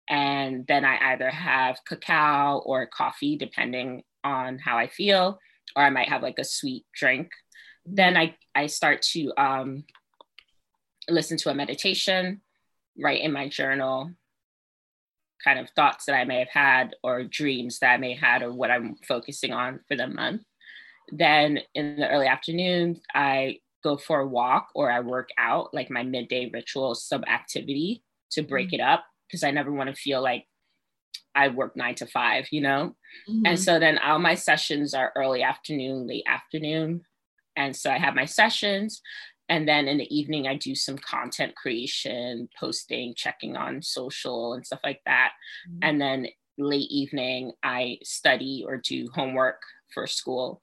And 0.07 0.65
then 0.67 0.85
I 0.85 1.13
either 1.13 1.29
have 1.29 1.79
cacao 1.87 2.59
or 2.59 2.87
coffee, 2.87 3.37
depending 3.37 4.03
on 4.23 4.59
how 4.59 4.77
I 4.77 4.87
feel, 4.87 5.39
or 5.75 5.83
I 5.83 5.89
might 5.89 6.09
have 6.09 6.21
like 6.23 6.39
a 6.39 6.43
sweet 6.43 6.85
drink 6.95 7.31
then 7.85 8.17
I, 8.17 8.35
I 8.55 8.67
start 8.67 9.01
to 9.13 9.31
um, 9.37 9.83
listen 11.09 11.37
to 11.37 11.49
a 11.49 11.55
meditation, 11.55 12.41
write 12.97 13.21
in 13.21 13.31
my 13.31 13.49
journal, 13.49 14.11
kind 15.43 15.59
of 15.59 15.69
thoughts 15.71 16.05
that 16.05 16.15
I 16.15 16.25
may 16.25 16.39
have 16.39 16.49
had 16.49 16.95
or 17.03 17.23
dreams 17.23 17.79
that 17.79 17.93
I 17.93 17.97
may 17.97 18.13
have 18.13 18.21
had 18.21 18.41
or 18.43 18.53
what 18.53 18.71
I'm 18.71 18.95
focusing 19.07 19.53
on 19.53 19.79
for 19.87 19.95
the 19.95 20.07
month. 20.07 20.43
Then 21.11 21.59
in 21.73 21.95
the 21.95 22.09
early 22.09 22.27
afternoon, 22.27 23.01
I 23.13 23.59
go 23.83 23.97
for 23.97 24.19
a 24.19 24.27
walk 24.27 24.69
or 24.75 24.91
I 24.91 24.99
work 24.99 25.29
out, 25.37 25.73
like 25.73 25.89
my 25.89 26.03
midday 26.03 26.49
ritual 26.53 26.95
sub 26.95 27.23
activity 27.27 28.03
to 28.31 28.41
break 28.41 28.67
mm-hmm. 28.67 28.75
it 28.75 28.81
up 28.81 29.05
because 29.27 29.43
I 29.43 29.51
never 29.51 29.71
want 29.71 29.89
to 29.89 29.95
feel 29.95 30.21
like 30.21 30.45
I 31.35 31.47
work 31.47 31.75
nine 31.75 31.95
to 31.95 32.05
five, 32.05 32.47
you 32.51 32.61
know? 32.61 32.95
Mm-hmm. 33.29 33.45
And 33.45 33.59
so 33.59 33.79
then 33.79 33.97
all 33.99 34.19
my 34.19 34.35
sessions 34.35 34.93
are 34.93 35.13
early 35.15 35.41
afternoon, 35.43 36.07
late 36.07 36.25
afternoon. 36.27 37.01
And 37.55 37.75
so 37.75 37.89
I 37.89 37.97
have 37.97 38.15
my 38.15 38.25
sessions. 38.25 39.01
And 39.49 39.67
then 39.67 39.87
in 39.87 39.97
the 39.97 40.15
evening, 40.15 40.47
I 40.47 40.55
do 40.55 40.75
some 40.75 40.97
content 40.97 41.55
creation, 41.55 42.47
posting, 42.57 43.15
checking 43.15 43.57
on 43.57 43.81
social 43.81 44.53
and 44.53 44.65
stuff 44.65 44.79
like 44.83 45.01
that. 45.05 45.31
Mm-hmm. 45.67 45.79
And 45.81 46.01
then 46.01 46.27
late 46.57 46.89
evening, 46.91 47.53
I 47.63 47.97
study 48.03 48.63
or 48.65 48.77
do 48.77 49.09
homework 49.13 49.61
for 49.93 50.05
school. 50.07 50.61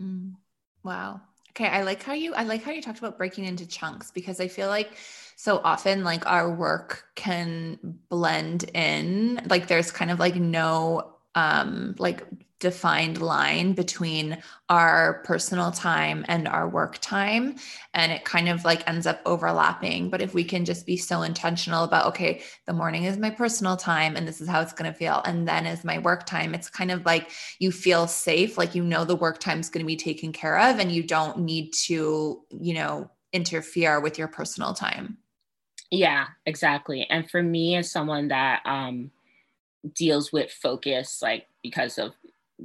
Mm. 0.00 0.34
Wow. 0.82 1.22
Okay, 1.50 1.68
I 1.68 1.82
like 1.82 2.02
how 2.02 2.12
you 2.12 2.32
I 2.34 2.44
like 2.44 2.62
how 2.62 2.70
you 2.70 2.80
talked 2.80 2.98
about 2.98 3.18
breaking 3.18 3.44
into 3.44 3.66
chunks 3.66 4.10
because 4.10 4.40
I 4.40 4.48
feel 4.48 4.68
like 4.68 4.92
so 5.36 5.60
often 5.64 6.04
like 6.04 6.26
our 6.26 6.54
work 6.54 7.04
can 7.16 7.78
blend 8.08 8.64
in 8.74 9.40
like 9.48 9.66
there's 9.66 9.90
kind 9.90 10.10
of 10.10 10.20
like 10.20 10.36
no 10.36 11.16
um 11.34 11.96
like 11.98 12.24
defined 12.60 13.20
line 13.20 13.72
between 13.72 14.40
our 14.68 15.22
personal 15.24 15.72
time 15.72 16.24
and 16.28 16.46
our 16.46 16.68
work 16.68 16.98
time. 16.98 17.56
And 17.94 18.12
it 18.12 18.24
kind 18.24 18.48
of 18.48 18.64
like 18.64 18.88
ends 18.88 19.06
up 19.06 19.20
overlapping. 19.26 20.10
But 20.10 20.22
if 20.22 20.34
we 20.34 20.44
can 20.44 20.64
just 20.64 20.86
be 20.86 20.96
so 20.96 21.22
intentional 21.22 21.84
about 21.84 22.06
okay 22.06 22.42
the 22.66 22.72
morning 22.72 23.04
is 23.04 23.16
my 23.16 23.30
personal 23.30 23.76
time 23.76 24.14
and 24.14 24.28
this 24.28 24.40
is 24.40 24.48
how 24.48 24.60
it's 24.60 24.72
going 24.72 24.90
to 24.90 24.96
feel 24.96 25.22
and 25.24 25.48
then 25.48 25.66
is 25.66 25.84
my 25.84 25.98
work 25.98 26.26
time 26.26 26.54
it's 26.54 26.70
kind 26.70 26.90
of 26.90 27.04
like 27.04 27.30
you 27.58 27.72
feel 27.72 28.06
safe 28.06 28.56
like 28.58 28.74
you 28.74 28.84
know 28.84 29.04
the 29.04 29.16
work 29.16 29.38
time 29.38 29.60
is 29.60 29.68
going 29.68 29.84
to 29.84 29.86
be 29.86 29.96
taken 29.96 30.32
care 30.32 30.58
of 30.58 30.78
and 30.78 30.92
you 30.92 31.02
don't 31.02 31.38
need 31.38 31.72
to 31.72 32.42
you 32.50 32.74
know 32.74 33.10
interfere 33.32 34.00
with 34.00 34.18
your 34.18 34.28
personal 34.28 34.74
time. 34.74 35.16
Yeah 35.90 36.26
exactly. 36.46 37.06
And 37.08 37.30
for 37.30 37.42
me 37.42 37.76
as 37.76 37.90
someone 37.90 38.28
that 38.28 38.60
um 38.64 39.10
deals 39.94 40.30
with 40.30 40.52
focus 40.52 41.20
like 41.22 41.46
because 41.62 41.98
of 41.98 42.12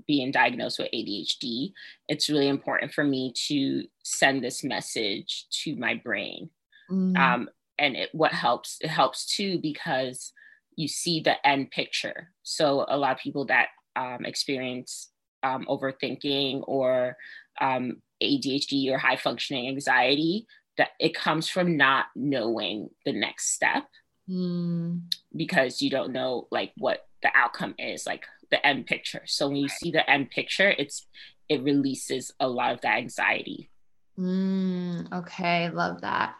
being 0.07 0.31
diagnosed 0.31 0.79
with 0.79 0.89
ADHD, 0.93 1.71
it's 2.07 2.29
really 2.29 2.47
important 2.47 2.93
for 2.93 3.03
me 3.03 3.33
to 3.47 3.85
send 4.03 4.43
this 4.43 4.63
message 4.63 5.45
to 5.63 5.75
my 5.75 5.95
brain. 5.95 6.49
Mm. 6.89 7.17
Um, 7.17 7.49
and 7.77 7.95
it, 7.95 8.09
what 8.13 8.31
helps, 8.31 8.77
it 8.81 8.89
helps 8.89 9.25
too 9.25 9.59
because 9.61 10.31
you 10.75 10.87
see 10.87 11.19
the 11.19 11.45
end 11.47 11.71
picture. 11.71 12.31
So 12.43 12.85
a 12.87 12.97
lot 12.97 13.13
of 13.13 13.19
people 13.19 13.45
that 13.45 13.67
um, 13.95 14.25
experience 14.25 15.09
um, 15.43 15.65
overthinking 15.69 16.63
or 16.67 17.17
um, 17.61 18.01
ADHD 18.21 18.91
or 18.91 18.97
high 18.97 19.15
functioning 19.15 19.67
anxiety, 19.67 20.47
that 20.77 20.89
it 20.99 21.15
comes 21.15 21.47
from 21.47 21.77
not 21.77 22.07
knowing 22.15 22.89
the 23.05 23.13
next 23.13 23.53
step 23.53 23.85
mm. 24.29 25.01
because 25.35 25.81
you 25.81 25.89
don't 25.89 26.11
know 26.11 26.47
like 26.51 26.73
what 26.77 27.07
the 27.21 27.29
outcome 27.33 27.75
is. 27.79 28.05
Like 28.05 28.25
the 28.49 28.65
end 28.65 28.85
picture. 28.85 29.23
So 29.25 29.47
when 29.47 29.57
you 29.57 29.69
see 29.69 29.91
the 29.91 30.09
end 30.09 30.29
picture, 30.29 30.69
it's 30.69 31.07
it 31.49 31.61
releases 31.63 32.31
a 32.39 32.47
lot 32.47 32.73
of 32.73 32.81
that 32.81 32.97
anxiety. 32.97 33.69
Mm, 34.17 35.11
okay, 35.11 35.69
love 35.69 36.01
that. 36.01 36.35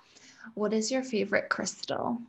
What 0.54 0.74
is 0.74 0.92
your 0.92 1.04
favorite 1.04 1.50
crystal? 1.50 2.20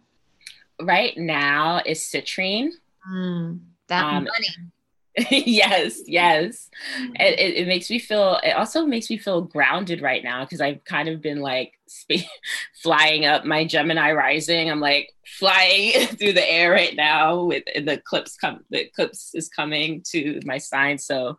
Right 0.81 1.17
now 1.17 1.81
is 1.87 2.01
citrine. 2.01 2.71
Mm, 3.11 3.61
that 3.89 4.05
um, 4.05 4.25
money. 4.25 4.71
yes, 5.31 6.01
yes. 6.07 6.69
It, 7.15 7.39
it, 7.39 7.57
it, 7.57 7.67
makes 7.67 7.89
me 7.89 7.99
feel, 7.99 8.39
it 8.43 8.51
also 8.51 8.85
makes 8.85 9.09
me 9.09 9.17
feel 9.17 9.41
grounded 9.41 10.03
right 10.03 10.23
now 10.23 10.45
because 10.45 10.61
I've 10.61 10.85
kind 10.85 11.09
of 11.09 11.23
been 11.23 11.41
like 11.41 11.73
sp- 11.89 12.29
flying 12.83 13.25
up 13.25 13.47
my 13.47 13.65
Gemini 13.65 14.13
rising. 14.13 14.71
I'm 14.71 14.81
like 14.81 15.15
flying 15.27 16.07
through 16.07 16.35
the 16.35 16.53
air 16.53 16.71
right 16.71 16.95
now 16.95 17.45
with 17.45 17.65
the 17.65 17.93
eclipse 17.93 18.37
come, 18.37 18.65
the 18.69 18.87
eclipse 18.87 19.35
is 19.35 19.49
coming 19.49 20.03
to 20.11 20.39
my 20.45 20.59
sign. 20.59 20.99
So 20.99 21.39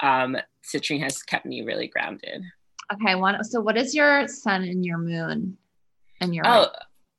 um, 0.00 0.36
citrine 0.62 1.02
has 1.02 1.22
kept 1.22 1.46
me 1.46 1.62
really 1.62 1.88
grounded. 1.88 2.42
Okay. 2.92 3.14
One, 3.14 3.42
so 3.42 3.62
what 3.62 3.78
is 3.78 3.94
your 3.94 4.28
sun 4.28 4.64
and 4.64 4.84
your 4.84 4.98
moon 4.98 5.56
and 6.20 6.34
your, 6.34 6.46
oh, 6.46 6.66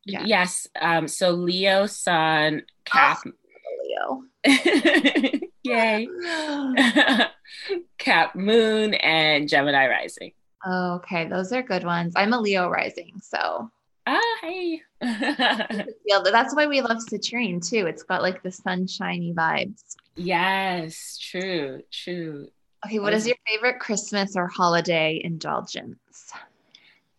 yeah. 0.05 0.23
yes. 0.23 0.67
Um, 0.79 1.07
so 1.07 1.31
Leo 1.31 1.87
sun, 1.87 2.61
Cap. 2.85 3.23
Oh, 3.25 4.23
Leo. 4.45 5.41
Yay. 5.63 6.07
Cap 7.97 8.35
Moon 8.35 8.93
and 8.93 9.47
Gemini 9.49 9.87
Rising. 9.87 10.31
Okay, 10.67 11.27
those 11.27 11.51
are 11.53 11.61
good 11.61 11.83
ones. 11.83 12.13
I'm 12.15 12.33
a 12.33 12.39
Leo 12.39 12.69
rising, 12.69 13.21
so. 13.21 13.71
Ah, 14.05 14.37
hey. 14.41 14.81
that's 15.01 16.55
why 16.55 16.67
we 16.67 16.81
love 16.81 16.97
citrine 16.97 17.65
too. 17.67 17.85
It's 17.85 18.03
got 18.03 18.21
like 18.21 18.43
the 18.43 18.51
sunshiny 18.51 19.33
vibes. 19.33 19.95
Yes, 20.15 21.17
true, 21.17 21.83
true. 21.91 22.49
Okay, 22.85 22.99
what 22.99 23.13
is 23.13 23.27
your 23.27 23.35
favorite 23.47 23.79
Christmas 23.79 24.35
or 24.35 24.47
holiday 24.47 25.21
indulgence? 25.23 26.33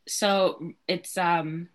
So 0.07 0.72
it's 0.88 1.16
um 1.16 1.68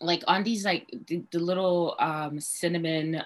like 0.00 0.22
on 0.26 0.42
these 0.42 0.64
like 0.64 0.88
the, 1.06 1.22
the 1.30 1.38
little 1.38 1.96
um 1.98 2.40
cinnamon 2.40 3.22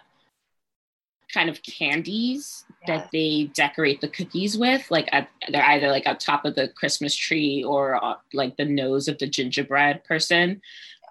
kind 1.33 1.49
of 1.51 1.63
candies 1.63 2.65
that 2.87 3.09
they 3.13 3.51
decorate 3.55 4.01
the 4.01 4.09
cookies 4.09 4.57
with 4.57 4.91
like 4.91 5.09
at, 5.13 5.29
they're 5.51 5.65
either 5.65 5.89
like 5.89 6.07
on 6.07 6.17
top 6.17 6.45
of 6.45 6.55
the 6.55 6.69
christmas 6.69 7.15
tree 7.15 7.63
or 7.63 8.03
uh, 8.03 8.15
like 8.33 8.57
the 8.57 8.65
nose 8.65 9.09
of 9.09 9.19
the 9.19 9.27
gingerbread 9.27 10.05
person. 10.05 10.61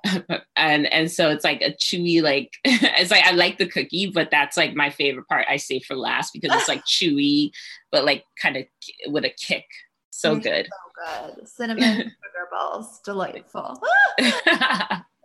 And 0.56 0.86
and 0.92 1.12
so 1.12 1.30
it's 1.30 1.44
like 1.44 1.62
a 1.62 1.72
chewy 1.74 2.22
like 2.22 2.52
it's 2.64 3.12
like 3.12 3.26
i 3.26 3.32
like 3.32 3.58
the 3.58 3.68
cookie 3.68 4.10
but 4.10 4.30
that's 4.32 4.56
like 4.56 4.74
my 4.74 4.90
favorite 4.90 5.28
part 5.28 5.46
i 5.50 5.58
say 5.58 5.80
for 5.80 5.96
last 5.96 6.34
because 6.34 6.52
it's 6.54 6.68
like 6.68 6.84
chewy 6.88 7.52
but 7.92 8.06
like 8.06 8.24
kind 8.42 8.58
of 8.58 8.66
with 9.08 9.26
a 9.26 9.30
kick. 9.30 9.66
So 10.12 10.36
good. 10.36 10.68
so 10.68 11.36
good. 11.36 11.48
Cinnamon 11.48 11.98
sugar 11.98 12.48
balls 12.52 13.00
delightful 13.06 13.80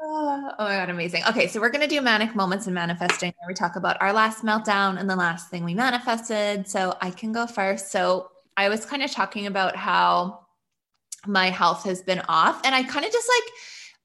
Oh, 0.05 0.51
oh 0.59 0.65
my 0.65 0.77
God, 0.77 0.91
amazing. 0.91 1.23
Okay, 1.29 1.47
so 1.47 1.61
we're 1.61 1.71
to 1.83 1.87
do 1.87 2.01
manic 2.01 2.35
moments 2.35 2.67
and 2.67 2.75
manifesting 2.75 3.33
where 3.39 3.47
we 3.47 3.55
talk 3.55 3.77
about 3.77 4.03
our 4.03 4.13
last 4.13 4.45
meltdown 4.45 4.99
and 4.99 5.09
the 5.09 5.15
last 5.15 5.49
thing 5.49 5.65
we 5.65 5.75
manifested. 5.75 6.69
So 6.69 6.97
I 7.01 7.11
can 7.11 7.31
go 7.31 7.47
first. 7.47 7.93
So 7.93 8.31
I 8.57 8.69
was 8.69 8.85
kind 8.85 9.05
of 9.05 9.13
talking 9.13 9.47
about 9.47 9.77
how 9.77 10.41
my 11.25 11.51
health 11.51 11.85
has 11.85 12.03
been 12.03 12.21
off, 12.29 12.61
and 12.65 12.75
I 12.75 12.83
kind 12.83 13.07
of 13.07 13.13
just 13.13 13.29
like, 13.29 13.53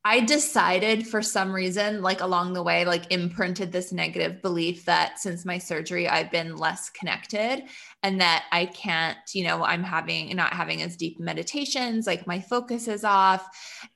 I 0.05 0.21
decided 0.21 1.05
for 1.05 1.21
some 1.21 1.51
reason, 1.51 2.01
like 2.01 2.21
along 2.21 2.53
the 2.53 2.63
way, 2.63 2.85
like 2.85 3.11
imprinted 3.11 3.73
this 3.73 3.91
negative 3.91 4.41
belief 4.41 4.85
that 4.85 5.19
since 5.19 5.43
my 5.43 5.57
surgery, 5.57 6.07
I've 6.07 6.31
been 6.31 6.55
less 6.55 6.89
connected 6.89 7.63
and 8.03 8.21
that 8.21 8.45
I 8.53 8.67
can't, 8.67 9.17
you 9.33 9.43
know, 9.43 9.65
I'm 9.65 9.83
having 9.83 10.33
not 10.33 10.53
having 10.53 10.81
as 10.81 10.95
deep 10.95 11.19
meditations, 11.19 12.07
like 12.07 12.25
my 12.25 12.39
focus 12.39 12.87
is 12.87 13.03
off. 13.03 13.45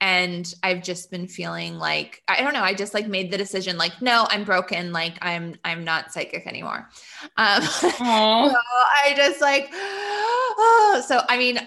And 0.01 0.53
I've 0.63 0.83
just 0.83 1.11
been 1.11 1.27
feeling 1.27 1.77
like, 1.77 2.21
I 2.27 2.41
don't 2.41 2.53
know, 2.53 2.63
I 2.63 2.73
just 2.73 2.93
like 2.93 3.07
made 3.07 3.31
the 3.31 3.37
decision, 3.37 3.77
like, 3.77 4.01
no, 4.01 4.27
I'm 4.29 4.43
broken, 4.43 4.91
like 4.91 5.17
I'm 5.21 5.55
I'm 5.63 5.85
not 5.85 6.11
psychic 6.11 6.45
anymore. 6.45 6.89
Um 7.37 7.61
so 7.63 7.87
I 7.89 9.13
just 9.15 9.39
like, 9.39 9.69
oh, 9.71 11.03
so 11.07 11.21
I 11.29 11.37
mean, 11.37 11.59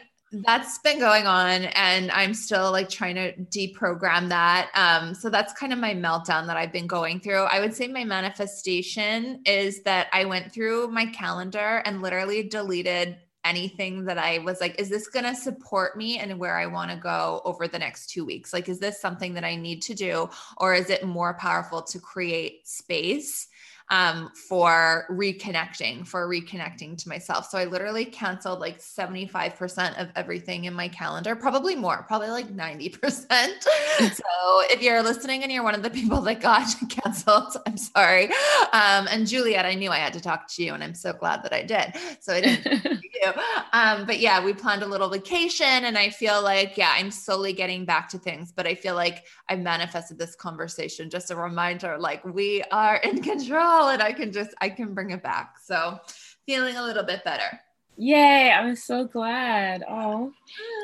that's 0.42 0.78
been 0.78 0.98
going 0.98 1.26
on 1.26 1.64
and 1.64 2.10
i'm 2.10 2.34
still 2.34 2.72
like 2.72 2.88
trying 2.88 3.14
to 3.14 3.32
deprogram 3.34 4.28
that. 4.28 4.70
Um, 4.74 5.14
so 5.14 5.30
that's 5.30 5.52
kind 5.52 5.72
of 5.72 5.78
my 5.78 5.94
meltdown 5.94 6.46
that 6.46 6.56
i've 6.56 6.72
been 6.72 6.86
going 6.86 7.20
through. 7.20 7.44
I 7.44 7.60
would 7.60 7.74
say 7.74 7.88
my 7.88 8.04
manifestation 8.04 9.40
is 9.46 9.82
that 9.82 10.08
i 10.12 10.24
went 10.24 10.52
through 10.52 10.88
my 10.88 11.06
calendar 11.06 11.82
and 11.84 12.02
literally 12.02 12.42
deleted 12.42 13.16
anything 13.44 14.06
that 14.06 14.16
i 14.16 14.38
was 14.38 14.58
like 14.60 14.80
is 14.80 14.88
this 14.88 15.08
going 15.08 15.24
to 15.24 15.34
support 15.34 15.98
me 15.98 16.18
and 16.18 16.38
where 16.38 16.56
i 16.56 16.64
want 16.64 16.90
to 16.90 16.96
go 16.96 17.42
over 17.44 17.68
the 17.68 17.78
next 17.78 18.08
two 18.08 18.24
weeks? 18.24 18.52
Like 18.52 18.68
is 18.68 18.78
this 18.78 19.00
something 19.00 19.34
that 19.34 19.44
i 19.44 19.54
need 19.54 19.82
to 19.82 19.94
do 19.94 20.28
or 20.56 20.74
is 20.74 20.90
it 20.90 21.04
more 21.04 21.34
powerful 21.34 21.82
to 21.82 21.98
create 21.98 22.66
space 22.66 23.48
um, 23.90 24.30
for 24.48 25.06
reconnecting, 25.10 26.06
for 26.06 26.26
reconnecting 26.28 26.96
to 27.02 27.08
myself. 27.08 27.48
So 27.50 27.58
I 27.58 27.64
literally 27.64 28.04
canceled 28.04 28.60
like 28.60 28.80
75% 28.80 30.00
of 30.00 30.08
everything 30.16 30.64
in 30.64 30.74
my 30.74 30.88
calendar, 30.88 31.36
probably 31.36 31.76
more, 31.76 32.04
probably 32.08 32.28
like 32.28 32.48
90%. 32.48 32.94
so 34.14 34.24
if 34.70 34.82
you're 34.82 35.02
listening 35.02 35.42
and 35.42 35.52
you're 35.52 35.62
one 35.62 35.74
of 35.74 35.82
the 35.82 35.90
people 35.90 36.20
that 36.22 36.40
got 36.40 36.74
canceled, 36.88 37.56
I'm 37.66 37.76
sorry. 37.76 38.26
Um, 38.72 39.06
and 39.10 39.26
Juliet, 39.26 39.66
I 39.66 39.74
knew 39.74 39.90
I 39.90 39.98
had 39.98 40.14
to 40.14 40.20
talk 40.20 40.48
to 40.54 40.64
you, 40.64 40.72
and 40.72 40.82
I'm 40.82 40.94
so 40.94 41.12
glad 41.12 41.42
that 41.42 41.52
I 41.52 41.62
did. 41.62 41.94
So 42.20 42.32
I 42.32 42.40
didn't 42.40 43.02
you. 43.24 43.32
Um, 43.72 44.06
but 44.06 44.20
yeah, 44.20 44.42
we 44.44 44.52
planned 44.52 44.84
a 44.84 44.86
little 44.86 45.08
vacation, 45.08 45.66
and 45.66 45.98
I 45.98 46.08
feel 46.08 46.40
like, 46.40 46.76
yeah, 46.76 46.92
I'm 46.94 47.10
slowly 47.10 47.52
getting 47.52 47.84
back 47.84 48.08
to 48.10 48.18
things, 48.18 48.52
but 48.52 48.68
I 48.68 48.76
feel 48.76 48.94
like 48.94 49.24
I've 49.48 49.58
manifested 49.58 50.16
this 50.16 50.36
conversation, 50.36 51.10
just 51.10 51.32
a 51.32 51.36
reminder, 51.36 51.98
like 51.98 52.24
we 52.24 52.62
are 52.70 52.96
in 52.98 53.20
control 53.20 53.73
and 53.88 54.02
I 54.02 54.12
can 54.12 54.32
just, 54.32 54.54
I 54.60 54.68
can 54.68 54.94
bring 54.94 55.10
it 55.10 55.22
back. 55.22 55.56
So 55.64 55.98
feeling 56.46 56.76
a 56.76 56.82
little 56.82 57.04
bit 57.04 57.24
better. 57.24 57.60
Yay. 57.96 58.50
I'm 58.50 58.76
so 58.76 59.04
glad. 59.06 59.84
Oh, 59.88 60.32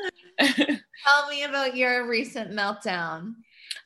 tell 0.39 1.29
me 1.29 1.43
about 1.43 1.75
your 1.75 2.07
recent 2.07 2.51
meltdown. 2.51 3.33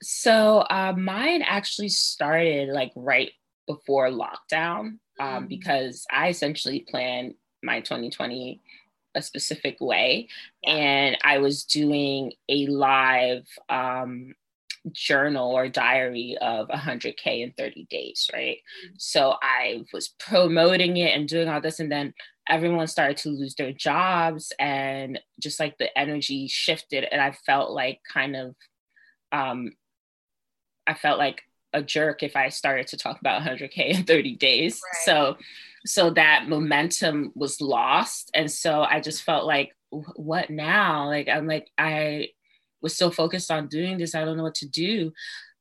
So 0.02 0.60
uh, 0.70 0.94
mine 0.96 1.42
actually 1.42 1.90
started 1.90 2.70
like 2.70 2.92
right 2.96 3.32
before 3.68 4.10
lockdown 4.10 5.00
um, 5.20 5.46
mm. 5.46 5.48
because 5.48 6.06
I 6.12 6.30
essentially 6.30 6.86
planned 6.88 7.36
my 7.64 7.80
2020 7.80 8.62
a 9.16 9.22
specific 9.22 9.78
way. 9.80 10.28
Yeah. 10.64 10.74
And 10.74 11.18
I 11.24 11.40
was 11.40 11.64
doing 11.64 12.34
a 12.50 12.68
live 12.68 13.48
um, 13.70 14.36
journal 14.92 15.52
or 15.52 15.68
diary 15.68 16.38
of 16.42 16.68
100K 16.68 17.42
in 17.42 17.54
30 17.58 17.88
days, 17.90 18.30
right? 18.34 18.58
Mm-hmm. 18.58 18.96
So 18.98 19.36
I 19.42 19.84
was 19.94 20.10
promoting 20.20 20.98
it 20.98 21.16
and 21.16 21.28
doing 21.28 21.48
all 21.48 21.62
this. 21.62 21.80
And 21.80 21.92
then 21.92 22.14
everyone 22.48 22.88
started 22.88 23.18
to 23.18 23.30
lose 23.30 23.56
their 23.56 23.72
jobs 23.72 24.52
and 24.60 25.20
just 25.40 25.60
like 25.60 25.78
the 25.78 25.98
energy 25.98 26.48
shifted. 26.48 27.06
And 27.12 27.22
I 27.22 27.32
felt 27.46 27.72
like 27.72 28.00
kind 28.12 28.36
of, 28.36 28.56
um, 29.32 29.72
I 30.88 30.94
felt 30.94 31.18
like 31.18 31.42
a 31.74 31.82
jerk 31.82 32.24
if 32.24 32.36
I 32.36 32.50
started 32.50 32.88
to 32.88 32.98
talk 32.98 33.20
about 33.20 33.42
100K 33.42 33.90
in 33.90 34.04
30 34.04 34.36
days. 34.36 34.80
Right. 34.84 35.02
So, 35.04 35.38
so 35.86 36.10
that 36.12 36.48
momentum 36.48 37.32
was 37.36 37.62
lost. 37.62 38.32
And 38.34 38.52
so 38.52 38.82
I 38.82 39.02
just 39.02 39.24
felt 39.24 39.46
like, 39.46 39.76
what 39.90 40.50
now? 40.50 41.08
Like, 41.08 41.30
I'm 41.30 41.48
like, 41.48 41.70
I, 41.78 42.30
was 42.86 42.96
so 42.96 43.10
focused 43.10 43.50
on 43.50 43.68
doing 43.68 43.98
this, 43.98 44.14
I 44.14 44.24
don't 44.24 44.38
know 44.38 44.44
what 44.44 44.56
to 44.56 44.70
do. 44.70 45.12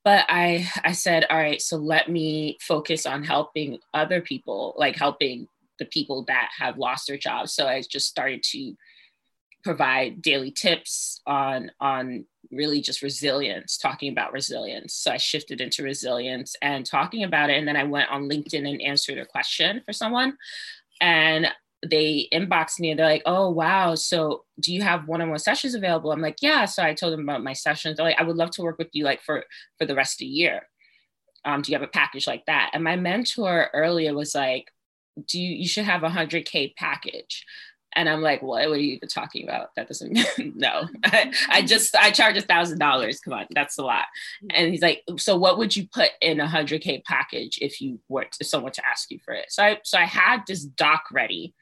But 0.03 0.25
I 0.29 0.69
I 0.83 0.91
said, 0.91 1.25
all 1.29 1.37
right, 1.37 1.61
so 1.61 1.75
let 1.77 2.09
me 2.09 2.57
focus 2.61 3.07
on 3.07 3.23
helping 3.23 3.79
other 3.93 4.21
people, 4.21 4.75
like 4.77 4.95
helping 4.95 5.47
the 5.79 5.85
people 5.85 6.23
that 6.27 6.49
have 6.57 6.77
lost 6.77 7.07
their 7.07 7.17
jobs. 7.17 7.51
So 7.53 7.67
I 7.67 7.81
just 7.81 8.07
started 8.07 8.43
to 8.51 8.75
provide 9.63 10.21
daily 10.21 10.51
tips 10.51 11.19
on 11.25 11.71
on 11.81 12.23
really 12.51 12.79
just 12.79 13.01
resilience 13.01 13.79
talking 13.79 14.11
about 14.11 14.31
resilience 14.31 14.93
so 14.93 15.09
i 15.11 15.17
shifted 15.17 15.59
into 15.59 15.81
resilience 15.81 16.55
and 16.61 16.85
talking 16.85 17.23
about 17.23 17.49
it 17.49 17.57
and 17.57 17.67
then 17.67 17.75
i 17.75 17.83
went 17.83 18.07
on 18.11 18.29
linkedin 18.29 18.69
and 18.69 18.79
answered 18.83 19.17
a 19.17 19.25
question 19.25 19.81
for 19.83 19.91
someone 19.91 20.37
and 21.01 21.47
they 21.87 22.27
inboxed 22.33 22.79
me 22.79 22.89
and 22.89 22.99
they're 22.99 23.05
like, 23.05 23.23
oh, 23.25 23.49
wow. 23.49 23.95
So 23.95 24.43
do 24.59 24.73
you 24.73 24.81
have 24.81 25.07
one-on-one 25.07 25.39
sessions 25.39 25.75
available? 25.75 26.11
I'm 26.11 26.21
like, 26.21 26.41
yeah. 26.41 26.65
So 26.65 26.83
I 26.83 26.93
told 26.93 27.13
them 27.13 27.21
about 27.21 27.43
my 27.43 27.53
sessions. 27.53 27.97
They're 27.97 28.05
like, 28.05 28.19
I 28.19 28.23
would 28.23 28.37
love 28.37 28.51
to 28.51 28.61
work 28.61 28.77
with 28.77 28.89
you 28.93 29.03
like 29.03 29.21
for, 29.21 29.43
for 29.77 29.85
the 29.85 29.95
rest 29.95 30.15
of 30.15 30.19
the 30.19 30.25
year. 30.25 30.67
Um, 31.43 31.61
do 31.61 31.71
you 31.71 31.77
have 31.77 31.87
a 31.87 31.91
package 31.91 32.27
like 32.27 32.45
that? 32.47 32.71
And 32.73 32.83
my 32.83 32.95
mentor 32.95 33.69
earlier 33.73 34.13
was 34.13 34.33
like, 34.33 34.71
do 35.27 35.39
you, 35.39 35.55
you 35.55 35.67
should 35.67 35.85
have 35.85 36.03
a 36.03 36.09
hundred 36.09 36.45
K 36.45 36.73
package. 36.77 37.45
And 37.97 38.09
I'm 38.09 38.21
like, 38.21 38.41
what? 38.41 38.67
What 38.67 38.77
are 38.77 38.81
you 38.81 38.95
even 38.95 39.07
talking 39.07 39.47
about? 39.47 39.73
That 39.75 39.87
doesn't 39.87 40.17
no. 40.55 40.87
I, 41.05 41.33
I 41.49 41.61
just 41.61 41.95
I 41.95 42.11
charge 42.11 42.35
a 42.35 42.41
thousand 42.41 42.77
dollars. 42.77 43.21
Come 43.21 43.33
on, 43.33 43.47
that's 43.51 43.77
a 43.77 43.83
lot. 43.83 44.05
And 44.49 44.69
he's 44.69 44.81
like, 44.81 45.01
so 45.17 45.37
what 45.37 45.57
would 45.57 45.73
you 45.75 45.87
put 45.87 46.09
in 46.19 46.41
a 46.41 46.47
hundred 46.47 46.81
K 46.81 47.01
package 47.05 47.57
if 47.61 47.79
you 47.79 47.99
were 48.09 48.25
to 48.25 48.43
someone 48.43 48.73
to 48.73 48.85
ask 48.85 49.09
you 49.11 49.19
for 49.23 49.33
it? 49.33 49.45
So 49.49 49.63
I 49.63 49.79
so 49.83 49.97
I 49.97 50.03
had 50.03 50.41
this 50.45 50.65
doc 50.65 51.05
ready 51.11 51.53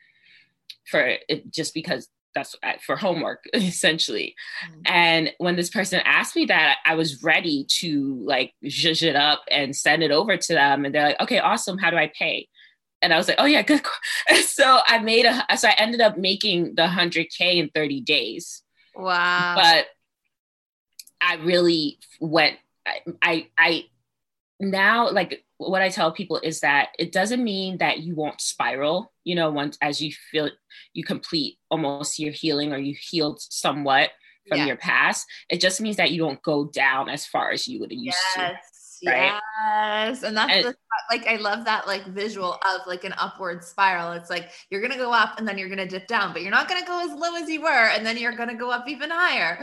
for 0.89 1.01
it 1.01 1.51
just 1.51 1.73
because 1.73 2.07
that's 2.36 2.55
for 2.86 2.95
homework 2.95 3.43
essentially. 3.53 4.36
Mm-hmm. 4.65 4.81
and 4.86 5.31
when 5.38 5.55
this 5.55 5.69
person 5.69 6.01
asked 6.03 6.36
me 6.36 6.45
that 6.45 6.77
i 6.86 6.95
was 6.95 7.23
ready 7.23 7.65
to 7.65 8.23
like 8.25 8.53
zhuzh 8.65 9.03
it 9.03 9.15
up 9.15 9.43
and 9.51 9.75
send 9.75 10.03
it 10.03 10.11
over 10.11 10.38
to 10.38 10.53
them 10.53 10.86
and 10.86 10.93
they're 10.93 11.09
like 11.09 11.21
okay 11.21 11.39
awesome 11.39 11.77
how 11.77 11.89
do 11.89 11.97
i 11.97 12.11
pay? 12.17 12.47
And 13.01 13.13
i 13.13 13.17
was 13.17 13.27
like 13.27 13.38
oh 13.39 13.45
yeah 13.45 13.61
good 13.61 13.81
so 14.45 14.79
i 14.88 14.99
made 14.99 15.25
a 15.25 15.57
so 15.57 15.67
i 15.67 15.75
ended 15.77 16.01
up 16.01 16.17
making 16.17 16.75
the 16.75 16.84
100k 16.84 17.55
in 17.55 17.69
30 17.69 18.01
days. 18.01 18.63
Wow. 18.95 19.55
But 19.55 19.86
i 21.21 21.36
really 21.36 21.99
went 22.19 22.57
i 22.88 22.99
i, 23.21 23.47
I 23.57 23.86
now 24.60 25.10
like 25.10 25.43
what 25.58 25.82
I 25.82 25.89
tell 25.89 26.12
people 26.12 26.39
is 26.43 26.60
that 26.62 26.89
it 26.99 27.12
doesn't 27.12 27.43
mean 27.43 27.78
that 27.78 27.99
you 27.99 28.16
won't 28.16 28.41
spiral, 28.41 29.12
you 29.24 29.36
know, 29.36 29.51
once 29.51 29.78
as 29.82 30.01
you 30.01 30.12
feel 30.32 30.49
you 30.93 31.04
complete 31.04 31.58
almost 31.70 32.20
your 32.20 32.32
healing 32.32 32.74
or 32.74 32.78
you 32.78 32.95
healed 32.99 33.41
somewhat 33.41 34.12
from 34.47 34.60
yeah. 34.60 34.66
your 34.66 34.78
past. 34.78 35.26
It 35.49 35.62
just 35.62 35.82
means 35.82 35.97
that 35.97 36.12
you 36.12 36.22
don't 36.22 36.41
go 36.41 36.66
down 36.66 37.10
as 37.10 37.26
far 37.26 37.51
as 37.51 37.68
you 37.68 37.80
would 37.80 37.91
have 37.91 37.99
used 37.99 38.18
yes. 38.36 38.56
to. 39.01 39.10
Right? 39.10 39.41
Yes. 39.66 40.24
And 40.24 40.36
that's 40.38 40.54
and, 40.54 40.66
the, 40.66 40.76
like 41.12 41.28
I 41.28 41.36
love 41.36 41.66
that 41.66 41.88
like 41.88 42.06
visual 42.08 42.54
of 42.54 42.88
like 42.88 43.04
an 43.04 43.14
upward 43.18 43.64
spiral. 43.64 44.14
It's 44.14 44.30
like 44.30 44.49
you're 44.70 44.82
gonna 44.82 44.97
go 44.97 45.12
up 45.12 45.38
and 45.38 45.47
then 45.47 45.58
you're 45.58 45.70
gonna 45.70 45.88
dip 45.88 46.08
down, 46.08 46.32
but 46.32 46.41
you're 46.41 46.51
not 46.51 46.70
gonna 46.70 46.86
go 46.86 47.04
as 47.04 47.12
low 47.18 47.36
as 47.36 47.49
you 47.49 47.62
were, 47.62 47.89
and 47.89 48.06
then 48.06 48.18
you're 48.18 48.36
gonna 48.36 48.56
go 48.56 48.72
up 48.72 48.88
even 48.88 49.10
higher. 49.10 49.60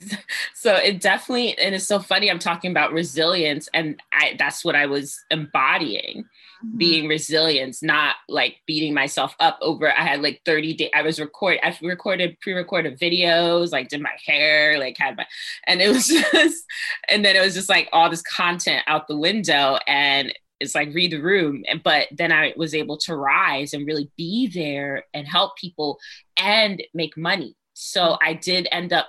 so 0.54 0.74
it 0.74 1.00
definitely 1.00 1.56
and 1.58 1.74
it's 1.74 1.86
so 1.86 1.98
funny 1.98 2.30
i'm 2.30 2.38
talking 2.38 2.70
about 2.70 2.92
resilience 2.92 3.68
and 3.74 4.00
I, 4.12 4.36
that's 4.38 4.64
what 4.64 4.74
i 4.74 4.86
was 4.86 5.18
embodying 5.30 6.24
mm-hmm. 6.24 6.76
being 6.76 7.08
resilience 7.08 7.82
not 7.82 8.16
like 8.28 8.56
beating 8.66 8.94
myself 8.94 9.34
up 9.40 9.58
over 9.60 9.90
i 9.90 10.02
had 10.02 10.22
like 10.22 10.40
30 10.44 10.74
days 10.74 10.90
i 10.94 11.02
was 11.02 11.20
record 11.20 11.58
i 11.62 11.76
recorded 11.82 12.38
pre-recorded 12.40 12.98
videos 12.98 13.72
like 13.72 13.88
did 13.88 14.00
my 14.00 14.16
hair 14.24 14.78
like 14.78 14.96
had 14.98 15.16
my 15.16 15.26
and 15.66 15.80
it 15.80 15.88
was 15.88 16.06
just 16.32 16.64
and 17.08 17.24
then 17.24 17.36
it 17.36 17.40
was 17.40 17.54
just 17.54 17.68
like 17.68 17.88
all 17.92 18.10
this 18.10 18.22
content 18.22 18.82
out 18.86 19.08
the 19.08 19.16
window 19.16 19.78
and 19.86 20.32
it's 20.60 20.74
like 20.74 20.94
read 20.94 21.12
the 21.12 21.20
room 21.20 21.62
and 21.68 21.82
but 21.82 22.06
then 22.12 22.32
i 22.32 22.52
was 22.56 22.74
able 22.74 22.96
to 22.96 23.16
rise 23.16 23.74
and 23.74 23.86
really 23.86 24.10
be 24.16 24.46
there 24.46 25.04
and 25.12 25.26
help 25.26 25.56
people 25.56 25.98
and 26.38 26.82
make 26.94 27.16
money 27.16 27.56
so 27.74 28.16
i 28.22 28.32
did 28.32 28.68
end 28.70 28.92
up 28.92 29.08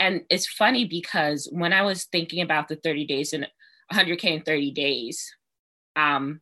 and 0.00 0.22
it's 0.30 0.48
funny 0.48 0.86
because 0.86 1.46
when 1.52 1.74
I 1.74 1.82
was 1.82 2.04
thinking 2.04 2.40
about 2.40 2.68
the 2.68 2.76
30 2.76 3.06
days 3.06 3.34
and 3.34 3.46
100K 3.92 4.24
in 4.24 4.42
30 4.42 4.72
days, 4.72 5.32
um, 5.94 6.40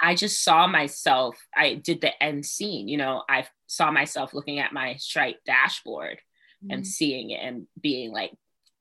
I 0.00 0.14
just 0.14 0.42
saw 0.42 0.66
myself, 0.66 1.36
I 1.54 1.74
did 1.74 2.00
the 2.00 2.20
end 2.22 2.46
scene, 2.46 2.88
you 2.88 2.96
know, 2.96 3.22
I 3.28 3.46
saw 3.66 3.90
myself 3.90 4.32
looking 4.32 4.58
at 4.60 4.72
my 4.72 4.96
Stripe 4.96 5.40
dashboard 5.44 6.16
mm-hmm. 6.64 6.70
and 6.70 6.86
seeing 6.86 7.30
it 7.30 7.40
and 7.42 7.66
being 7.80 8.12
like, 8.12 8.32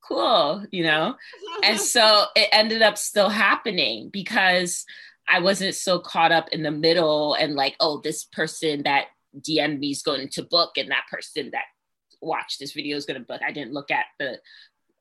cool, 0.02 0.66
you 0.72 0.84
know? 0.84 1.16
and 1.64 1.80
so 1.96 2.26
it 2.38 2.48
ended 2.54 2.82
up 2.82 2.98
still 2.98 3.30
happening 3.30 4.10
because 4.12 4.86
I 5.28 5.40
wasn't 5.40 5.76
so 5.76 6.00
caught 6.00 6.32
up 6.32 6.50
in 6.50 6.64
the 6.64 6.72
middle 6.72 7.34
and 7.34 7.56
like, 7.56 7.76
oh, 7.82 8.00
this 8.02 8.24
person 8.24 8.84
that 8.84 9.08
DM'd 9.38 9.80
me 9.80 9.92
is 9.92 10.04
going 10.04 10.30
to 10.30 10.44
book 10.44 10.78
and 10.78 10.92
that 10.92 11.06
person 11.12 11.50
that 11.52 11.66
watch 12.26 12.58
this 12.58 12.74
video 12.74 12.98
is 12.98 13.06
going 13.06 13.20
to 13.20 13.26
book. 13.26 13.42
I 13.46 13.52
didn't 13.52 13.74
look 13.74 13.92
at 13.92 14.06
the, 14.20 14.40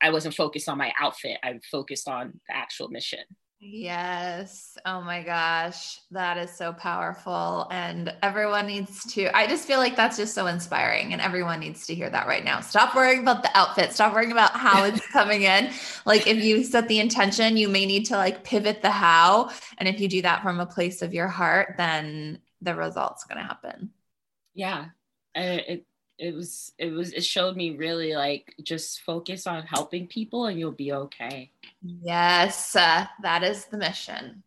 I 0.03 0.11
wasn't 0.11 0.35
focused 0.35 0.68
on 0.68 0.79
my 0.79 0.93
outfit. 1.01 1.39
I 1.43 1.59
focused 1.70 2.09
on 2.09 2.41
the 2.49 2.57
actual 2.57 2.89
mission. 2.89 3.25
Yes. 3.66 4.77
Oh 4.85 5.01
my 5.01 5.22
gosh. 5.22 5.99
That 6.11 6.37
is 6.37 6.51
so 6.55 6.75
powerful. 6.75 7.66
And 7.70 8.12
everyone 8.22 8.66
needs 8.66 9.11
to, 9.14 9.35
I 9.35 9.47
just 9.47 9.66
feel 9.66 9.79
like 9.79 9.97
that's 9.97 10.18
just 10.18 10.35
so 10.35 10.49
inspiring. 10.49 11.14
And 11.14 11.22
everyone 11.22 11.61
needs 11.61 11.87
to 11.87 11.95
hear 11.95 12.11
that 12.11 12.27
right 12.27 12.45
now. 12.45 12.61
Stop 12.61 12.95
worrying 12.95 13.20
about 13.20 13.43
the 13.43 13.57
outfit. 13.57 13.93
Stop 13.93 14.12
worrying 14.12 14.33
about 14.33 14.51
how 14.51 14.85
it's 14.85 15.07
coming 15.12 15.43
in. 15.43 15.70
Like 16.05 16.27
if 16.27 16.45
you 16.45 16.62
set 16.62 16.89
the 16.89 17.01
intention, 17.01 17.57
you 17.57 17.70
may 17.70 17.87
need 17.87 18.05
to 18.07 18.16
like 18.16 18.45
pivot 18.45 18.83
the 18.83 18.91
how. 18.91 19.51
And 19.79 19.89
if 19.89 19.99
you 19.99 20.09
do 20.09 20.20
that 20.22 20.43
from 20.43 20.61
a 20.61 20.66
place 20.66 21.01
of 21.01 21.14
your 21.14 21.29
heart, 21.29 21.77
then 21.79 22.41
the 22.61 22.75
result's 22.75 23.25
going 23.25 23.39
to 23.39 23.45
happen. 23.45 23.91
Yeah. 24.53 24.87
It, 25.35 25.87
it 26.19 26.35
was 26.35 26.73
it 26.79 26.93
was 26.93 27.12
it 27.12 27.25
showed 27.25 27.57
me 27.57 27.77
really 27.77 28.15
like 28.15 28.55
just 28.62 29.01
focus 29.01 29.47
on 29.47 29.65
helping 29.65 30.07
people 30.07 30.47
and 30.47 30.59
you'll 30.59 30.73
be 30.73 30.93
okay. 30.93 31.51
Yes 31.83 32.77
uh, 32.77 33.07
that 33.23 33.43
is 33.43 33.67
the 33.67 33.79
mission. 33.79 34.43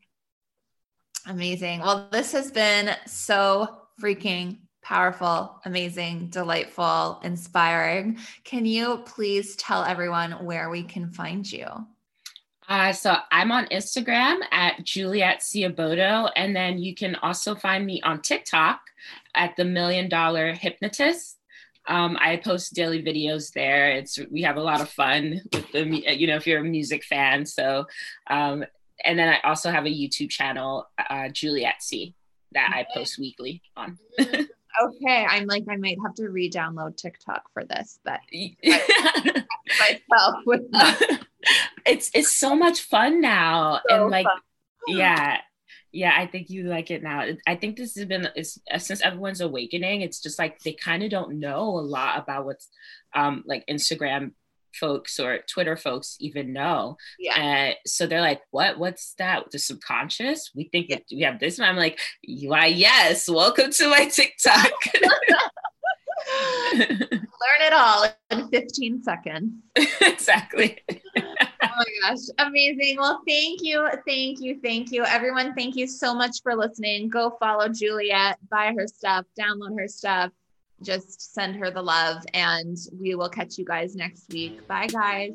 Amazing. 1.26 1.82
Well 1.82 2.08
this 2.12 2.32
has 2.32 2.52
been 2.52 2.96
so 3.06 3.78
freaking 4.02 4.58
powerful 4.82 5.60
amazing 5.66 6.30
delightful 6.30 7.20
inspiring. 7.24 8.18
Can 8.44 8.66
you 8.66 9.04
please 9.06 9.56
tell 9.58 9.84
everyone 9.84 10.32
where 10.46 10.70
we 10.70 10.84
can 10.84 11.12
find 11.12 11.50
you? 11.52 11.68
Uh, 12.70 12.92
so 12.92 13.16
I'm 13.32 13.52
on 13.52 13.66
Instagram 13.68 14.40
at 14.52 14.84
Juliet 14.84 15.40
Ciabodo, 15.40 16.30
and 16.36 16.54
then 16.54 16.78
you 16.78 16.94
can 16.96 17.16
also 17.16 17.56
find 17.56 17.86
me 17.86 18.02
on 18.02 18.22
TikTok 18.22 18.82
at 19.36 19.56
the 19.56 19.64
Million 19.64 20.10
Dollar 20.10 20.52
Hypnotist. 20.52 21.37
Um, 21.88 22.18
I 22.20 22.38
post 22.38 22.74
daily 22.74 23.02
videos 23.02 23.52
there. 23.54 23.92
It's 23.92 24.20
we 24.30 24.42
have 24.42 24.58
a 24.58 24.62
lot 24.62 24.82
of 24.82 24.90
fun 24.90 25.42
with 25.54 25.72
the 25.72 25.86
you 26.16 26.28
know 26.28 26.36
if 26.36 26.46
you're 26.46 26.62
a 26.62 26.64
music 26.64 27.04
fan. 27.04 27.46
So, 27.46 27.86
um, 28.30 28.66
and 29.06 29.18
then 29.18 29.30
I 29.30 29.48
also 29.48 29.72
have 29.72 29.86
a 29.86 29.90
YouTube 29.90 30.30
channel, 30.30 30.88
uh, 31.10 31.30
Juliet 31.30 31.82
C, 31.82 32.14
that 32.54 32.72
I 32.74 32.86
post 32.94 33.20
weekly 33.20 33.62
on. 33.76 33.98
okay, 34.20 35.26
I'm 35.30 35.46
like 35.46 35.64
I 35.70 35.78
might 35.78 35.98
have 36.04 36.16
to 36.16 36.30
re-download 36.30 36.98
TikTok 36.98 37.44
for 37.54 37.64
this, 37.64 38.00
but 38.04 38.20
myself 38.64 40.36
with 40.46 40.62
it's 41.86 42.12
it's 42.14 42.36
so 42.36 42.56
much 42.56 42.82
fun 42.82 43.22
now, 43.22 43.82
so 43.90 44.04
and 44.04 44.12
like 44.12 44.26
fun. 44.26 44.40
yeah, 44.88 45.38
yeah, 45.92 46.14
I 46.16 46.28
think 46.28 46.50
you 46.50 46.64
like 46.64 46.92
it 46.92 47.04
now. 47.04 47.26
I 47.46 47.56
think 47.56 47.78
this 47.78 47.96
has 47.96 48.06
been 48.06 48.28
is 48.36 48.60
uh, 48.72 48.78
since 48.78 49.02
everyone's 49.02 49.42
awakening. 49.42 50.02
It's 50.02 50.22
just 50.22 50.40
like 50.40 50.62
they 50.62 50.74
kind 50.74 51.04
of 51.04 51.10
don't 51.10 51.40
know 51.40 51.62
a 51.62 51.82
lot 51.82 52.20
about 52.20 52.46
what's 52.46 52.70
um 53.16 53.44
like 53.46 53.66
Instagram 53.68 54.32
folks 54.80 55.20
or 55.20 55.40
Twitter 55.50 55.76
folks 55.76 56.18
even 56.20 56.54
know. 56.54 56.98
Yeah. 57.20 57.72
Uh, 57.72 57.74
so 57.86 58.06
they're 58.06 58.22
like, 58.22 58.42
what? 58.52 58.78
What's 58.78 59.14
that? 59.18 59.50
The 59.52 59.60
subconscious? 59.60 60.52
We 60.56 60.66
think 60.66 60.88
yeah. 60.90 61.00
we 61.12 61.22
have 61.22 61.40
this. 61.40 61.58
And 61.58 61.66
I'm 61.66 61.78
like, 61.78 62.00
why, 62.24 62.68
yes, 62.68 63.30
welcome 63.30 63.72
to 63.72 63.90
my 63.90 64.06
TikTok. 64.06 64.72
Learn 66.78 67.62
it 67.62 67.74
all 67.74 68.06
in 68.32 68.50
15 68.50 69.04
seconds. 69.04 69.54
exactly. 70.02 70.80
Oh 71.78 71.84
my 72.04 72.10
gosh. 72.10 72.20
Amazing. 72.40 72.98
Well, 72.98 73.22
thank 73.28 73.62
you. 73.62 73.88
Thank 74.06 74.40
you. 74.40 74.60
Thank 74.64 74.92
you. 74.92 75.04
Everyone, 75.06 75.54
thank 75.54 75.76
you 75.76 75.88
so 75.88 76.14
much 76.14 76.42
for 76.44 76.56
listening. 76.56 77.10
Go 77.10 77.38
follow 77.40 77.70
Juliet, 77.70 78.38
buy 78.50 78.74
her 78.78 78.88
stuff, 78.88 79.26
download 79.40 79.78
her 79.80 79.88
stuff. 79.88 80.32
Just 80.84 81.34
send 81.34 81.56
her 81.56 81.72
the 81.72 81.82
love, 81.82 82.24
and 82.36 82.78
we 82.94 83.16
will 83.16 83.30
catch 83.30 83.58
you 83.58 83.66
guys 83.66 83.96
next 83.96 84.30
week. 84.32 84.68
Bye, 84.68 84.86
guys. 84.86 85.32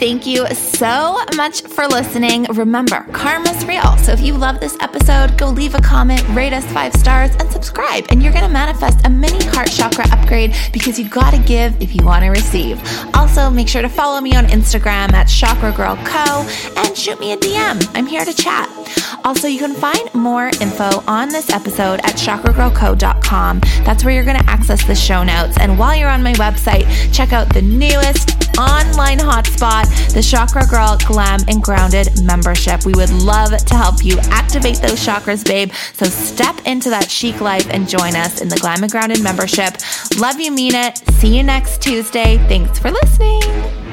Thank 0.00 0.26
you 0.26 0.46
so 0.54 1.18
much 1.36 1.60
for 1.60 1.86
listening. 1.86 2.44
Remember, 2.44 3.02
karma's 3.12 3.66
real. 3.66 3.98
So 3.98 4.12
if 4.12 4.20
you 4.22 4.32
love 4.32 4.58
this 4.58 4.74
episode, 4.80 5.36
go 5.36 5.50
leave 5.50 5.74
a 5.74 5.82
comment, 5.82 6.26
rate 6.30 6.54
us 6.54 6.64
five 6.72 6.94
stars, 6.94 7.30
and 7.36 7.50
subscribe. 7.50 8.06
And 8.08 8.22
you're 8.22 8.32
going 8.32 8.46
to 8.46 8.50
manifest 8.50 9.04
a 9.06 9.10
mini 9.10 9.44
heart 9.44 9.70
chakra 9.70 10.06
upgrade 10.10 10.56
because 10.72 10.98
you 10.98 11.06
got 11.06 11.32
to 11.32 11.38
give 11.38 11.82
if 11.82 11.94
you 11.94 12.02
want 12.02 12.24
to 12.24 12.30
receive. 12.30 12.80
Also, 13.14 13.50
make 13.50 13.68
sure 13.68 13.82
to 13.82 13.90
follow 13.90 14.22
me 14.22 14.34
on 14.34 14.46
Instagram 14.46 15.12
at 15.12 15.24
Chakra 15.28 15.70
Girl 15.70 15.96
Co. 15.96 16.48
and 16.78 16.96
shoot 16.96 17.20
me 17.20 17.32
a 17.32 17.36
DM. 17.36 17.86
I'm 17.94 18.06
here 18.06 18.24
to 18.24 18.32
chat. 18.32 18.70
Also, 19.24 19.48
you 19.48 19.58
can 19.58 19.74
find 19.74 20.14
more 20.14 20.46
info 20.62 21.02
on 21.06 21.28
this 21.28 21.50
episode 21.50 22.00
at 22.04 22.14
chakragirlco.com. 22.14 23.60
That's 23.84 24.02
where 24.02 24.14
you're 24.14 24.24
going 24.24 24.38
to 24.38 24.50
access 24.50 24.82
the 24.86 24.94
show 24.94 25.22
notes. 25.22 25.58
And 25.58 25.78
while 25.78 25.94
you're 25.94 26.08
on 26.08 26.22
my 26.22 26.32
website, 26.34 26.86
check 27.14 27.34
out 27.34 27.52
the 27.52 27.60
newest 27.60 28.49
online 28.58 29.18
hotspot, 29.18 29.86
the 30.12 30.22
Chakra 30.22 30.66
Girl 30.66 30.96
Glam 31.06 31.40
and 31.48 31.62
Grounded 31.62 32.22
membership. 32.22 32.84
We 32.84 32.92
would 32.94 33.10
love 33.10 33.56
to 33.56 33.74
help 33.74 34.04
you 34.04 34.18
activate 34.30 34.78
those 34.78 35.04
chakras, 35.04 35.44
babe. 35.44 35.72
So 35.94 36.06
step 36.06 36.56
into 36.66 36.90
that 36.90 37.10
chic 37.10 37.40
life 37.40 37.68
and 37.70 37.88
join 37.88 38.16
us 38.16 38.40
in 38.40 38.48
the 38.48 38.56
Glam 38.56 38.82
and 38.82 38.90
Grounded 38.90 39.22
membership. 39.22 39.76
Love 40.18 40.40
you, 40.40 40.52
mean 40.52 40.74
it. 40.74 40.98
See 41.14 41.36
you 41.36 41.42
next 41.42 41.82
Tuesday. 41.82 42.38
Thanks 42.48 42.78
for 42.78 42.90
listening. 42.90 43.89